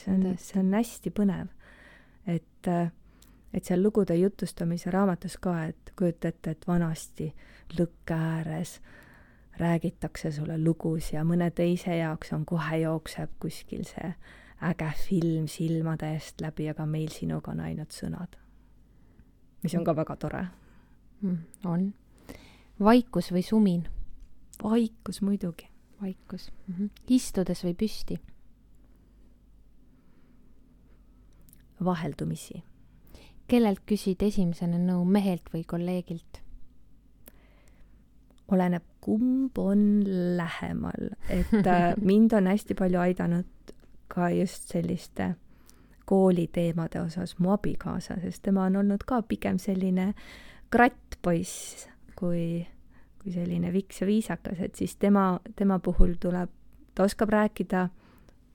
see 0.00 0.14
on, 0.14 0.34
see 0.38 0.60
on 0.60 0.72
hästi 0.74 1.12
põnev. 1.14 1.48
et, 2.26 2.68
et 3.52 3.64
seal 3.64 3.82
lugude 3.82 4.14
jutustamise 4.16 4.90
raamatus 4.90 5.36
ka, 5.42 5.56
et 5.72 5.92
kujuta 5.96 6.28
ette, 6.28 6.50
et 6.50 6.66
vanasti 6.68 7.30
lõkke 7.78 8.16
ääres 8.16 8.80
räägitakse 9.60 10.32
sulle 10.32 10.58
lugus 10.58 11.12
ja 11.12 11.24
mõne 11.24 11.50
teise 11.50 11.96
jaoks 11.96 12.32
on 12.32 12.44
kohe 12.48 12.78
jookseb 12.80 13.32
kuskil 13.42 13.84
see 13.84 14.14
äge 14.60 14.92
film 15.08 15.46
silmade 15.48 16.12
eest 16.14 16.40
läbi, 16.40 16.68
aga 16.68 16.86
meil 16.86 17.08
sinuga 17.12 17.52
on 17.52 17.60
ainult 17.64 17.96
sõnad. 17.96 18.36
mis 19.62 19.74
on 19.74 19.84
ka 19.84 19.96
väga 19.96 20.16
tore 20.16 20.44
mm,. 21.20 21.38
on. 21.64 21.92
vaikus 22.80 23.32
või 23.32 23.42
sumin? 23.42 23.88
vaikus 24.62 25.22
muidugi. 25.22 25.68
vaikus 26.02 26.50
mm. 26.66 26.74
-hmm. 26.74 26.90
istudes 27.08 27.64
või 27.64 27.74
püsti? 27.74 28.20
Vaheldumisi. 31.84 32.62
kellelt 33.50 33.80
küsid 33.86 34.22
esimesena 34.22 34.78
nõu, 34.78 35.04
mehelt 35.04 35.48
või 35.52 35.64
kolleegilt? 35.66 36.42
oleneb, 38.50 38.82
kumb 39.00 39.58
on 39.58 40.02
lähemal, 40.36 41.12
et 41.30 41.66
äh, 41.66 41.94
mind 42.10 42.32
on 42.32 42.46
hästi 42.50 42.74
palju 42.74 42.98
aidanud 42.98 43.74
ka 44.10 44.30
just 44.34 44.72
selliste 44.72 45.34
kooliteemade 46.10 47.00
osas 47.00 47.36
mu 47.38 47.52
abikaasa, 47.54 48.18
sest 48.22 48.42
tema 48.42 48.64
on 48.66 48.80
olnud 48.82 49.06
ka 49.06 49.22
pigem 49.22 49.58
selline 49.62 50.12
krattpoiss 50.70 51.86
kui, 52.18 52.66
kui 53.22 53.32
selline 53.34 53.72
viks 53.72 54.02
ja 54.02 54.10
viisakas, 54.10 54.58
et 54.60 54.74
siis 54.74 54.96
tema, 54.96 55.40
tema 55.56 55.78
puhul 55.78 56.16
tuleb, 56.20 56.50
ta 56.94 57.06
oskab 57.06 57.30
rääkida 57.30 57.88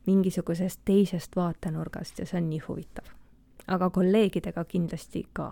mingisugusest 0.06 0.84
teisest 0.86 1.36
vaatenurgast 1.36 2.20
ja 2.20 2.28
see 2.28 2.42
on 2.42 2.50
nii 2.52 2.66
huvitav. 2.68 3.15
Aga 3.68 3.90
kolleegidega 3.90 4.66
kindlasti 4.66 5.26
ka. 5.34 5.52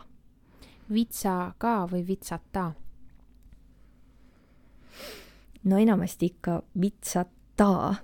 vitsa 0.93 1.53
ka 1.57 1.85
või 1.91 2.03
vitsata? 2.07 2.71
no 5.63 5.77
enamasti 5.77 6.25
ikka 6.25 6.61
vitsata, 6.81 7.95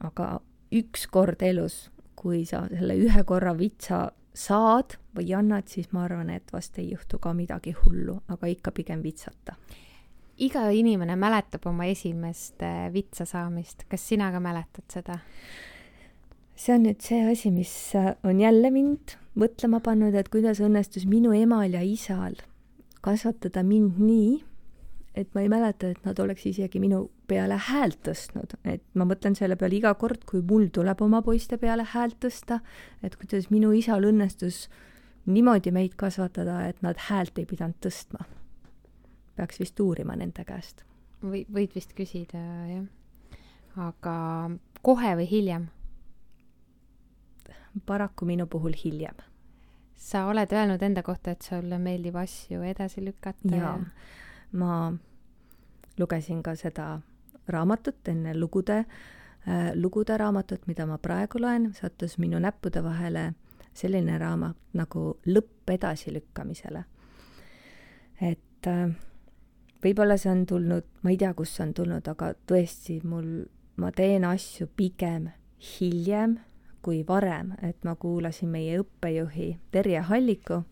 aga 0.00 0.40
üks 0.72 1.06
kord 1.06 1.42
elus, 1.42 1.90
kui 2.16 2.44
sa 2.44 2.66
selle 2.68 2.96
ühe 2.98 3.24
korra 3.24 3.54
vitsa 3.58 4.10
saad 4.34 4.98
või 5.16 5.32
annad, 5.36 5.68
siis 5.68 5.92
ma 5.92 6.04
arvan, 6.04 6.30
et 6.30 6.52
vast 6.52 6.78
ei 6.78 6.90
juhtu 6.90 7.18
ka 7.18 7.32
midagi 7.36 7.72
hullu, 7.72 8.20
aga 8.28 8.46
ikka 8.46 8.72
pigem 8.72 9.02
vitsata 9.02 9.56
iga 10.42 10.68
inimene 10.74 11.16
mäletab 11.16 11.66
oma 11.70 11.86
esimest 11.90 12.62
äh, 12.64 12.86
vitsa 12.92 13.26
saamist, 13.28 13.84
kas 13.88 14.08
sina 14.08 14.30
ka 14.32 14.40
mäletad 14.40 14.86
seda? 14.92 15.18
See 16.62 16.76
on 16.76 16.86
nüüd 16.86 17.02
see 17.02 17.20
asi, 17.26 17.50
mis 17.50 17.72
äh, 17.98 18.12
on 18.22 18.40
jälle 18.40 18.70
mind 18.70 19.16
mõtlema 19.38 19.80
pannud, 19.82 20.14
et 20.14 20.30
kuidas 20.32 20.60
õnnestus 20.62 21.08
minu 21.10 21.32
emal 21.34 21.74
ja 21.74 21.82
isal 21.82 22.36
kasvatada 23.02 23.64
mind 23.66 23.98
nii, 23.98 24.36
et 25.18 25.32
ma 25.34 25.42
ei 25.42 25.50
mäleta, 25.50 25.90
et 25.90 26.04
nad 26.06 26.20
oleks 26.22 26.46
isegi 26.48 26.80
minu 26.80 27.08
peale 27.28 27.56
häält 27.68 27.98
tõstnud, 28.06 28.54
et 28.64 28.84
ma 28.94 29.06
mõtlen 29.08 29.34
selle 29.36 29.58
peale 29.58 29.80
iga 29.80 29.94
kord, 29.98 30.22
kui 30.28 30.44
mul 30.46 30.68
tuleb 30.72 31.02
oma 31.02 31.22
poiste 31.26 31.58
peale 31.60 31.84
häält 31.94 32.20
tõsta, 32.22 32.60
et 33.02 33.16
kuidas 33.18 33.50
minu 33.50 33.72
isal 33.76 34.06
õnnestus 34.08 34.68
niimoodi 35.26 35.74
meid 35.74 35.98
kasvatada, 35.98 36.62
et 36.68 36.78
nad 36.86 37.08
häält 37.08 37.42
ei 37.42 37.48
pidanud 37.48 37.80
tõstma 37.82 38.28
peaks 39.36 39.60
vist 39.60 39.80
uurima 39.80 40.16
nende 40.16 40.44
käest. 40.44 40.84
või, 41.22 41.44
võid 41.52 41.74
vist 41.74 41.94
küsida, 41.94 42.40
jah. 42.68 42.84
aga 43.88 44.16
kohe 44.82 45.14
või 45.20 45.28
hiljem? 45.30 45.68
Paraku 47.86 48.24
minu 48.24 48.46
puhul 48.46 48.72
hiljem. 48.84 49.14
sa 49.96 50.26
oled 50.26 50.52
öelnud 50.52 50.82
enda 50.82 51.02
kohta, 51.02 51.30
et 51.30 51.42
sulle 51.42 51.78
meeldib 51.78 52.16
asju 52.16 52.62
edasi 52.62 53.04
lükata 53.04 53.56
ja, 53.56 53.56
ja... 53.62 53.78
ma 54.52 54.92
lugesin 55.98 56.42
ka 56.42 56.54
seda 56.54 57.00
raamatut 57.48 58.08
enne 58.08 58.34
lugude 58.34 58.78
äh,, 58.78 59.70
lugude 59.74 60.16
raamatut, 60.16 60.66
mida 60.66 60.86
ma 60.86 60.98
praegu 60.98 61.38
loen, 61.38 61.72
sattus 61.74 62.18
minu 62.18 62.38
näppude 62.38 62.82
vahele 62.84 63.32
selline 63.74 64.18
raamat 64.18 64.56
nagu 64.72 65.18
Lõpp 65.26 65.70
edasilükkamisele. 65.70 66.84
et 68.20 68.66
äh, 68.66 68.90
võib-olla 69.82 70.16
see 70.16 70.30
on 70.30 70.46
tulnud, 70.46 70.84
ma 71.02 71.10
ei 71.10 71.16
tea, 71.18 71.32
kust 71.34 71.56
see 71.56 71.66
on 71.66 71.74
tulnud, 71.74 72.08
aga 72.08 72.34
tõesti, 72.46 73.00
mul, 73.04 73.44
ma 73.76 73.90
teen 73.92 74.24
asju 74.24 74.68
pigem 74.76 75.30
hiljem 75.62 76.38
kui 76.82 77.04
varem, 77.08 77.52
et 77.62 77.84
ma 77.84 77.94
kuulasin 77.94 78.48
meie 78.48 78.80
õppejuhi 78.82 79.56
Terje 79.70 80.00
Halliku 80.00 80.62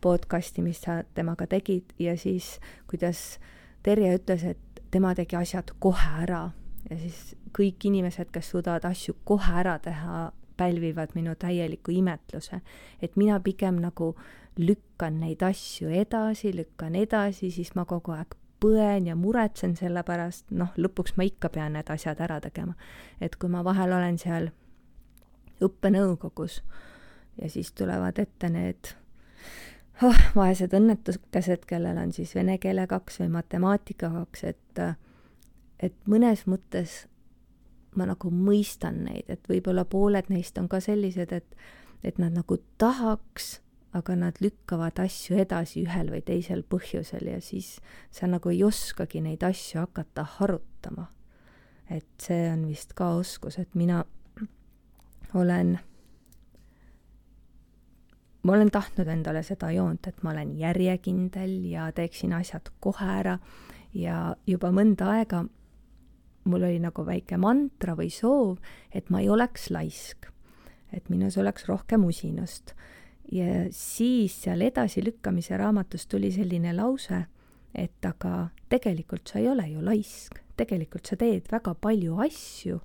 podcasti, 0.00 0.62
mis 0.62 0.80
sa 0.80 1.02
temaga 1.14 1.46
tegid 1.46 1.92
ja 1.98 2.16
siis, 2.16 2.58
kuidas 2.90 3.40
Terje 3.82 4.14
ütles, 4.18 4.44
et 4.44 4.82
tema 4.90 5.14
tegi 5.14 5.36
asjad 5.36 5.72
kohe 5.78 6.10
ära 6.22 6.50
ja 6.90 6.98
siis 6.98 7.34
kõik 7.56 7.84
inimesed, 7.90 8.30
kes 8.32 8.50
suudavad 8.52 8.84
asju 8.88 9.16
kohe 9.24 9.56
ära 9.62 9.78
teha, 9.82 10.30
pälvivad 10.60 11.14
minu 11.14 11.34
täieliku 11.34 11.90
imetluse. 11.90 12.60
et 13.02 13.16
mina 13.16 13.40
pigem 13.40 13.80
nagu 13.80 14.14
lükkan 14.58 15.20
neid 15.20 15.42
asju 15.42 15.88
edasi, 15.88 16.56
lükkan 16.56 16.94
edasi, 16.94 17.50
siis 17.50 17.74
ma 17.74 17.84
kogu 17.84 18.12
aeg 18.12 18.36
põen 18.60 19.06
ja 19.06 19.16
muretsen 19.16 19.76
selle 19.76 20.02
pärast, 20.02 20.44
noh, 20.50 20.68
lõpuks 20.76 21.16
ma 21.16 21.24
ikka 21.24 21.48
pean 21.48 21.72
need 21.72 21.88
asjad 21.90 22.20
ära 22.20 22.40
tegema. 22.40 22.74
et 23.20 23.36
kui 23.36 23.48
ma 23.48 23.64
vahel 23.64 23.92
olen 23.92 24.18
seal 24.18 24.50
õppenõukogus 25.62 26.60
ja 27.40 27.50
siis 27.50 27.72
tulevad 27.72 28.18
ette 28.18 28.50
need 28.52 28.92
oh, 30.02 30.24
vaesed 30.36 30.74
õnnetukesed, 30.76 31.64
kellel 31.68 31.98
on 32.00 32.12
siis 32.12 32.34
vene 32.34 32.58
keele 32.58 32.86
kaks 32.90 33.20
või 33.22 33.30
matemaatika 33.38 34.10
kaks, 34.14 34.44
et 34.44 34.84
et 35.80 35.96
mõnes 36.06 36.44
mõttes 36.46 37.04
ma 37.96 38.06
nagu 38.06 38.30
mõistan 38.30 39.02
neid, 39.06 39.26
et 39.28 39.48
võib-olla 39.48 39.84
pooled 39.88 40.28
neist 40.30 40.58
on 40.58 40.68
ka 40.68 40.80
sellised, 40.84 41.32
et 41.32 41.56
et 42.04 42.16
nad 42.18 42.32
nagu 42.32 42.56
tahaks 42.80 43.58
aga 43.92 44.14
nad 44.16 44.38
lükkavad 44.40 45.00
asju 45.02 45.38
edasi 45.42 45.82
ühel 45.84 46.12
või 46.12 46.22
teisel 46.26 46.62
põhjusel 46.62 47.26
ja 47.32 47.40
siis 47.42 47.78
sa 48.14 48.28
nagu 48.30 48.52
ei 48.52 48.62
oskagi 48.64 49.22
neid 49.24 49.42
asju 49.46 49.82
hakata 49.82 50.26
harutama. 50.38 51.10
et 51.90 52.06
see 52.22 52.46
on 52.52 52.68
vist 52.68 52.92
ka 52.94 53.08
oskus, 53.18 53.58
et 53.58 53.74
mina 53.74 54.04
olen 55.34 55.78
ma 58.42 58.52
olen 58.52 58.70
tahtnud 58.70 59.08
endale 59.08 59.42
seda 59.42 59.70
joont, 59.70 60.06
et 60.06 60.22
ma 60.22 60.30
olen 60.30 60.56
järjekindel 60.58 61.64
ja 61.70 61.90
teeksin 61.92 62.32
asjad 62.32 62.70
kohe 62.80 63.08
ära 63.20 63.38
ja 63.94 64.36
juba 64.46 64.70
mõnda 64.72 65.10
aega 65.18 65.44
mul 66.44 66.64
oli 66.64 66.78
nagu 66.80 67.04
väike 67.06 67.38
mantra 67.40 67.94
või 67.98 68.10
soov, 68.12 68.58
et 68.94 69.10
ma 69.10 69.20
ei 69.20 69.28
oleks 69.28 69.70
laisk. 69.70 70.26
et 70.92 71.08
minus 71.08 71.36
oleks 71.38 71.68
rohkem 71.68 72.04
usinust. 72.04 72.74
ja 73.32 73.66
siis 73.70 74.42
seal 74.42 74.60
edasilükkamise 74.60 75.56
raamatus 75.56 76.06
tuli 76.06 76.32
selline 76.32 76.72
lause, 76.72 77.26
et 77.74 78.04
aga 78.04 78.48
tegelikult 78.68 79.28
sa 79.28 79.38
ei 79.38 79.48
ole 79.48 79.68
ju 79.68 79.84
laisk, 79.84 80.40
tegelikult 80.56 81.06
sa 81.06 81.16
teed 81.16 81.46
väga 81.52 81.74
palju 81.74 82.18
asju, 82.20 82.80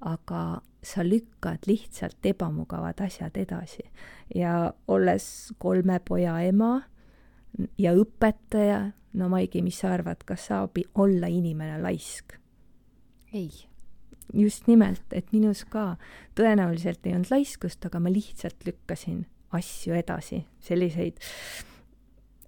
aga 0.00 0.60
sa 0.82 1.02
lükkad 1.02 1.66
lihtsalt 1.66 2.26
ebamugavad 2.26 3.00
asjad 3.00 3.36
edasi. 3.36 3.82
ja 4.34 4.72
olles 4.88 5.52
kolme 5.58 6.00
poja 6.04 6.40
ema 6.40 6.82
ja 7.78 7.94
õpetaja, 7.96 8.92
no 9.12 9.28
Maigi, 9.28 9.62
mis 9.62 9.80
sa 9.80 9.92
arvad, 9.96 10.22
kas 10.24 10.46
saab 10.50 10.78
olla 10.94 11.26
inimene 11.26 11.80
laisk? 11.82 12.38
ei. 13.32 13.50
just 14.32 14.66
nimelt, 14.66 15.04
et 15.12 15.32
minus 15.32 15.64
ka 15.64 15.96
tõenäoliselt 16.36 17.06
ei 17.06 17.16
olnud 17.16 17.32
laiskust, 17.32 17.84
aga 17.84 18.00
ma 18.00 18.12
lihtsalt 18.12 18.64
lükkasin 18.66 19.26
asju 19.52 19.96
edasi, 19.96 20.44
selliseid 20.60 21.20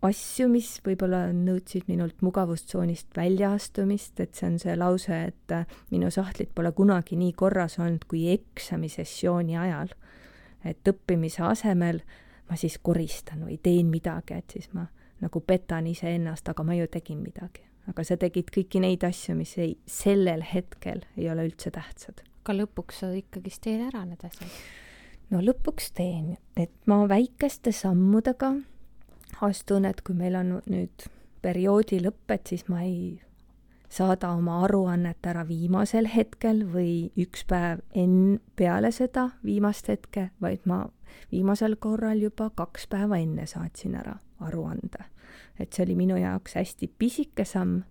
asju, 0.07 0.49
mis 0.49 0.69
võib-olla 0.85 1.27
nõudsid 1.37 1.89
minult 1.91 2.23
mugavustsoonist 2.25 3.13
väljaastumist, 3.17 4.21
et 4.23 4.37
see 4.37 4.47
on 4.49 4.59
see 4.63 4.77
lause, 4.79 5.17
et 5.33 5.55
äh, 5.55 5.67
minu 5.93 6.11
sahtlid 6.13 6.53
pole 6.57 6.73
kunagi 6.77 7.19
nii 7.21 7.35
korras 7.37 7.79
olnud 7.81 8.07
kui 8.09 8.29
eksamisessiooni 8.33 9.59
ajal. 9.61 9.93
et 10.65 10.89
õppimise 10.89 11.41
asemel 11.41 12.03
ma 12.51 12.57
siis 12.61 12.77
koristan 12.83 13.47
või 13.47 13.57
teen 13.63 13.89
midagi, 13.89 14.37
et 14.37 14.53
siis 14.53 14.69
ma 14.77 14.85
nagu 15.21 15.41
petan 15.41 15.87
iseennast, 15.87 16.49
aga 16.49 16.65
ma 16.65 16.77
ju 16.77 16.89
tegin 16.91 17.23
midagi. 17.23 17.65
aga 17.89 18.05
sa 18.05 18.17
tegid 18.17 18.51
kõiki 18.55 18.81
neid 18.81 19.05
asju, 19.05 19.35
mis 19.35 19.57
ei, 19.59 19.79
sellel 19.87 20.45
hetkel 20.47 21.01
ei 21.17 21.31
ole 21.31 21.49
üldse 21.49 21.71
tähtsad. 21.71 22.25
aga 22.45 22.57
lõpuks 22.63 23.05
sa 23.05 23.13
ikkagist 23.13 23.65
teed 23.69 23.85
ära 23.89 24.05
need 24.05 24.25
asjad? 24.25 24.49
no 25.31 25.41
lõpuks 25.45 25.93
teen, 25.95 26.37
et 26.57 26.73
ma 26.87 27.05
väikeste 27.09 27.73
sammudega 27.73 28.55
astun, 29.41 29.85
et 29.85 30.01
kui 30.05 30.15
meil 30.15 30.37
on 30.37 30.55
nüüd 30.71 31.09
perioodi 31.43 32.01
lõpp, 32.05 32.31
et 32.35 32.47
siis 32.53 32.67
ma 32.69 32.83
ei 32.85 33.21
saada 33.91 34.31
oma 34.39 34.61
aruannet 34.65 35.27
ära 35.27 35.43
viimasel 35.49 36.07
hetkel 36.13 36.63
või 36.73 37.11
üks 37.19 37.45
päev 37.51 37.83
enn-, 37.99 38.39
peale 38.57 38.93
seda 38.95 39.31
viimast 39.45 39.91
hetke, 39.91 40.31
vaid 40.41 40.67
ma 40.71 40.85
viimasel 41.33 41.77
korral 41.81 42.23
juba 42.23 42.51
kaks 42.55 42.87
päeva 42.91 43.19
enne 43.19 43.47
saatsin 43.51 43.97
ära 43.99 44.19
aruande. 44.41 45.05
et 45.59 45.73
see 45.73 45.85
oli 45.85 45.95
minu 45.95 46.17
jaoks 46.17 46.55
hästi 46.57 46.89
pisike 46.99 47.45
samm, 47.45 47.83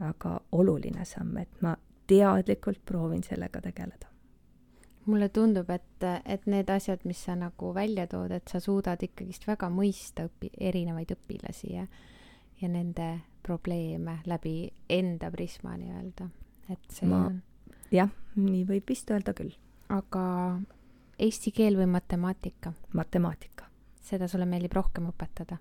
aga 0.00 0.40
oluline 0.52 1.04
samm, 1.04 1.36
et 1.36 1.62
ma 1.62 1.76
teadlikult 2.06 2.84
proovin 2.86 3.22
sellega 3.22 3.60
tegeleda 3.60 4.11
mulle 5.06 5.28
tundub, 5.34 5.70
et, 5.70 6.04
et 6.24 6.46
need 6.50 6.70
asjad, 6.70 7.02
mis 7.08 7.18
sa 7.26 7.34
nagu 7.38 7.72
välja 7.74 8.06
tood, 8.10 8.30
et 8.34 8.48
sa 8.50 8.60
suudad 8.62 9.02
ikkagist 9.02 9.46
väga 9.48 9.70
mõista 9.72 10.26
õpi-, 10.28 10.52
erinevaid 10.60 11.14
õpilasi 11.16 11.72
ja, 11.74 11.86
ja 12.60 12.70
nende 12.70 13.08
probleeme 13.42 14.20
läbi 14.30 14.70
enda 14.90 15.30
prisma 15.34 15.74
nii-öelda, 15.78 16.28
et 16.70 16.94
see 16.94 17.10
ma, 17.10 17.24
on. 17.26 17.40
jah, 17.90 18.12
nii 18.38 18.62
võib 18.68 18.94
vist 18.94 19.10
öelda 19.10 19.34
küll. 19.36 19.54
aga 19.92 20.24
eesti 21.18 21.52
keel 21.54 21.76
või 21.80 21.90
matemaatika? 21.90 22.72
matemaatika. 22.98 23.66
seda 24.02 24.28
sulle 24.28 24.46
meeldib 24.46 24.74
rohkem 24.78 25.10
õpetada? 25.10 25.58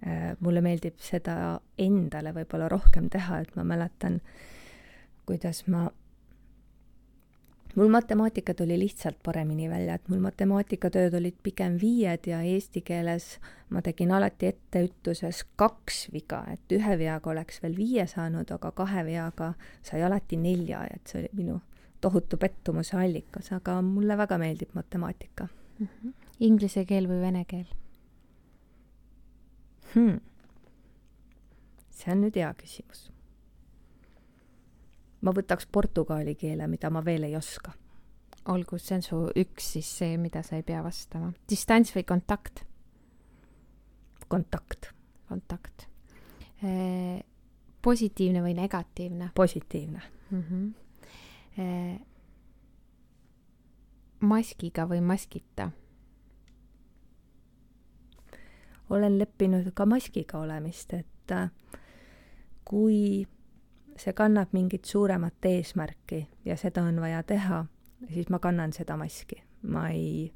Äh, 0.00 0.32
mulle 0.40 0.62
meeldib 0.64 0.98
seda 1.04 1.60
endale 1.78 2.32
võib-olla 2.32 2.70
rohkem 2.72 3.10
teha, 3.12 3.42
et 3.44 3.56
ma 3.56 3.66
mäletan, 3.68 4.20
kuidas 5.28 5.66
ma 5.68 5.86
mul 7.76 7.88
matemaatika 7.88 8.54
tuli 8.54 8.78
lihtsalt 8.78 9.16
paremini 9.22 9.70
välja, 9.70 9.94
et 9.94 10.08
mul 10.08 10.20
matemaatikatööd 10.24 11.14
olid 11.14 11.36
pigem 11.42 11.78
viied 11.80 12.26
ja 12.26 12.40
eesti 12.42 12.82
keeles 12.86 13.38
ma 13.70 13.82
tegin 13.82 14.12
alati 14.12 14.50
etteütluses 14.50 15.44
kaks 15.60 16.08
viga, 16.12 16.42
et 16.52 16.74
ühe 16.76 16.96
veaga 16.98 17.30
oleks 17.30 17.62
veel 17.62 17.76
viie 17.76 18.06
saanud, 18.10 18.50
aga 18.50 18.72
kahe 18.72 19.04
veaga 19.06 19.52
sai 19.82 20.02
alati 20.02 20.36
nelja, 20.40 20.84
et 20.94 21.06
see 21.06 21.22
oli 21.22 21.44
minu 21.44 21.60
tohutu 22.00 22.40
pettumuse 22.40 22.96
allikas, 22.96 23.52
aga 23.52 23.80
mulle 23.84 24.16
väga 24.16 24.38
meeldib 24.40 24.74
matemaatika 24.74 25.48
mm. 25.78 25.86
-hmm. 25.86 26.12
Inglise 26.40 26.84
keel 26.84 27.08
või 27.08 27.20
vene 27.20 27.44
keel 27.44 27.66
hmm.? 29.94 30.20
see 31.90 32.12
on 32.12 32.22
nüüd 32.24 32.36
hea 32.36 32.52
küsimus 32.56 33.10
ma 35.20 35.34
võtaks 35.36 35.68
portugali 35.72 36.34
keele, 36.34 36.66
mida 36.70 36.90
ma 36.90 37.04
veel 37.04 37.28
ei 37.28 37.36
oska. 37.36 37.72
olgu, 38.48 38.78
see 38.78 38.96
on 38.96 39.02
su 39.04 39.16
üks 39.36 39.72
siis 39.76 39.88
see, 39.98 40.16
mida 40.18 40.42
sa 40.42 40.56
ei 40.56 40.62
pea 40.62 40.82
vastama. 40.82 41.32
distants 41.48 41.94
või 41.96 42.04
kontakt? 42.04 42.64
kontakt. 44.28 44.92
kontakt 45.28 45.88
eh,. 46.62 47.22
positiivne 47.82 48.42
või 48.42 48.54
negatiivne? 48.54 49.32
positiivne 49.34 50.02
mm. 50.30 50.42
-hmm. 50.42 50.70
Eh, 51.58 52.00
maskiga 54.20 54.86
või 54.86 55.00
maskita? 55.00 55.70
olen 58.90 59.18
leppinud 59.18 59.70
ka 59.74 59.86
maskiga 59.86 60.38
olemist, 60.38 60.92
et 60.94 61.32
äh, 61.32 61.50
kui 62.64 63.26
see 64.00 64.12
kannab 64.16 64.54
mingit 64.56 64.84
suuremat 64.88 65.44
eesmärki 65.44 66.22
ja 66.44 66.56
seda 66.56 66.82
on 66.88 67.00
vaja 67.00 67.22
teha, 67.22 67.64
siis 68.08 68.30
ma 68.32 68.38
kannan 68.38 68.72
seda 68.72 68.96
maski. 68.96 69.42
ma 69.62 69.88
ei, 69.88 70.32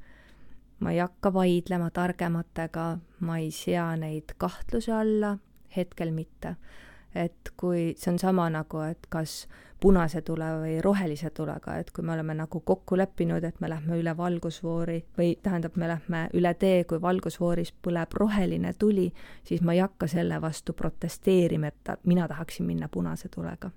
ma 0.80 0.92
ei 0.92 0.98
hakka 0.98 1.32
vaidlema 1.32 1.90
targematega, 1.90 2.98
ma 3.20 3.38
ei 3.38 3.50
sea 3.50 3.96
neid 3.96 4.34
kahtluse 4.38 4.92
alla, 4.92 5.38
hetkel 5.76 6.12
mitte. 6.12 6.56
Et 7.14 7.52
kui 7.56 7.92
see 7.98 8.12
on 8.12 8.18
sama 8.18 8.48
nagu, 8.50 8.80
et 8.88 9.06
kas 9.10 9.44
punase 9.80 10.22
tule 10.24 10.46
või 10.62 10.78
rohelise 10.82 11.30
tulega, 11.36 11.76
et 11.78 11.90
kui 11.92 12.04
me 12.06 12.14
oleme 12.14 12.34
nagu 12.38 12.60
kokku 12.64 12.96
leppinud, 12.96 13.44
et 13.44 13.60
me 13.60 13.68
lähme 13.68 13.98
üle 14.00 14.16
valgusfoori 14.16 14.98
või 15.18 15.34
tähendab, 15.42 15.76
me 15.76 15.90
lähme 15.90 16.24
üle 16.34 16.54
tee, 16.58 16.84
kui 16.88 17.02
valgusfooris 17.02 17.74
põleb 17.84 18.16
roheline 18.16 18.72
tuli, 18.78 19.10
siis 19.44 19.62
ma 19.62 19.76
ei 19.76 19.82
hakka 19.84 20.08
selle 20.08 20.40
vastu 20.40 20.72
protesteerima, 20.72 21.72
et 21.72 21.96
mina 22.08 22.28
tahaksin 22.28 22.66
minna 22.66 22.88
punase 22.88 23.28
tulega 23.28 23.70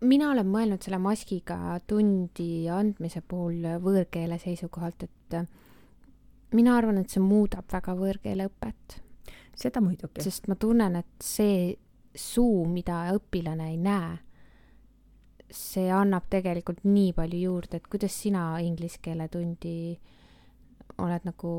mina 0.00 0.30
olen 0.32 0.48
mõelnud 0.48 0.80
selle 0.80 0.98
maskiga 1.02 1.76
tundi 1.86 2.68
andmise 2.72 3.20
puhul 3.20 3.66
võõrkeele 3.84 4.38
seisukohalt, 4.40 5.04
et 5.04 5.36
mina 6.56 6.76
arvan, 6.76 7.00
et 7.02 7.12
see 7.12 7.22
muudab 7.22 7.68
väga 7.72 7.94
võõrkeele 7.98 8.48
õpet. 8.50 9.00
seda 9.60 9.80
muidugi. 9.84 10.22
sest 10.24 10.48
ma 10.48 10.56
tunnen, 10.56 10.96
et 10.96 11.22
see 11.22 11.76
suu, 12.14 12.64
mida 12.66 13.04
õpilane 13.14 13.70
ei 13.70 13.78
näe 13.80 14.18
see 15.50 15.88
annab 15.92 16.28
tegelikult 16.30 16.84
nii 16.86 17.12
palju 17.16 17.44
juurde, 17.44 17.80
et 17.80 17.88
kuidas 17.90 18.14
sina 18.22 18.52
inglise 18.62 19.00
keele 19.02 19.28
tundi 19.28 19.98
oled 21.00 21.26
nagu 21.26 21.54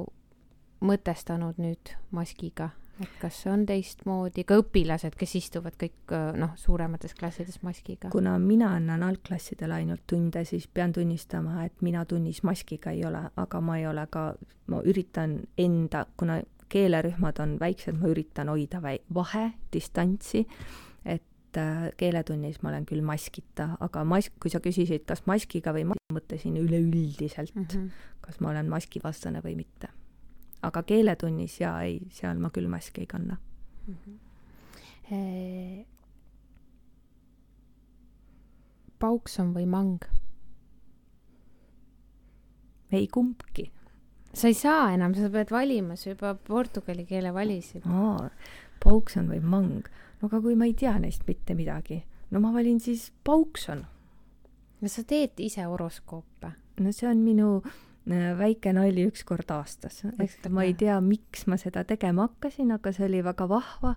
mõtestanud 0.86 1.60
nüüd 1.62 1.91
maskiga, 2.16 2.72
et 3.02 3.12
kas 3.22 3.41
on 3.52 3.66
teistmoodi, 3.70 4.45
ka 4.47 4.58
õpilased, 4.62 5.16
kes 5.18 5.36
istuvad 5.38 5.78
kõik 5.82 6.14
noh, 6.39 6.56
suuremates 6.60 7.14
klassides 7.18 7.62
maskiga? 7.66 8.10
kuna 8.14 8.38
mina 8.41 8.74
annan 8.78 9.04
algklassidele 9.06 9.82
ainult 9.82 10.06
tunde, 10.10 10.45
siis 10.45 10.68
pean 10.68 10.93
tunnistama, 10.95 11.66
et 11.66 11.86
mina 11.86 12.06
tunnis 12.06 12.41
maskiga 12.47 12.95
ei 12.95 13.06
ole, 13.06 13.28
aga 13.36 13.62
ma 13.62 13.78
ei 13.82 13.88
ole 13.89 14.08
ka, 14.10 14.32
ma 14.72 14.82
üritan 14.88 15.39
enda, 15.60 16.06
kuna 16.18 16.39
keelerühmad 16.72 17.39
on 17.43 17.57
väiksed, 17.59 17.97
ma 17.99 18.09
üritan 18.11 18.51
hoida 18.51 18.82
väi-, 18.84 19.03
vahe, 19.13 19.51
distantsi, 19.74 20.45
et 21.05 21.59
äh, 21.59 21.89
keeletunnis 21.99 22.61
ma 22.63 22.72
olen 22.72 22.88
küll 22.89 23.03
maskita, 23.05 23.76
aga 23.84 24.03
mask, 24.07 24.36
kui 24.41 24.53
sa 24.53 24.61
küsisid, 24.63 25.05
kas 25.09 25.26
maskiga 25.30 25.74
või 25.76 25.86
ma 25.91 25.99
mõtlesin 26.13 26.57
üleüldiselt 26.59 27.55
mm, 27.55 27.67
-hmm. 27.69 27.89
kas 28.22 28.39
ma 28.39 28.49
olen 28.53 28.69
maskivastane 28.69 29.43
või 29.43 29.55
mitte. 29.59 29.88
aga 30.61 30.84
keeletunnis 30.84 31.59
jaa, 31.61 31.82
ei, 31.84 32.01
seal 32.09 32.38
ma 32.38 32.49
küll 32.49 32.67
maski 32.69 33.01
ei 33.01 33.07
kanna 33.07 33.38
mm. 33.88 33.95
-hmm. 33.95 34.19
Paukson 38.99 39.53
või 39.53 39.65
mang? 39.65 40.03
ei 42.91 43.07
kumbki. 43.07 43.72
Sa 44.34 44.47
ei 44.47 44.55
saa 44.55 44.93
enam, 44.93 45.15
sa 45.15 45.29
pead 45.29 45.51
valima, 45.51 45.95
sa 45.95 46.13
juba 46.13 46.36
portugali 46.36 47.05
keele 47.05 47.34
valisid. 47.34 47.84
paukson 48.84 49.27
või 49.29 49.41
mang 49.43 49.89
no 50.21 50.29
aga 50.29 50.41
kui 50.43 50.57
ma 50.57 50.67
ei 50.69 50.75
tea 50.77 50.93
neist 51.01 51.25
mitte 51.27 51.55
midagi, 51.57 52.01
no 52.32 52.41
ma 52.43 52.53
valin 52.53 52.79
siis 52.79 53.09
Paukson. 53.25 53.86
no 54.82 54.89
sa 54.89 55.03
teed 55.07 55.39
ise 55.41 55.65
horoskoope? 55.65 56.53
no 56.79 56.91
see 56.95 57.09
on 57.09 57.23
minu 57.25 57.61
väike 58.38 58.73
nali 58.73 59.05
üks 59.09 59.25
kord 59.27 59.49
aastas. 59.53 60.03
eks 60.19 60.49
ma 60.49 60.65
ei 60.65 60.75
tea, 60.77 60.99
miks 61.01 61.47
ma 61.47 61.57
seda 61.61 61.84
tegema 61.88 62.29
hakkasin, 62.29 62.71
aga 62.77 62.93
see 62.93 63.07
oli 63.09 63.23
väga 63.25 63.47
vahva 63.49 63.95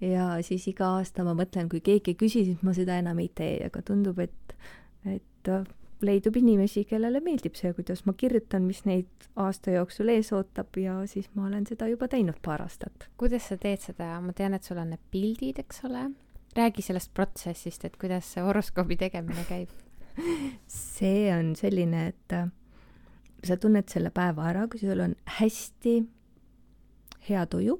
ja 0.00 0.36
siis 0.42 0.66
iga 0.68 0.96
aasta 0.98 1.24
ma 1.24 1.34
mõtlen, 1.38 1.68
kui 1.70 1.80
keegi 1.84 2.16
küsis, 2.18 2.56
ma 2.62 2.74
seda 2.76 2.98
enam 2.98 3.20
ei 3.22 3.30
tee, 3.34 3.60
aga 3.66 3.84
tundub, 3.86 4.18
et, 4.18 4.56
et 5.06 5.52
leidub 6.06 6.36
inimesi, 6.36 6.84
kellele 6.88 7.20
meeldib 7.24 7.56
see, 7.58 7.72
kuidas 7.76 8.04
ma 8.06 8.14
kirjutan, 8.18 8.66
mis 8.68 8.82
neid 8.88 9.28
aasta 9.40 9.76
jooksul 9.76 10.12
ees 10.12 10.32
ootab 10.36 10.76
ja 10.80 10.98
siis 11.10 11.30
ma 11.36 11.46
olen 11.46 11.66
seda 11.68 11.88
juba 11.90 12.08
teinud 12.12 12.40
paar 12.42 12.64
aastat. 12.64 13.08
kuidas 13.20 13.48
sa 13.48 13.56
teed 13.60 13.84
seda, 13.84 14.14
ma 14.20 14.34
tean, 14.36 14.54
et 14.54 14.64
sul 14.64 14.80
on 14.82 14.92
need 14.94 15.04
pildid, 15.10 15.62
eks 15.62 15.84
ole. 15.88 16.10
räägi 16.56 16.82
sellest 16.84 17.14
protsessist, 17.14 17.84
et 17.84 17.96
kuidas 17.96 18.34
see 18.34 18.44
horoskoobi 18.44 18.96
tegemine 19.00 19.46
käib 19.48 19.70
see 20.66 21.30
on 21.34 21.54
selline, 21.56 22.06
et 22.12 22.36
äh, 22.36 22.48
sa 23.44 23.56
tunned 23.56 23.88
selle 23.90 24.12
päeva 24.14 24.50
ära, 24.50 24.66
kui 24.70 24.80
sul 24.80 25.00
on 25.00 25.16
hästi 25.38 25.96
hea 27.28 27.44
tuju 27.46 27.78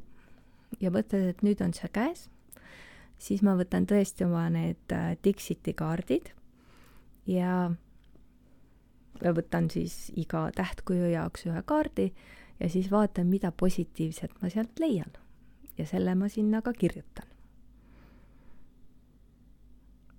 ja 0.81 0.93
mõtled, 0.95 1.33
et 1.35 1.43
nüüd 1.45 1.63
on 1.65 1.75
see 1.77 1.91
käes, 1.93 2.27
siis 3.23 3.43
ma 3.45 3.55
võtan 3.59 3.87
tõesti 3.89 4.27
oma 4.27 4.49
need 4.53 4.95
äh, 4.95 5.15
Dixiti 5.25 5.75
kaardid 5.77 6.33
ja 7.29 7.71
ja 9.25 9.33
võtan 9.35 9.71
siis 9.71 10.11
iga 10.19 10.47
tähtkuju 10.57 11.11
jaoks 11.13 11.47
ühe 11.47 11.63
kaardi 11.67 12.09
ja 12.61 12.69
siis 12.71 12.91
vaatan, 12.91 13.27
mida 13.27 13.53
positiivset 13.53 14.35
ma 14.43 14.51
sealt 14.51 14.79
leian. 14.81 15.13
ja 15.79 15.87
selle 15.87 16.15
ma 16.15 16.29
sinna 16.29 16.63
ka 16.63 16.73
kirjutan. 16.73 17.27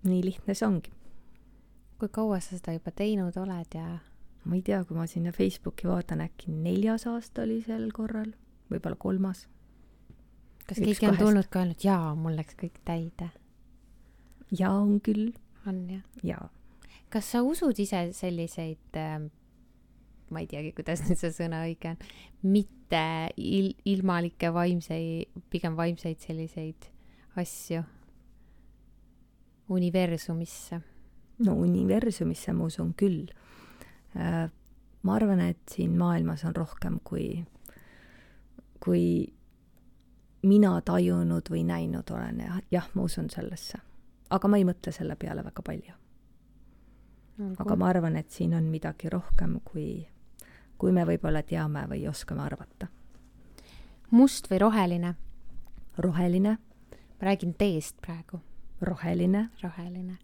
nii 0.03 0.23
lihtne 0.25 0.53
see 0.53 0.67
ongi. 0.67 0.91
kui 1.99 2.09
kaua 2.09 2.39
sa 2.39 2.57
seda 2.57 2.73
juba 2.77 2.91
teinud 2.91 3.37
oled 3.37 3.75
ja? 3.75 3.99
ma 4.43 4.55
ei 4.55 4.61
tea, 4.61 4.83
kui 4.83 4.97
ma 4.97 5.07
sinna 5.07 5.31
Facebooki 5.31 5.87
vaatan, 5.87 6.21
äkki 6.21 6.51
neljas 6.51 7.07
aasta 7.07 7.43
oli 7.43 7.61
sel 7.61 7.91
korral, 7.91 8.33
võib-olla 8.71 8.99
kolmas. 8.99 9.47
kas 10.67 10.77
Üks 10.79 10.83
keegi 10.83 11.05
on 11.05 11.15
kahest. 11.15 11.23
tulnud 11.27 11.47
ka 11.49 11.63
öelnud, 11.63 11.83
jaa, 11.83 12.15
mul 12.15 12.35
läks 12.39 12.59
kõik 12.59 12.83
täide? 12.85 13.31
jaa, 14.51 14.75
on 14.75 14.99
küll. 15.01 15.31
on 15.67 15.87
jah? 15.89 16.03
jaa 16.23 16.49
kas 17.13 17.29
sa 17.35 17.43
usud 17.45 17.77
ise 17.79 18.07
selliseid 18.17 18.97
äh, 18.97 19.21
ma 20.33 20.41
ei 20.41 20.49
teagi, 20.49 20.73
kuidas 20.75 21.03
nüüd 21.05 21.19
see 21.19 21.33
sõna 21.35 21.63
õige 21.67 21.93
on, 21.93 22.07
mitte 22.53 23.03
il-, 23.37 23.75
ilmalikke 23.89 24.49
vaimseid, 24.53 25.43
pigem 25.53 25.77
vaimseid 25.77 26.23
selliseid 26.23 26.89
asju 27.39 27.83
universumisse? 29.73 30.81
no 31.43 31.55
universumisse 31.57 32.53
ma 32.53 32.67
usun 32.69 32.91
küll. 32.97 33.25
Äh, 34.15 34.45
ma 35.03 35.15
arvan, 35.17 35.41
et 35.41 35.61
siin 35.73 35.97
maailmas 35.99 36.45
on 36.47 36.53
rohkem 36.55 36.99
kui, 37.03 37.41
kui 38.83 39.07
mina 40.47 40.75
tajunud 40.85 41.49
või 41.51 41.65
näinud 41.67 42.13
olen 42.13 42.45
ja 42.45 42.61
jah, 42.71 42.87
ma 42.93 43.09
usun 43.09 43.29
sellesse. 43.33 43.81
aga 44.29 44.49
ma 44.49 44.61
ei 44.61 44.65
mõtle 44.65 44.93
selle 44.95 45.17
peale 45.19 45.43
väga 45.45 45.65
palju 45.65 45.97
aga 47.59 47.75
ma 47.75 47.89
arvan, 47.89 48.17
et 48.17 48.29
siin 48.31 48.53
on 48.53 48.63
midagi 48.69 49.09
rohkem, 49.09 49.59
kui, 49.65 50.05
kui 50.77 50.91
me 50.91 51.05
võib-olla 51.07 51.43
teame 51.43 51.85
või 51.89 52.07
oskame 52.09 52.43
arvata. 52.45 52.87
must 54.11 54.49
või 54.51 54.59
roheline? 54.59 55.15
roheline. 55.97 56.57
ma 56.91 57.29
räägin 57.29 57.53
teest 57.53 58.01
praegu. 58.01 58.41
roheline. 58.81 59.49
roheline. 59.63 60.17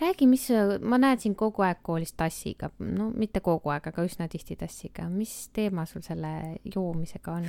räägi, 0.00 0.26
mis, 0.26 0.48
ma 0.80 0.98
näen 0.98 1.20
sind 1.20 1.36
kogu 1.36 1.62
aeg 1.62 1.82
koolis 1.82 2.12
tassiga, 2.12 2.70
no 2.78 3.10
mitte 3.10 3.40
kogu 3.40 3.70
aeg, 3.70 3.86
aga 3.86 4.04
üsna 4.04 4.28
tihti 4.28 4.56
tassiga. 4.56 5.08
mis 5.08 5.48
teema 5.52 5.86
sul 5.86 6.02
selle 6.02 6.58
joomisega 6.74 7.32
on? 7.32 7.48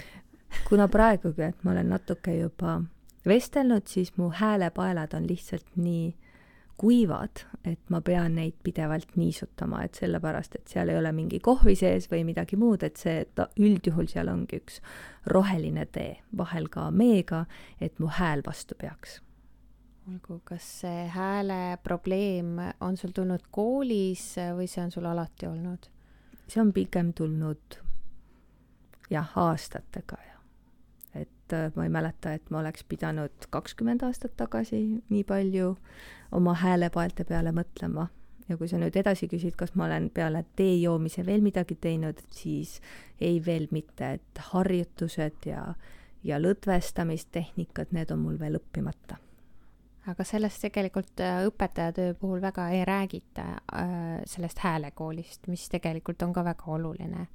kuna 0.69 0.87
praegugi, 0.87 1.41
et 1.41 1.63
ma 1.63 1.71
olen 1.71 1.89
natuke 1.89 2.37
juba 2.37 2.81
vestelnud, 3.25 3.87
siis 3.87 4.17
mu 4.17 4.29
häälepaelad 4.29 5.13
on 5.13 5.27
lihtsalt 5.27 5.65
nii 5.75 6.15
kuivad, 6.77 7.43
et 7.65 7.89
ma 7.93 8.01
pean 8.01 8.35
neid 8.35 8.55
pidevalt 8.63 9.15
niisutama, 9.15 9.83
et 9.85 9.99
sellepärast, 9.99 10.55
et 10.57 10.73
seal 10.73 10.89
ei 10.89 10.97
ole 10.97 11.11
mingi 11.15 11.39
kohvi 11.43 11.75
sees 11.79 12.09
või 12.11 12.23
midagi 12.27 12.57
muud, 12.59 12.83
et 12.83 12.99
see, 12.99 13.25
ta 13.35 13.47
üldjuhul 13.61 14.09
seal 14.11 14.31
ongi 14.31 14.59
üks 14.61 14.81
roheline 15.31 15.85
tee, 15.93 16.17
vahel 16.37 16.67
ka 16.73 16.89
meega, 16.91 17.45
et 17.81 18.01
mu 18.03 18.09
hääl 18.11 18.43
vastu 18.45 18.75
peaks. 18.79 19.21
olgu, 20.09 20.41
kas 20.43 20.65
see 20.81 21.07
hääle 21.07 21.77
probleem 21.83 22.57
on 22.81 22.97
sul 22.97 23.13
tulnud 23.15 23.47
koolis 23.51 24.33
või 24.57 24.67
see 24.67 24.83
on 24.83 24.91
sul 24.91 25.05
alati 25.07 25.47
olnud? 25.47 25.87
see 26.47 26.61
on 26.61 26.73
pigem 26.73 27.13
tulnud 27.13 27.79
jah, 29.09 29.31
aastatega 29.37 30.17
et 31.67 31.77
ma 31.77 31.85
ei 31.87 31.93
mäleta, 31.93 32.33
et 32.33 32.49
ma 32.51 32.59
oleks 32.59 32.83
pidanud 32.89 33.47
kakskümmend 33.53 34.03
aastat 34.07 34.35
tagasi 34.37 34.81
nii 35.09 35.23
palju 35.27 35.73
oma 36.31 36.53
häälepaelte 36.59 37.25
peale 37.29 37.53
mõtlema. 37.55 38.07
ja 38.49 38.57
kui 38.59 38.67
sa 38.67 38.77
nüüd 38.77 38.95
edasi 38.99 39.29
küsid, 39.31 39.55
kas 39.55 39.71
ma 39.79 39.85
olen 39.85 40.09
peale 40.13 40.43
tee 40.55 40.75
joomise 40.81 41.25
veel 41.25 41.41
midagi 41.41 41.77
teinud, 41.79 42.19
siis 42.29 42.81
ei, 43.21 43.39
veel 43.45 43.69
mitte, 43.71 44.13
et 44.19 44.41
harjutused 44.51 45.47
ja, 45.47 45.61
ja 46.23 46.39
lõdvestamistehnikad, 46.41 47.93
need 47.95 48.11
on 48.11 48.19
mul 48.19 48.39
veel 48.39 48.59
õppimata. 48.59 49.19
Aga 50.11 50.25
sellest 50.27 50.59
tegelikult 50.65 51.21
äh, 51.23 51.45
õpetajatöö 51.47 52.17
puhul 52.19 52.41
väga 52.43 52.67
ei 52.75 52.83
räägita, 52.85 53.45
äh, 53.71 54.19
sellest 54.27 54.59
häälekoolist, 54.59 55.47
mis 55.47 55.69
tegelikult 55.71 56.21
on 56.27 56.33
ka 56.35 56.43
väga 56.43 56.67
oluline 56.75 57.27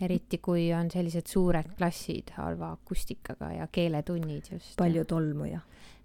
eriti 0.00 0.38
kui 0.38 0.68
on 0.74 0.90
sellised 0.90 1.26
suured 1.26 1.72
klassid 1.78 2.30
halva 2.36 2.72
akustikaga 2.76 3.52
ja 3.52 3.66
keeletunnid 3.72 4.52
just. 4.52 4.76
palju 4.78 5.04
tolmu 5.04 5.48
ja. 5.50 5.60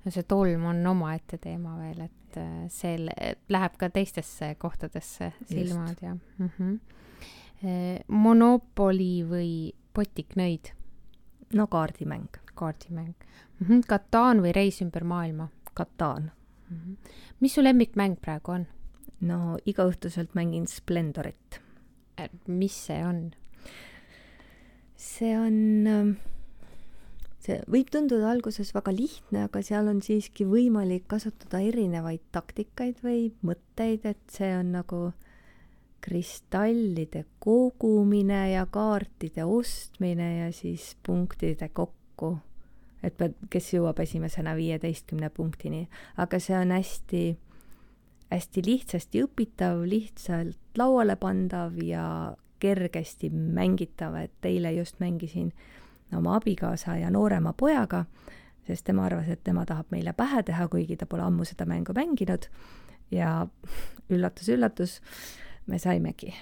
no 0.06 0.12
see 0.12 0.24
tolm 0.28 0.66
on 0.72 0.82
omaette 0.88 1.38
teema 1.38 1.76
veel, 1.80 2.02
et 2.08 2.38
äh, 2.42 2.66
see 2.74 2.98
läheb 3.50 3.78
ka 3.78 3.90
teistesse 3.94 4.56
kohtadesse 4.60 5.34
silmad 5.50 5.90
just. 5.90 6.02
ja 6.02 6.16
mm. 6.16 6.50
-hmm. 6.58 6.80
Monopoli 8.08 9.24
või 9.24 9.72
potiknõid? 9.94 10.74
no 11.54 11.68
kaardimäng. 11.68 12.28
kaardimäng 12.56 13.14
mm. 13.60 13.68
-hmm. 13.68 13.82
Kataan 13.88 14.42
või 14.42 14.52
Reis 14.52 14.82
ümber 14.82 15.04
maailma? 15.04 15.48
Kataan 15.74 16.32
mm. 16.70 16.78
-hmm. 16.78 16.96
mis 17.40 17.54
su 17.56 17.64
lemmikmäng 17.64 18.18
praegu 18.22 18.52
on? 18.52 18.68
no 19.22 19.58
igaõhtuselt 19.66 20.34
mängin 20.34 20.68
Splendorit. 20.68 21.62
mis 22.48 22.86
see 22.86 23.06
on? 23.06 23.32
See 25.04 25.34
on, 25.38 25.58
ähm, 25.88 26.14
see 27.44 27.60
võib 27.72 27.92
tunduda 27.92 28.32
alguses 28.32 28.72
väga 28.76 28.94
lihtne, 28.96 29.48
aga 29.50 29.62
seal 29.66 29.90
on 29.92 30.00
siiski 30.06 30.48
võimalik 30.48 31.10
kasutada 31.12 31.60
erinevaid 31.64 32.24
taktikaid 32.36 33.04
või 33.04 33.28
mõtteid, 33.46 34.08
et 34.08 34.24
see 34.32 34.54
on 34.56 34.72
nagu 34.78 35.04
kristallide 36.04 37.24
kogumine 37.44 38.42
ja 38.52 38.66
kaartide 38.68 39.46
ostmine 39.48 40.30
ja 40.42 40.50
siis 40.56 40.96
punktide 41.04 41.70
kokku. 41.70 42.38
et 43.04 43.20
kes 43.52 43.66
jõuab 43.74 43.98
esimesena 44.00 44.54
viieteistkümne 44.56 45.28
punktini, 45.36 45.90
aga 46.16 46.38
see 46.40 46.56
on 46.56 46.70
hästi, 46.72 47.24
hästi 48.32 48.64
lihtsasti 48.64 49.24
õpitav, 49.26 49.82
lihtsalt 49.84 50.80
lauale 50.80 51.18
pandav 51.20 51.76
ja 51.84 52.06
kergesti 52.64 53.30
mängitav, 53.30 54.16
et 54.22 54.48
eile 54.48 54.72
just 54.72 55.00
mängisin 55.04 55.52
oma 56.16 56.38
abikaasa 56.40 56.96
ja 57.02 57.12
noorema 57.12 57.54
pojaga, 57.58 58.06
sest 58.68 58.86
tema 58.88 59.06
arvas, 59.10 59.28
et 59.30 59.44
tema 59.44 59.66
tahab 59.66 59.92
meile 59.92 60.14
pähe 60.14 60.44
teha, 60.48 60.68
kuigi 60.72 60.98
ta 60.98 61.06
pole 61.10 61.26
ammu 61.28 61.46
seda 61.48 61.68
mängu 61.70 61.96
mänginud. 61.96 62.48
ja 63.12 63.48
üllatus-üllatus, 64.10 65.02
me 65.68 65.78
saimegi 65.80 66.34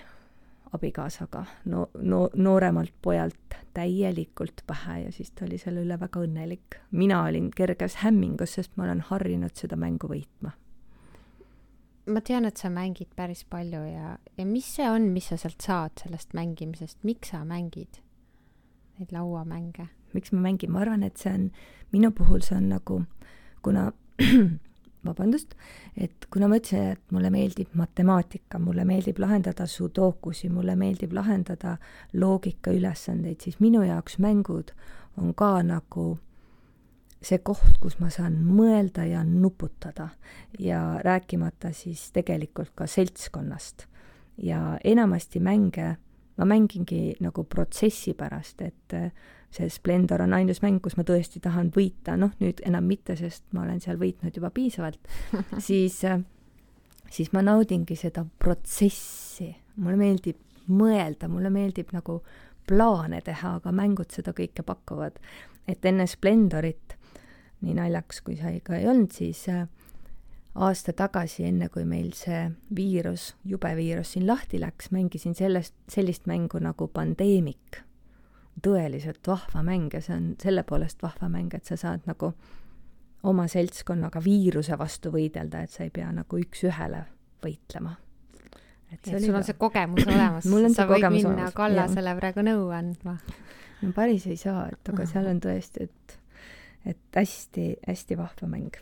abikaasaga 0.72 1.46
no, 1.66 1.90
no 2.00 2.30
nooremalt 2.36 2.94
pojalt 3.02 3.58
täielikult 3.74 4.64
pähe 4.68 5.00
ja 5.02 5.12
siis 5.12 5.32
ta 5.32 5.46
oli 5.46 5.58
selle 5.58 5.84
üle 5.84 6.00
väga 6.00 6.24
õnnelik. 6.24 6.80
mina 6.92 7.24
olin 7.24 7.52
kerges 7.56 7.96
hämmingus, 8.06 8.54
sest 8.54 8.78
ma 8.78 8.84
olen 8.88 9.04
harjunud 9.10 9.56
seda 9.56 9.76
mängu 9.76 10.08
võitma 10.08 10.54
ma 12.08 12.22
tean, 12.26 12.46
et 12.46 12.58
sa 12.58 12.70
mängid 12.74 13.12
päris 13.16 13.44
palju 13.50 13.82
ja, 13.86 14.16
ja 14.38 14.46
mis 14.46 14.68
see 14.76 14.90
on, 14.90 15.12
mis 15.14 15.30
sa 15.32 15.38
sealt 15.38 15.62
saad, 15.62 15.98
sellest 16.02 16.34
mängimisest, 16.38 17.02
miks 17.08 17.34
sa 17.34 17.44
mängid 17.46 18.02
neid 19.00 19.14
lauamänge? 19.14 19.90
miks 20.14 20.32
ma 20.32 20.42
mängin, 20.44 20.72
ma 20.72 20.82
arvan, 20.84 21.06
et 21.08 21.18
see 21.22 21.32
on, 21.32 21.48
minu 21.94 22.12
puhul 22.16 22.44
see 22.44 22.58
on 22.58 22.68
nagu, 22.74 22.98
kuna 23.64 23.92
vabandust, 25.08 25.56
et 25.96 26.28
kuna 26.34 26.50
ma 26.52 26.60
ütlesin, 26.60 26.98
et 26.98 27.16
mulle 27.16 27.32
meeldib 27.34 27.72
matemaatika, 27.80 28.60
mulle 28.60 28.86
meeldib 28.88 29.22
lahendada 29.24 29.68
sudokusi, 29.70 30.50
mulle 30.54 30.76
meeldib 30.80 31.16
lahendada 31.16 31.78
loogikaülesandeid, 32.14 33.40
siis 33.42 33.62
minu 33.64 33.86
jaoks 33.88 34.20
mängud 34.22 34.76
on 35.22 35.34
ka 35.38 35.54
nagu 35.66 36.18
see 37.22 37.42
koht, 37.46 37.78
kus 37.82 38.00
ma 38.02 38.10
saan 38.14 38.40
mõelda 38.46 39.06
ja 39.06 39.22
nuputada 39.26 40.10
ja 40.60 40.82
rääkimata 41.06 41.70
siis 41.74 42.10
tegelikult 42.16 42.74
ka 42.76 42.88
seltskonnast. 42.88 43.88
ja 44.42 44.80
enamasti 44.84 45.40
mänge, 45.40 45.98
ma 46.38 46.46
mängingi 46.46 47.16
nagu 47.22 47.44
protsessi 47.44 48.14
pärast, 48.18 48.62
et 48.62 48.94
äh, 48.94 49.12
see 49.52 49.70
Splendor 49.70 50.22
on 50.22 50.34
ainus 50.34 50.62
mäng, 50.64 50.80
kus 50.82 50.96
ma 50.98 51.04
tõesti 51.06 51.42
tahan 51.44 51.70
võita, 51.76 52.16
noh 52.18 52.32
nüüd 52.40 52.64
enam 52.66 52.88
mitte, 52.88 53.16
sest 53.20 53.44
ma 53.54 53.66
olen 53.66 53.82
seal 53.84 54.00
võitnud 54.02 54.36
juba 54.36 54.50
piisavalt 54.50 55.12
siis, 55.68 56.00
äh, 56.08 56.24
siis 57.12 57.34
ma 57.36 57.44
naudingi 57.46 57.96
seda 58.00 58.26
protsessi. 58.40 59.52
mulle 59.76 60.00
meeldib 60.00 60.40
mõelda, 60.72 61.28
mulle 61.30 61.52
meeldib 61.54 61.92
nagu 61.94 62.22
plaane 62.68 63.22
teha, 63.26 63.58
aga 63.60 63.74
mängud 63.76 64.12
seda 64.14 64.34
kõike 64.34 64.64
pakuvad. 64.66 65.20
et 65.68 65.86
enne 65.86 66.08
Splendorit, 66.08 66.98
nii 67.62 67.76
naljakas 67.78 68.22
kui 68.26 68.38
see 68.40 68.60
ka 68.66 68.76
ei 68.78 68.88
olnud, 68.90 69.12
siis 69.14 69.44
äh, 69.50 69.68
aasta 70.56 70.94
tagasi, 70.94 71.46
enne 71.48 71.70
kui 71.72 71.86
meil 71.88 72.12
see 72.18 72.44
viirus, 72.76 73.32
jube 73.48 73.72
viirus 73.78 74.16
siin 74.16 74.28
lahti 74.28 74.60
läks, 74.62 74.92
mängisin 74.92 75.36
sellest, 75.38 75.76
sellist 75.90 76.28
mängu 76.28 76.60
nagu 76.60 76.88
Pandeemik. 76.88 77.84
tõeliselt 78.62 79.28
vahva 79.28 79.62
mäng 79.64 79.94
ja 79.94 80.02
see 80.04 80.16
on 80.16 80.26
selle 80.42 80.64
poolest 80.68 81.02
vahva 81.02 81.30
mäng, 81.32 81.54
et 81.56 81.66
sa 81.66 81.78
saad 81.80 82.04
nagu 82.06 82.34
oma 83.24 83.48
seltskonnaga 83.48 84.22
viiruse 84.24 84.78
vastu 84.78 85.12
võidelda, 85.14 85.64
et 85.64 85.72
sa 85.72 85.86
ei 85.86 85.90
pea 85.94 86.10
nagu 86.12 86.40
üks-ühele 86.42 87.06
võitlema. 87.42 87.96
et 88.92 89.08
sul 89.08 89.36
on 89.36 89.46
see 89.48 89.56
kogemus 89.58 90.04
olemas 90.08 90.46
sa 90.76 90.88
võid 90.90 91.08
minna 91.08 91.32
olemas. 91.32 91.56
Kallasele 91.56 92.16
praegu 92.20 92.44
nõu 92.46 92.68
andma. 92.76 93.18
no 93.82 93.94
päris 93.96 94.28
ei 94.28 94.38
saa, 94.38 94.68
et 94.74 94.94
aga 94.94 95.08
seal 95.10 95.32
on 95.32 95.40
tõesti, 95.44 95.88
et, 95.88 96.18
et 96.86 97.16
hästi-hästi 97.16 98.18
vahva 98.18 98.48
mäng 98.48 98.82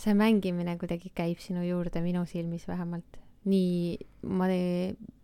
see 0.00 0.16
mängimine 0.16 0.76
kuidagi 0.80 1.12
käib 1.16 1.40
sinu 1.42 1.62
juurde 1.66 2.00
minu 2.04 2.24
silmis 2.28 2.66
vähemalt. 2.68 3.18
nii 3.44 3.96
ma 4.36 4.46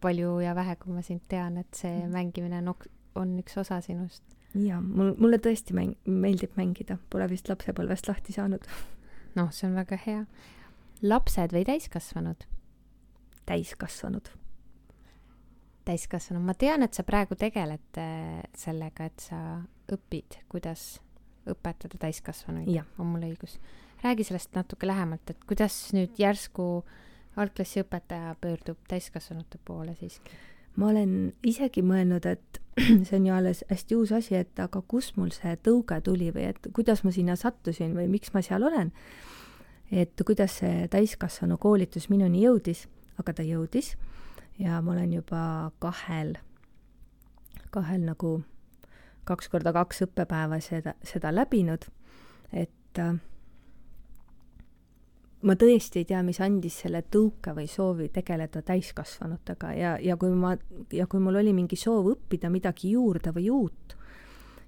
palju 0.01 0.39
ja 0.41 0.55
vähe, 0.57 0.77
kui 0.81 0.95
ma 0.95 1.03
sind 1.05 1.27
tean, 1.29 1.59
et 1.61 1.75
see 1.77 1.93
mm. 1.93 2.15
mängimine 2.15 2.63
on, 2.63 2.71
on 3.15 3.35
üks 3.43 3.59
osa 3.61 3.83
sinust. 3.85 4.23
jaa, 4.55 4.81
mul, 4.81 5.13
mulle 5.21 5.37
tõesti 5.43 5.77
mäng-, 5.77 5.97
meeldib 6.09 6.57
mängida, 6.57 6.97
pole 7.13 7.29
vist 7.29 7.49
lapsepõlvest 7.53 8.09
lahti 8.09 8.33
saanud. 8.37 8.65
noh, 9.37 9.53
see 9.53 9.69
on 9.69 9.77
väga 9.77 10.01
hea. 10.07 10.25
lapsed 11.03 11.57
või 11.57 11.65
täiskasvanud? 11.69 12.49
täiskasvanud. 13.47 14.33
täiskasvanud, 15.85 16.45
ma 16.45 16.57
tean, 16.59 16.83
et 16.83 16.97
sa 16.97 17.05
praegu 17.05 17.37
tegeled 17.37 18.01
äh, 18.01 18.41
sellega, 18.57 19.13
et 19.13 19.29
sa 19.29 19.43
õpid, 19.93 20.41
kuidas 20.49 20.97
õpetada 21.51 21.99
täiskasvanuid, 22.07 22.83
on 22.99 23.13
mul 23.13 23.29
õigus? 23.31 23.59
räägi 24.05 24.27
sellest 24.29 24.55
natuke 24.55 24.87
lähemalt, 24.87 25.31
et 25.31 25.45
kuidas 25.49 25.75
nüüd 25.97 26.19
järsku 26.21 26.85
algklassiõpetaja 27.37 28.37
pöördub 28.41 28.79
täiskasvanute 28.89 29.59
poole 29.65 29.95
siiski? 30.01 30.37
ma 30.77 30.91
olen 30.93 31.33
isegi 31.47 31.83
mõelnud, 31.85 32.27
et 32.29 32.61
see 33.07 33.17
on 33.19 33.29
ju 33.29 33.35
alles 33.35 33.63
hästi 33.71 33.97
uus 33.97 34.13
asi, 34.13 34.37
et 34.37 34.61
aga 34.61 34.83
kus 34.89 35.15
mul 35.17 35.33
see 35.35 35.55
tõuge 35.65 36.01
tuli 36.05 36.29
või 36.35 36.51
et 36.51 36.69
kuidas 36.77 37.03
ma 37.05 37.13
sinna 37.15 37.37
sattusin 37.41 37.97
või 37.97 38.09
miks 38.13 38.35
ma 38.35 38.43
seal 38.45 38.67
olen. 38.67 38.93
et 39.91 40.23
kuidas 40.27 40.59
see 40.61 40.89
täiskasvanu 40.93 41.57
koolitus 41.63 42.11
minuni 42.11 42.43
jõudis, 42.43 42.87
aga 43.19 43.33
ta 43.33 43.47
jõudis 43.47 43.95
ja 44.59 44.81
ma 44.83 44.93
olen 44.93 45.13
juba 45.13 45.73
kahel, 45.79 46.37
kahel 47.71 48.05
nagu 48.05 48.41
kaks 49.27 49.51
korda 49.53 49.73
kaks 49.77 50.05
õppepäeva 50.07 50.61
seda, 50.65 50.95
seda 51.07 51.33
läbinud, 51.35 51.87
et 52.53 53.01
äh, 53.03 53.17
ma 55.47 55.57
tõesti 55.59 56.03
ei 56.03 56.09
tea, 56.09 56.23
mis 56.27 56.41
andis 56.45 56.81
selle 56.83 57.03
tõuke 57.13 57.55
või 57.57 57.69
soovi 57.71 58.09
tegeleda 58.15 58.63
täiskasvanutega 58.67 59.73
ja, 59.77 59.95
ja 60.03 60.17
kui 60.21 60.33
ma, 60.35 60.57
ja 60.93 61.07
kui 61.11 61.23
mul 61.23 61.41
oli 61.43 61.55
mingi 61.57 61.79
soov 61.79 62.11
õppida 62.15 62.51
midagi 62.53 62.95
juurde 62.97 63.35
või 63.37 63.51
uut, 63.53 63.97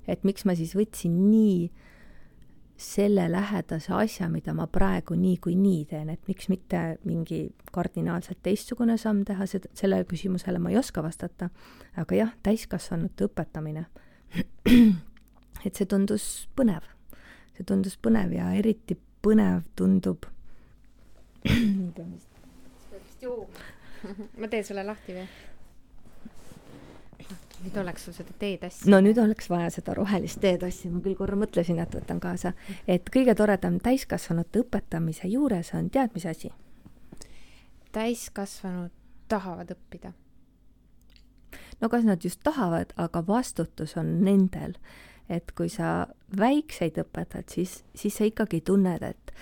et 0.09 0.24
miks 0.28 0.46
ma 0.48 0.56
siis 0.59 0.74
võtsin 0.78 1.14
nii 1.28 1.68
selle 2.78 3.24
lähedase 3.32 3.90
asja, 3.92 4.28
mida 4.30 4.52
ma 4.54 4.68
praegu 4.70 5.16
niikuinii 5.18 5.62
nii 5.62 5.86
teen, 5.90 6.11
et 6.14 6.28
miks 6.30 6.46
mitte 6.48 6.82
mingi 7.02 7.48
kardinaalselt 7.74 8.38
teistsugune 8.42 8.94
samm 9.02 9.24
teha, 9.26 9.48
seda, 9.50 9.70
sellele 9.74 10.06
küsimusele 10.06 10.61
ma 10.62 10.70
ei 10.70 10.78
oska 10.78 11.02
vastata. 11.02 11.50
aga 11.96 12.14
jah, 12.14 12.30
täiskasvanute 12.42 13.26
õpetamine. 13.26 13.86
et 15.66 15.74
see 15.74 15.88
tundus 15.88 16.48
põnev. 16.56 16.86
see 17.56 17.66
tundus 17.66 17.98
põnev 18.00 18.34
ja 18.36 18.52
eriti 18.58 18.98
põnev 19.24 19.64
tundub 19.76 20.28
nii 21.48 21.92
pean 21.96 22.14
vist. 22.14 22.30
sa 22.30 22.90
pead 22.94 23.04
vist 23.04 23.22
jooma 23.22 23.68
ma 24.40 24.48
teen 24.48 24.64
sulle 24.64 24.84
lahti 24.86 25.16
või? 25.16 25.28
nüüd 27.58 27.76
oleks 27.82 28.04
sul 28.06 28.14
seda 28.14 28.34
teetassi. 28.38 28.86
no 28.90 29.00
nüüd 29.02 29.18
oleks 29.18 29.50
vaja 29.50 29.70
seda 29.74 29.94
rohelist 29.98 30.40
teetassi, 30.42 30.90
ma 30.92 31.02
küll 31.04 31.18
korra 31.18 31.38
mõtlesin, 31.38 31.80
et 31.82 31.94
võtan 31.94 32.20
kaasa. 32.22 32.52
et 32.86 33.10
kõige 33.14 33.34
toredam 33.38 33.80
täiskasvanute 33.82 34.62
õpetamise 34.64 35.30
juures 35.30 35.72
on 35.74 35.90
tead, 35.90 36.14
mis 36.14 36.26
asi? 36.30 36.52
täiskasvanud 37.92 38.92
tahavad 39.28 39.72
õppida. 39.74 40.12
No 41.80 41.88
kas 41.88 42.04
nad 42.04 42.24
just 42.24 42.40
tahavad, 42.44 42.92
aga 42.96 43.26
vastutus 43.26 43.96
on 43.96 44.20
nendel. 44.24 44.74
et 45.28 45.52
kui 45.52 45.68
sa 45.68 46.06
väikseid 46.40 46.96
õpetad, 47.02 47.50
siis, 47.52 47.82
siis 47.94 48.14
sa 48.16 48.24
ikkagi 48.24 48.62
tunned, 48.64 49.02
et 49.02 49.32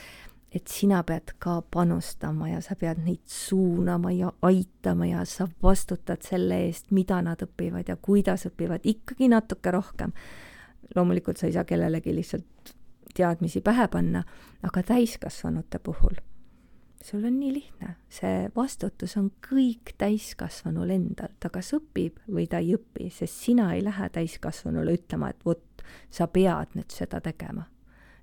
et 0.51 0.69
sina 0.69 1.03
pead 1.05 1.35
ka 1.39 1.61
panustama 1.71 2.49
ja 2.49 2.61
sa 2.65 2.75
pead 2.81 3.03
neid 3.05 3.23
suunama 3.29 4.11
ja 4.13 4.33
aitama 4.43 5.07
ja 5.07 5.25
sa 5.25 5.49
vastutad 5.63 6.23
selle 6.25 6.59
eest, 6.67 6.91
mida 6.91 7.21
nad 7.23 7.43
õpivad 7.43 7.91
ja 7.91 7.97
kuidas 7.97 8.47
õpivad, 8.49 8.81
ikkagi 8.85 9.29
natuke 9.29 9.71
rohkem. 9.71 10.13
loomulikult 10.95 11.37
sa 11.37 11.47
ei 11.47 11.53
saa 11.53 11.65
kellelegi 11.65 12.15
lihtsalt 12.15 12.75
teadmisi 13.15 13.61
pähe 13.61 13.89
panna, 13.89 14.25
aga 14.63 14.83
täiskasvanute 14.83 15.79
puhul 15.79 16.17
sul 17.07 17.23
on 17.29 17.39
nii 17.39 17.53
lihtne, 17.55 17.93
see 18.11 18.49
vastutus 18.57 19.15
on 19.21 19.31
kõik 19.47 19.95
täiskasvanul 20.01 20.91
endal, 20.91 21.31
ta 21.39 21.53
kas 21.55 21.71
õpib 21.77 22.19
või 22.27 22.49
ta 22.51 22.59
ei 22.65 22.75
õpi, 22.75 23.13
sest 23.15 23.47
sina 23.47 23.71
ei 23.77 23.85
lähe 23.87 24.11
täiskasvanule 24.11 24.97
ütlema, 24.99 25.31
et 25.31 25.47
vot, 25.47 25.87
sa 26.11 26.27
pead 26.27 26.75
nüüd 26.75 26.91
seda 26.91 27.23
tegema 27.23 27.69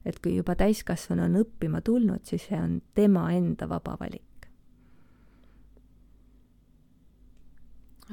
et 0.06 0.20
kui 0.20 0.36
juba 0.38 0.56
täiskasvanu 0.60 1.26
on 1.30 1.40
õppima 1.40 1.82
tulnud, 1.86 2.24
siis 2.28 2.48
see 2.50 2.60
on 2.60 2.78
tema 2.96 3.30
enda 3.36 3.70
vaba 3.72 3.98
valik. 4.00 4.22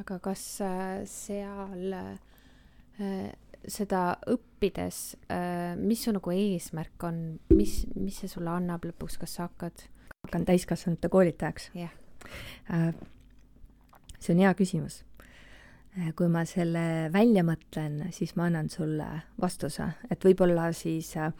aga 0.00 0.16
kas 0.22 0.42
äh, 0.64 1.02
seal 1.04 1.92
äh, 1.92 3.32
seda 3.68 4.14
õppides, 4.32 5.00
äh, 5.28 5.74
mis 5.76 6.06
su 6.06 6.14
nagu 6.16 6.32
eesmärk 6.32 7.04
on, 7.04 7.18
mis, 7.52 7.82
mis 7.98 8.22
see 8.22 8.30
sulle 8.30 8.54
annab 8.54 8.86
lõpuks, 8.88 9.18
kas 9.20 9.36
sa 9.36 9.48
hakkad? 9.50 9.82
Hakkan 10.26 10.44
täiskasvanute 10.44 11.08
koolitajaks? 11.08 11.70
yeah.. 11.76 11.94
see 14.18 14.34
on 14.34 14.44
hea 14.44 14.52
küsimus 14.54 15.04
kui 16.16 16.28
ma 16.30 16.44
selle 16.46 17.10
välja 17.12 17.42
mõtlen, 17.42 18.04
siis 18.14 18.36
ma 18.38 18.46
annan 18.46 18.68
sulle 18.70 19.08
vastuse, 19.42 19.88
et 20.10 20.22
võib-olla 20.24 20.68
siis 20.76 21.16
äh, 21.18 21.32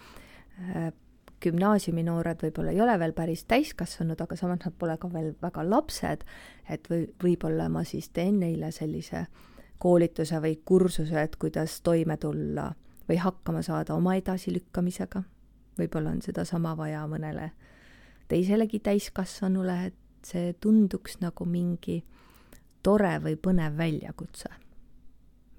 Äh, 0.61 0.93
gümnaasiuminoored 1.41 2.43
võib-olla 2.45 2.73
ei 2.75 2.81
ole 2.85 2.99
veel 3.01 3.15
päris 3.17 3.47
täiskasvanud, 3.49 4.21
aga 4.21 4.37
samas 4.37 4.61
nad 4.61 4.75
pole 4.77 4.99
ka 5.01 5.09
veel 5.13 5.31
väga 5.41 5.63
lapsed, 5.65 6.27
et 6.69 6.91
või, 6.93 7.07
võib-olla 7.23 7.71
ma 7.73 7.81
siis 7.89 8.11
teen 8.13 8.43
neile 8.43 8.69
sellise 8.77 9.25
koolituse 9.81 10.37
või 10.45 10.59
kursuse, 10.69 11.17
et 11.23 11.39
kuidas 11.41 11.79
toime 11.81 12.19
tulla 12.21 12.67
või 13.09 13.17
hakkama 13.25 13.63
saada 13.65 13.97
oma 13.97 14.19
edasilükkamisega. 14.21 15.23
võib-olla 15.81 16.13
on 16.13 16.21
sedasama 16.23 16.77
vaja 16.77 17.07
mõnele 17.09 17.51
teiselegi 18.31 18.81
täiskasvanule, 18.85 19.77
et 19.91 20.27
see 20.31 20.55
tunduks 20.61 21.19
nagu 21.21 21.47
mingi 21.49 22.01
tore 22.85 23.17
või 23.25 23.37
põnev 23.41 23.77
väljakutse, 23.79 24.51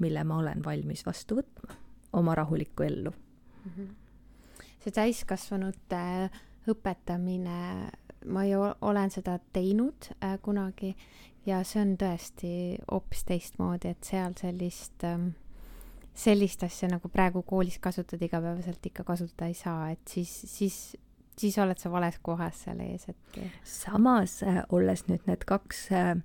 mille 0.02 0.24
ma 0.26 0.38
olen 0.42 0.64
valmis 0.66 1.06
vastu 1.06 1.42
võtma 1.42 1.78
oma 2.18 2.36
rahulikku 2.36 2.84
ellu 2.84 3.12
mm. 3.12 3.74
-hmm 3.76 3.98
see 4.82 4.94
täiskasvanute 4.96 6.30
õpetamine, 6.72 7.90
ma 8.34 8.46
ju 8.46 8.64
olen 8.82 9.14
seda 9.14 9.38
teinud 9.54 10.12
äh, 10.22 10.38
kunagi 10.42 10.96
ja 11.46 11.62
see 11.66 11.82
on 11.84 11.96
tõesti 12.02 12.54
hoopis 12.90 13.24
teistmoodi, 13.30 13.94
et 13.94 14.06
seal 14.06 14.36
sellist 14.40 15.06
ähm, 15.08 15.32
sellist 16.14 16.64
asja 16.68 16.90
nagu 16.92 17.10
praegu 17.10 17.44
koolis 17.48 17.80
kasutada 17.82 18.26
igapäevaselt 18.26 18.86
ikka 18.86 19.06
kasutada 19.08 19.50
ei 19.50 19.58
saa, 19.58 19.92
et 19.94 20.02
siis, 20.10 20.34
siis, 20.50 20.80
siis 21.42 21.58
oled 21.62 21.80
sa 21.82 21.92
vales 21.92 22.18
kohas 22.24 22.64
seal 22.66 22.80
ees, 22.86 23.08
et. 23.10 23.42
samas 23.68 24.40
äh, 24.44 24.62
olles 24.70 25.06
nüüd 25.10 25.28
need 25.30 25.46
kaks 25.50 25.84
äh,, 25.96 26.16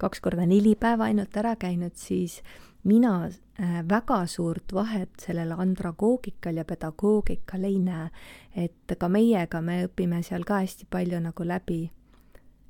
kaks 0.00 0.22
korda 0.24 0.46
neli 0.46 0.74
päeva 0.78 1.08
ainult 1.10 1.36
ära 1.36 1.54
käinud, 1.60 1.96
siis 1.98 2.40
mina 2.84 3.26
äh, 3.26 3.82
väga 3.88 4.22
suurt 4.30 4.74
vahet 4.76 5.14
sellel 5.22 5.54
andragoogikal 5.56 6.60
ja 6.60 6.64
pedagoogikal 6.64 7.68
ei 7.68 7.78
näe. 7.82 8.08
et 8.56 8.96
ka 8.98 9.08
meiega 9.08 9.60
me 9.60 9.82
õpime 9.88 10.22
seal 10.22 10.44
ka 10.44 10.62
hästi 10.64 10.88
palju 10.90 11.20
nagu 11.20 11.46
läbi, 11.46 11.90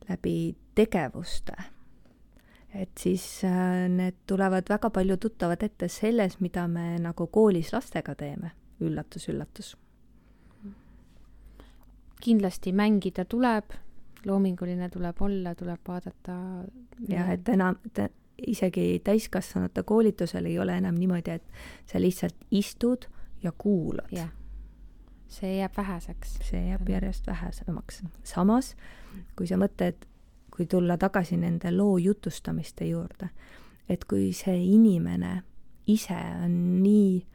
läbi 0.08 0.36
tegevuste. 0.74 1.56
et 2.74 2.92
siis 2.98 3.42
need 3.88 4.14
tulevad 4.26 4.68
väga 4.68 4.90
palju 4.90 5.16
tuttavad 5.16 5.62
ette 5.62 5.88
selles, 5.88 6.40
mida 6.40 6.68
me 6.68 6.98
nagu 6.98 7.26
koolis 7.26 7.72
lastega 7.72 8.14
teeme 8.14 8.52
üllatus, 8.80 9.28
üllatus. 9.28 9.76
Kindlasti 12.22 12.72
mängida 12.72 13.24
tuleb, 13.24 13.74
loominguline 14.26 14.88
tuleb 14.88 15.20
olla, 15.22 15.54
tuleb 15.54 15.80
vaadata. 15.88 16.36
ja 17.08 17.26
et 17.32 17.48
enam, 17.48 17.76
isegi 18.46 19.00
täiskasvanute 19.04 19.82
koolitusel 19.82 20.44
ei 20.44 20.58
ole 20.58 20.76
enam 20.76 20.94
niimoodi, 20.94 21.30
et 21.30 21.44
sa 21.86 22.00
lihtsalt 22.00 22.36
istud 22.50 23.06
ja 23.42 23.52
kuulad. 23.58 24.08
jah, 24.12 24.32
see 25.28 25.56
jääb 25.58 25.76
väheseks. 25.76 26.38
see 26.50 26.66
jääb 26.68 26.88
järjest 26.88 27.26
vähesemaks. 27.26 28.02
samas, 28.24 28.76
kui 29.36 29.46
sa 29.46 29.56
mõtled, 29.56 30.06
kui 30.50 30.66
tulla 30.66 30.96
tagasi 30.98 31.36
nende 31.36 31.70
loo 31.70 31.98
jutustamiste 31.98 32.88
juurde, 32.88 33.28
et 33.88 34.04
kui 34.04 34.32
see 34.32 34.58
inimene 34.64 35.42
ise 35.86 36.18
on 36.44 36.82
nii 36.82 37.26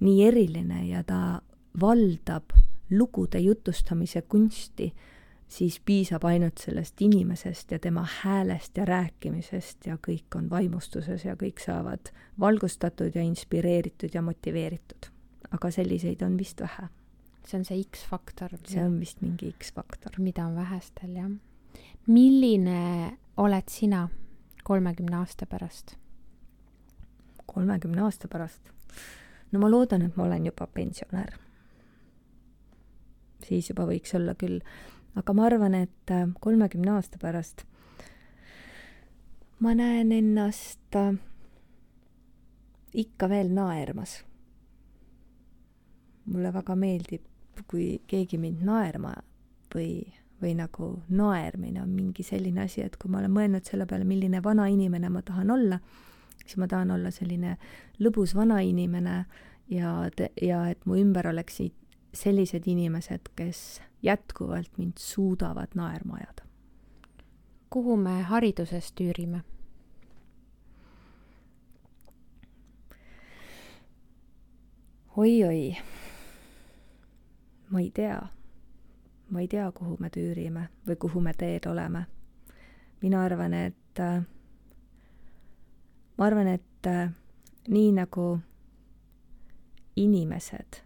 nii 0.00 0.24
eriline 0.26 0.86
ja 0.88 1.02
ta 1.04 1.40
valdab 1.80 2.52
lugude 2.90 3.38
jutustamise 3.38 4.22
kunsti, 4.22 4.94
siis 5.48 5.80
piisab 5.84 6.24
ainult 6.24 6.58
sellest 6.58 7.00
inimesest 7.00 7.70
ja 7.70 7.78
tema 7.78 8.06
häälest 8.22 8.76
ja 8.76 8.84
rääkimisest 8.84 9.86
ja 9.86 9.98
kõik 10.08 10.38
on 10.38 10.50
vaimustuses 10.50 11.24
ja 11.24 11.36
kõik 11.38 11.62
saavad 11.62 12.10
valgustatud 12.40 13.14
ja 13.14 13.22
inspireeritud 13.22 14.14
ja 14.14 14.22
motiveeritud. 14.22 15.12
aga 15.50 15.70
selliseid 15.70 16.22
on 16.22 16.38
vist 16.38 16.60
vähe. 16.60 16.88
see 17.46 17.58
on 17.58 17.64
see 17.64 17.84
X-faktor. 17.84 18.50
see 18.66 18.84
on 18.84 19.00
vist 19.00 19.20
mingi 19.20 19.52
X-faktor. 19.58 20.12
mida 20.18 20.46
on 20.46 20.56
vähestel, 20.56 21.10
jah. 21.16 21.30
milline 22.06 23.18
oled 23.36 23.68
sina 23.68 24.08
kolmekümne 24.64 25.16
aasta 25.16 25.46
pärast? 25.46 25.96
kolmekümne 27.46 28.02
aasta 28.02 28.28
pärast 28.28 28.76
no 29.52 29.60
ma 29.62 29.70
loodan, 29.70 30.02
et 30.06 30.16
ma 30.16 30.26
olen 30.26 30.46
juba 30.46 30.66
pensionär. 30.66 31.36
Siis 33.46 33.70
juba 33.70 33.86
võiks 33.88 34.14
olla 34.18 34.34
küll, 34.38 34.60
aga 35.16 35.32
ma 35.32 35.46
arvan, 35.46 35.74
et 35.86 36.12
äh, 36.12 36.28
kolmekümne 36.40 36.96
aasta 36.98 37.18
pärast 37.22 37.64
ma 39.58 39.72
näen 39.74 40.12
ennast 40.12 40.96
äh, 40.96 41.14
ikka 42.94 43.28
veel 43.28 43.52
naermas. 43.54 44.24
mulle 46.26 46.50
väga 46.52 46.74
meeldib, 46.74 47.22
kui 47.70 48.00
keegi 48.10 48.38
mind 48.42 48.64
naerma 48.66 49.12
või, 49.70 50.00
või 50.42 50.56
nagu 50.58 50.88
naermine 51.08 51.78
on 51.84 51.92
mingi 51.94 52.24
selline 52.26 52.64
asi, 52.64 52.82
et 52.82 52.96
kui 52.98 53.10
ma 53.10 53.20
olen 53.20 53.30
mõelnud 53.30 53.68
selle 53.68 53.86
peale, 53.86 54.04
milline 54.04 54.40
vana 54.42 54.66
inimene 54.66 55.08
ma 55.14 55.22
tahan 55.22 55.54
olla, 55.54 55.78
siis 56.42 56.56
ma 56.58 56.66
tahan 56.66 56.90
olla 56.96 57.12
selline 57.14 57.54
lõbus 58.02 58.34
vanainimene 58.34 59.14
ja, 59.70 59.92
ja 60.42 60.64
et 60.72 60.82
mu 60.84 60.98
ümber 60.98 61.30
oleksid 61.30 61.78
sellised 62.16 62.62
inimesed, 62.66 63.20
kes 63.36 63.82
jätkuvalt 64.02 64.78
mind 64.78 64.92
suudavad 64.98 65.68
naerma 65.74 66.14
ajada. 66.14 66.42
kuhu 67.70 67.96
me 67.96 68.22
hariduses 68.22 68.92
tüürime? 68.92 69.40
oi-oi, 75.16 75.76
ma 77.70 77.80
ei 77.80 77.90
tea. 77.90 78.22
ma 79.30 79.40
ei 79.40 79.48
tea, 79.48 79.72
kuhu 79.72 79.96
me 80.00 80.10
tüürime 80.10 80.68
või 80.86 80.96
kuhu 80.96 81.20
me 81.20 81.34
teel 81.34 81.70
oleme. 81.70 82.06
mina 83.02 83.24
arvan, 83.24 83.54
et 83.54 84.00
ma 86.18 86.24
arvan, 86.24 86.46
et 86.46 86.90
nii 87.68 87.92
nagu 87.92 88.38
inimesed 89.96 90.85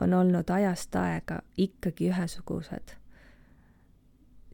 on 0.00 0.14
olnud 0.14 0.50
ajast 0.50 0.96
aega 0.96 1.40
ikkagi 1.56 2.10
ühesugused. 2.10 2.94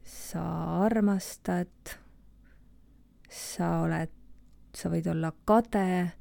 sa 0.05 0.41
armastad, 0.85 1.97
sa 3.29 3.69
oled, 3.81 4.11
sa 4.75 4.89
võid 4.89 5.07
olla 5.09 5.31
kade, 5.49 6.11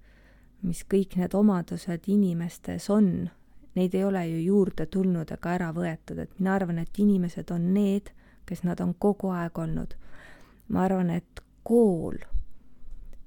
mis 0.63 0.85
kõik 0.89 1.19
need 1.21 1.35
omadused 1.37 2.09
inimestes 2.09 2.89
on, 2.91 3.29
neid 3.75 3.95
ei 3.95 4.05
ole 4.05 4.23
ju 4.29 4.39
juurde 4.41 4.87
tulnud 4.87 5.31
ega 5.37 5.53
ära 5.59 5.73
võetud, 5.77 6.19
et 6.19 6.39
mina 6.39 6.55
arvan, 6.57 6.79
et 6.81 6.99
inimesed 6.99 7.51
on 7.53 7.75
need, 7.75 8.09
kes 8.49 8.65
nad 8.65 8.81
on 8.81 8.95
kogu 8.95 9.35
aeg 9.37 9.59
olnud. 9.59 9.95
ma 10.69 10.87
arvan, 10.89 11.11
et 11.11 11.45
kool 11.63 12.17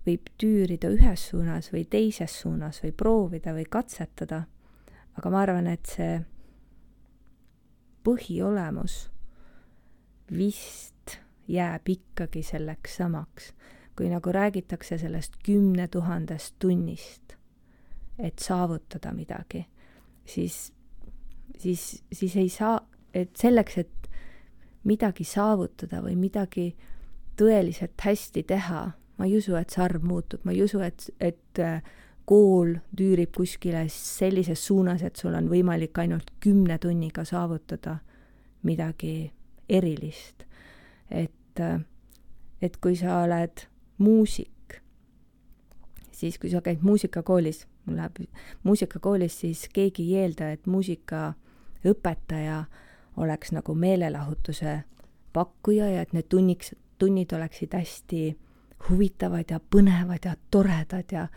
võib 0.08 0.30
tüürida 0.40 0.90
ühes 0.90 1.30
suunas 1.30 1.70
või 1.74 1.84
teises 1.86 2.34
suunas 2.42 2.82
või 2.84 2.94
proovida 2.96 3.54
või 3.54 3.66
katsetada, 3.70 4.46
aga 5.18 5.30
ma 5.34 5.42
arvan, 5.42 5.68
et 5.68 5.86
see 5.90 6.18
põhiolemus 8.08 9.08
vist 10.32 11.18
jääb 11.48 11.90
ikkagi 11.90 12.44
selleks 12.44 13.00
samaks, 13.02 13.52
kui 13.98 14.12
nagu 14.12 14.32
räägitakse 14.32 15.00
sellest 15.02 15.40
kümne 15.46 15.88
tuhandest 15.92 16.56
tunnist, 16.60 17.36
et 18.20 18.40
saavutada 18.40 19.14
midagi, 19.16 19.66
siis, 20.26 20.74
siis, 21.58 22.04
siis 22.12 22.36
ei 22.36 22.50
saa, 22.50 22.80
et 23.14 23.36
selleks, 23.38 23.78
et 23.78 24.10
midagi 24.88 25.26
saavutada 25.28 26.02
või 26.04 26.16
midagi 26.20 26.72
tõeliselt 27.38 28.00
hästi 28.02 28.44
teha, 28.48 28.84
ma 29.18 29.26
ei 29.26 29.38
usu, 29.38 29.56
et 29.60 29.74
see 29.74 29.84
arv 29.84 30.06
muutub, 30.06 30.44
ma 30.46 30.54
ei 30.54 30.64
usu, 30.66 30.82
et, 30.86 31.10
et 31.20 31.62
kool 32.28 32.76
tüürib 32.98 33.32
kuskile 33.36 33.86
sellises 33.92 34.66
suunas, 34.68 35.04
et 35.04 35.16
sul 35.16 35.36
on 35.38 35.48
võimalik 35.48 35.98
ainult 36.02 36.34
kümne 36.44 36.76
tunniga 36.78 37.24
saavutada 37.26 37.98
midagi 38.68 39.32
erilist. 39.70 40.44
et, 41.12 41.60
et 42.62 42.78
kui 42.84 42.96
sa 43.00 43.22
oled 43.24 43.64
muusik, 44.04 44.82
siis 46.12 46.38
kui 46.38 46.52
sa 46.52 46.62
käid 46.62 46.84
muusikakoolis, 46.84 47.64
mul 47.86 47.96
läheb 48.02 48.20
muusikakoolis, 48.64 49.40
siis 49.40 49.70
keegi 49.74 50.10
ei 50.10 50.24
eelda, 50.24 50.52
et 50.52 50.68
muusikaõpetaja 50.68 52.66
oleks 53.18 53.52
nagu 53.56 53.76
meelelahutuse 53.76 54.82
pakkuja 55.34 55.90
ja 55.90 56.02
et 56.04 56.14
need 56.14 56.28
tunniks, 56.30 56.76
tunnid 56.98 57.32
oleksid 57.34 57.74
hästi 57.74 58.38
huvitavad 58.90 59.52
ja 59.52 59.60
põnevad 59.60 60.26
ja 60.26 60.36
toredad 60.52 61.12
ja 61.12 61.28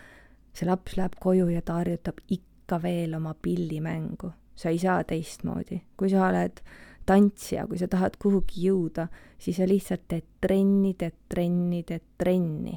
see 0.53 0.68
laps 0.68 0.96
läheb 0.96 1.16
koju 1.20 1.48
ja 1.48 1.62
ta 1.62 1.80
harjutab 1.80 2.20
ikka 2.28 2.82
veel 2.82 3.14
oma 3.14 3.34
pillimängu. 3.34 4.32
sa 4.55 4.68
ei 4.68 4.78
saa 4.78 5.05
teistmoodi. 5.05 5.82
kui 5.96 6.11
sa 6.11 6.26
oled 6.28 6.61
tantsija, 7.07 7.66
kui 7.66 7.78
sa 7.78 7.88
tahad 7.88 8.16
kuhugi 8.22 8.68
jõuda, 8.68 9.09
siis 9.38 9.57
sa 9.57 9.66
lihtsalt 9.68 10.05
teed 10.09 10.26
trenni, 10.40 10.94
teed 10.94 11.16
trenni, 11.28 11.82
teed 11.82 12.03
trenni, 12.18 12.76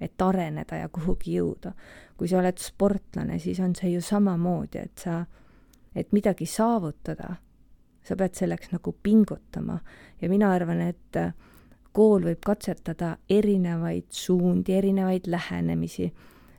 et 0.00 0.22
areneda 0.22 0.76
ja 0.76 0.88
kuhugi 0.88 1.38
jõuda. 1.38 1.72
kui 2.16 2.28
sa 2.28 2.38
oled 2.38 2.58
sportlane, 2.58 3.38
siis 3.38 3.60
on 3.60 3.74
see 3.74 3.92
ju 3.92 4.00
samamoodi, 4.00 4.78
et 4.78 4.98
sa, 4.98 5.24
et 5.94 6.12
midagi 6.12 6.46
saavutada, 6.46 7.36
sa 8.02 8.16
pead 8.16 8.34
selleks 8.34 8.70
nagu 8.72 8.94
pingutama 9.02 9.78
ja 10.20 10.28
mina 10.28 10.52
arvan, 10.52 10.80
et 10.80 11.18
kool 11.92 12.24
võib 12.24 12.40
katsetada 12.44 13.16
erinevaid 13.30 14.08
suundi, 14.10 14.74
erinevaid 14.74 15.26
lähenemisi. 15.26 16.12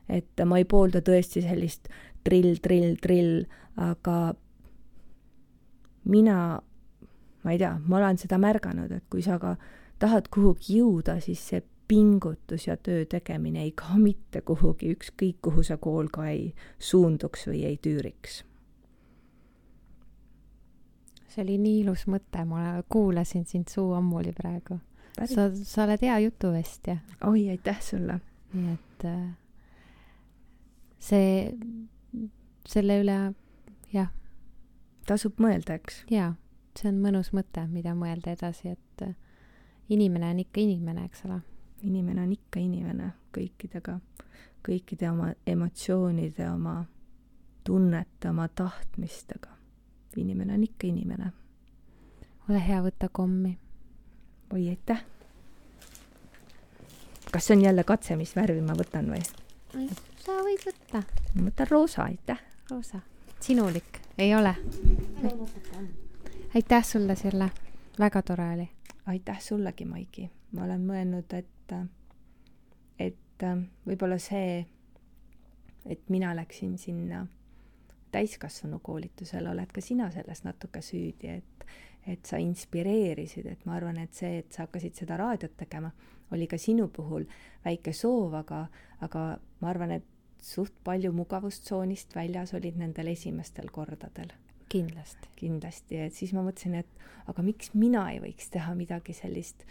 Et 0.08 0.44
ma 0.44 0.58
ei 0.60 0.66
poolda 0.68 1.00
tõesti 1.04 1.42
sellist 1.44 1.88
drill, 2.24 2.56
drill, 2.62 2.96
drill, 3.02 3.44
aga 3.80 4.34
mina, 6.04 6.38
ma 7.44 7.52
ei 7.52 7.60
tea, 7.60 7.74
ma 7.86 8.00
olen 8.00 8.20
seda 8.20 8.38
märganud, 8.40 8.92
et 8.92 9.06
kui 9.10 9.24
sa 9.24 9.38
ka 9.40 9.56
tahad 10.02 10.28
kuhugi 10.32 10.80
jõuda, 10.80 11.18
siis 11.24 11.42
see 11.50 11.62
pingutus 11.88 12.66
ja 12.66 12.76
töö 12.80 13.04
tegemine 13.08 13.62
ei 13.64 13.74
kao 13.76 13.98
mitte 14.00 14.40
kuhugi, 14.40 14.94
ükskõik 14.96 15.42
kuhu 15.44 15.64
see 15.66 15.76
kool 15.80 16.08
ka 16.12 16.28
ei 16.30 16.50
suunduks 16.78 17.48
või 17.50 17.64
ei 17.68 17.78
tüüriks. 17.80 18.42
see 21.34 21.42
oli 21.42 21.56
nii 21.58 21.80
ilus 21.82 22.04
mõte, 22.06 22.44
ma 22.46 22.82
kuulasin 22.88 23.42
sind 23.50 23.68
suu 23.68 23.92
ammuli 23.96 24.30
praegu 24.32 24.78
sa, 25.26 25.48
sa 25.64 25.84
oled 25.84 26.02
hea 26.02 26.18
jutuvestja. 26.18 26.96
oi, 27.26 27.48
aitäh 27.50 27.80
sulle. 27.82 28.20
nii 28.54 28.72
et 28.72 29.04
äh, 29.04 29.22
see, 31.04 31.52
selle 32.68 32.98
üle, 33.02 33.18
jah. 33.92 34.10
tasub 35.08 35.40
mõelda, 35.42 35.76
eks? 35.80 36.04
jaa, 36.12 36.32
see 36.78 36.90
on 36.90 37.02
mõnus 37.04 37.32
mõte, 37.36 37.66
mida 37.68 37.94
mõelda 37.98 38.32
edasi, 38.36 38.72
et 38.72 39.04
äh, 39.04 39.14
inimene 39.92 40.32
on 40.32 40.40
ikka 40.44 40.62
inimene, 40.64 41.04
eks 41.08 41.26
ole. 41.28 41.40
inimene 41.84 42.24
on 42.24 42.32
ikka 42.32 42.60
inimene 42.60 43.10
kõikidega, 43.36 43.98
kõikide 44.64 45.10
oma 45.10 45.32
emotsioonide, 45.46 46.48
oma 46.50 46.78
tunnete, 47.64 48.30
oma 48.30 48.48
tahtmistega. 48.48 49.52
inimene 50.16 50.54
on 50.54 50.64
ikka 50.64 50.86
inimene. 50.86 51.32
ole 52.48 52.66
hea, 52.68 52.80
võta 52.82 53.08
kommi 53.12 53.58
oi, 54.52 54.68
aitäh! 54.68 55.04
kas 57.32 57.46
see 57.46 57.56
on 57.56 57.64
jälle 57.64 57.84
katse, 57.84 58.16
mis 58.16 58.36
värvi 58.36 58.60
ma 58.62 58.76
võtan 58.78 59.10
või? 59.10 59.22
Sa 60.24 60.38
võid 60.40 60.62
võtta. 60.64 61.02
ma 61.34 61.48
võtan 61.48 61.68
roosa, 61.70 62.04
aitäh. 62.08 62.40
roosa. 62.70 63.00
sinulik, 63.40 64.00
ei 64.18 64.34
ole? 64.34 64.54
aitäh 66.54 66.84
sulle, 66.84 67.16
Sirle. 67.16 67.50
väga 67.98 68.22
tore 68.22 68.48
oli. 68.54 68.68
aitäh 69.06 69.40
sullegi, 69.40 69.84
Maiki. 69.84 70.30
ma 70.52 70.64
olen 70.64 70.86
mõelnud, 70.86 71.34
et, 71.36 71.74
et 72.98 73.46
võib-olla 73.86 74.18
see, 74.18 74.64
et 75.86 76.08
mina 76.08 76.32
läksin 76.36 76.78
sinna 76.78 77.26
täiskasvanukoolitusele, 78.14 79.50
oled 79.50 79.72
ka 79.74 79.82
sina 79.82 80.08
selles 80.14 80.44
natuke 80.44 80.80
süüdi, 80.80 81.36
et, 81.36 81.66
et 82.06 82.24
sa 82.24 82.38
inspireerisid, 82.40 83.46
et 83.50 83.66
ma 83.66 83.76
arvan, 83.76 83.98
et 83.98 84.14
see, 84.14 84.38
et 84.38 84.52
sa 84.52 84.64
hakkasid 84.64 84.94
seda 85.02 85.18
raadiot 85.20 85.56
tegema, 85.58 85.90
oli 86.32 86.46
ka 86.48 86.56
sinu 86.58 86.88
puhul 86.88 87.26
väike 87.64 87.92
soov, 87.92 88.38
aga, 88.38 88.64
aga 89.04 89.26
ma 89.60 89.68
arvan, 89.68 89.98
et 89.98 90.13
suht 90.44 90.74
palju 90.84 91.12
mugavustsoonist 91.16 92.14
väljas 92.16 92.54
olid 92.54 92.76
nendel 92.76 93.12
esimestel 93.12 93.70
kordadel. 93.72 94.32
kindlasti. 94.68 95.28
kindlasti, 95.36 96.00
et 96.06 96.14
siis 96.14 96.32
ma 96.34 96.42
mõtlesin, 96.42 96.74
et 96.80 97.30
aga 97.30 97.42
miks 97.42 97.74
mina 97.74 98.08
ei 98.10 98.18
võiks 98.20 98.50
teha 98.50 98.74
midagi 98.74 99.14
sellist, 99.14 99.62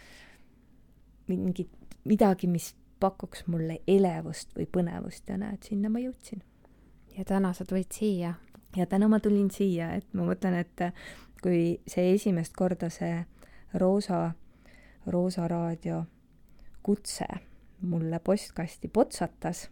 mingit, 1.28 1.70
midagi, 2.04 2.48
mis 2.48 2.72
pakuks 3.00 3.44
mulle 3.46 3.80
elevust 3.86 4.54
või 4.56 4.66
põnevust 4.66 5.28
ja 5.28 5.36
näed, 5.38 5.62
sinna 5.66 5.90
ma 5.92 6.00
jõudsin 6.00 6.42
ja 7.18 7.24
täna 7.24 7.52
sa 7.52 7.64
tulid 7.64 7.92
siia. 7.92 8.34
ja 8.76 8.86
täna 8.86 9.08
ma 9.08 9.20
tulin 9.20 9.50
siia, 9.50 9.92
et 9.94 10.06
ma 10.14 10.24
mõtlen, 10.26 10.56
et 10.58 10.80
kui 11.42 11.80
see 11.86 12.14
esimest 12.14 12.56
korda 12.56 12.88
see 12.90 13.24
Roosa, 13.74 14.32
Roosa 15.06 15.48
raadio 15.48 16.04
kutse 16.82 17.26
mulle 17.80 18.18
postkasti 18.18 18.88
potsatas, 18.88 19.68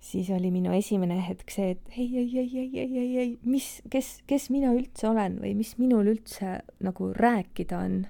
siis 0.00 0.30
oli 0.30 0.50
minu 0.54 0.72
esimene 0.76 1.18
hetk 1.26 1.50
see, 1.50 1.72
et 1.74 1.96
ei, 1.96 2.08
ei, 2.20 2.28
ei, 2.38 2.50
ei, 2.58 2.70
ei, 2.80 2.98
ei, 2.98 3.16
ei, 3.18 3.38
mis, 3.42 3.70
kes, 3.90 4.18
kes 4.30 4.50
mina 4.54 4.72
üldse 4.76 5.08
olen 5.10 5.40
või 5.42 5.54
mis 5.58 5.74
minul 5.80 6.12
üldse 6.14 6.58
nagu 6.84 7.12
rääkida 7.16 7.80
on. 7.86 8.02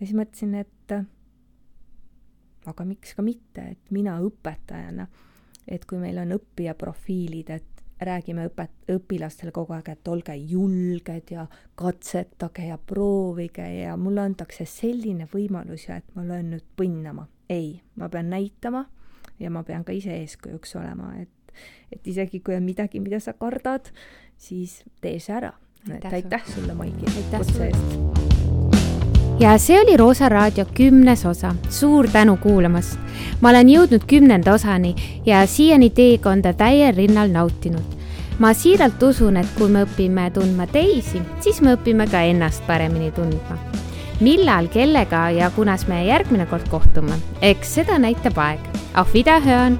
ja 0.00 0.02
siis 0.06 0.16
mõtlesin, 0.16 0.54
et 0.60 0.98
aga 2.66 2.84
miks 2.84 3.14
ka 3.14 3.22
mitte, 3.24 3.70
et 3.76 3.94
mina 3.94 4.18
õpetajana 4.20 5.06
et 5.66 5.86
kui 5.86 5.98
meil 6.00 6.18
on 6.22 6.34
õppijaprofiilid, 6.36 7.50
et 7.50 7.82
räägime 8.06 8.46
õpet-, 8.50 8.90
õpilastele 8.92 9.52
kogu 9.56 9.74
aeg, 9.76 9.88
et 9.94 10.08
olge 10.12 10.36
julged 10.36 11.32
ja 11.32 11.46
katsetage 11.78 12.68
ja 12.68 12.76
proovige 12.78 13.66
ja 13.80 13.96
mulle 13.96 14.26
antakse 14.26 14.66
selline 14.68 15.28
võimalus 15.32 15.88
ja 15.88 15.98
et 16.00 16.12
ma 16.14 16.26
löön 16.26 16.52
nüüd 16.54 16.66
põnnama. 16.76 17.26
ei, 17.48 17.80
ma 17.94 18.08
pean 18.10 18.30
näitama 18.30 18.84
ja 19.40 19.50
ma 19.50 19.62
pean 19.62 19.84
ka 19.84 19.92
ise 19.92 20.16
eeskujuks 20.22 20.76
olema, 20.76 21.12
et, 21.20 21.54
et 21.92 22.06
isegi 22.06 22.40
kui 22.40 22.56
on 22.56 22.64
midagi, 22.64 23.00
mida 23.00 23.20
sa 23.20 23.32
kardad, 23.32 23.92
siis 24.36 24.82
tee 25.00 25.18
see 25.20 25.36
ära. 25.36 25.52
et 25.86 26.12
aitäh 26.12 26.48
sulle, 26.54 26.74
Maiki, 26.74 27.06
kutse 27.36 27.70
eest 27.70 28.46
ja 29.40 29.58
see 29.58 29.80
oli 29.80 29.96
Roosa 29.96 30.28
Raadio 30.28 30.64
kümnes 30.74 31.26
osa. 31.26 31.54
suur 31.70 32.08
tänu 32.08 32.36
kuulamast. 32.36 32.98
ma 33.40 33.48
olen 33.48 33.68
jõudnud 33.68 34.06
kümnenda 34.06 34.54
osani 34.54 34.94
ja 35.26 35.46
siiani 35.46 35.90
teekonda 35.90 36.52
täiel 36.52 36.96
rinnal 36.96 37.28
nautinud. 37.28 37.96
ma 38.38 38.54
siiralt 38.54 39.02
usun, 39.02 39.36
et 39.36 39.46
kui 39.58 39.68
me 39.68 39.84
õpime 39.84 40.30
tundma 40.32 40.66
teisi, 40.66 41.22
siis 41.40 41.60
me 41.60 41.74
õpime 41.76 42.10
ka 42.10 42.20
ennast 42.20 42.66
paremini 42.66 43.10
tundma. 43.12 43.85
Millal, 44.20 44.68
kellega 44.72 45.26
ja 45.34 45.50
kunas 45.54 45.86
me 45.90 46.02
järgmine 46.06 46.46
kord 46.50 46.68
kohtume, 46.72 47.18
eks 47.44 47.76
seda 47.80 47.98
näitab 48.00 48.38
aeg. 48.40 48.62
Auf 48.96 49.12
Wiederhören 49.14 49.78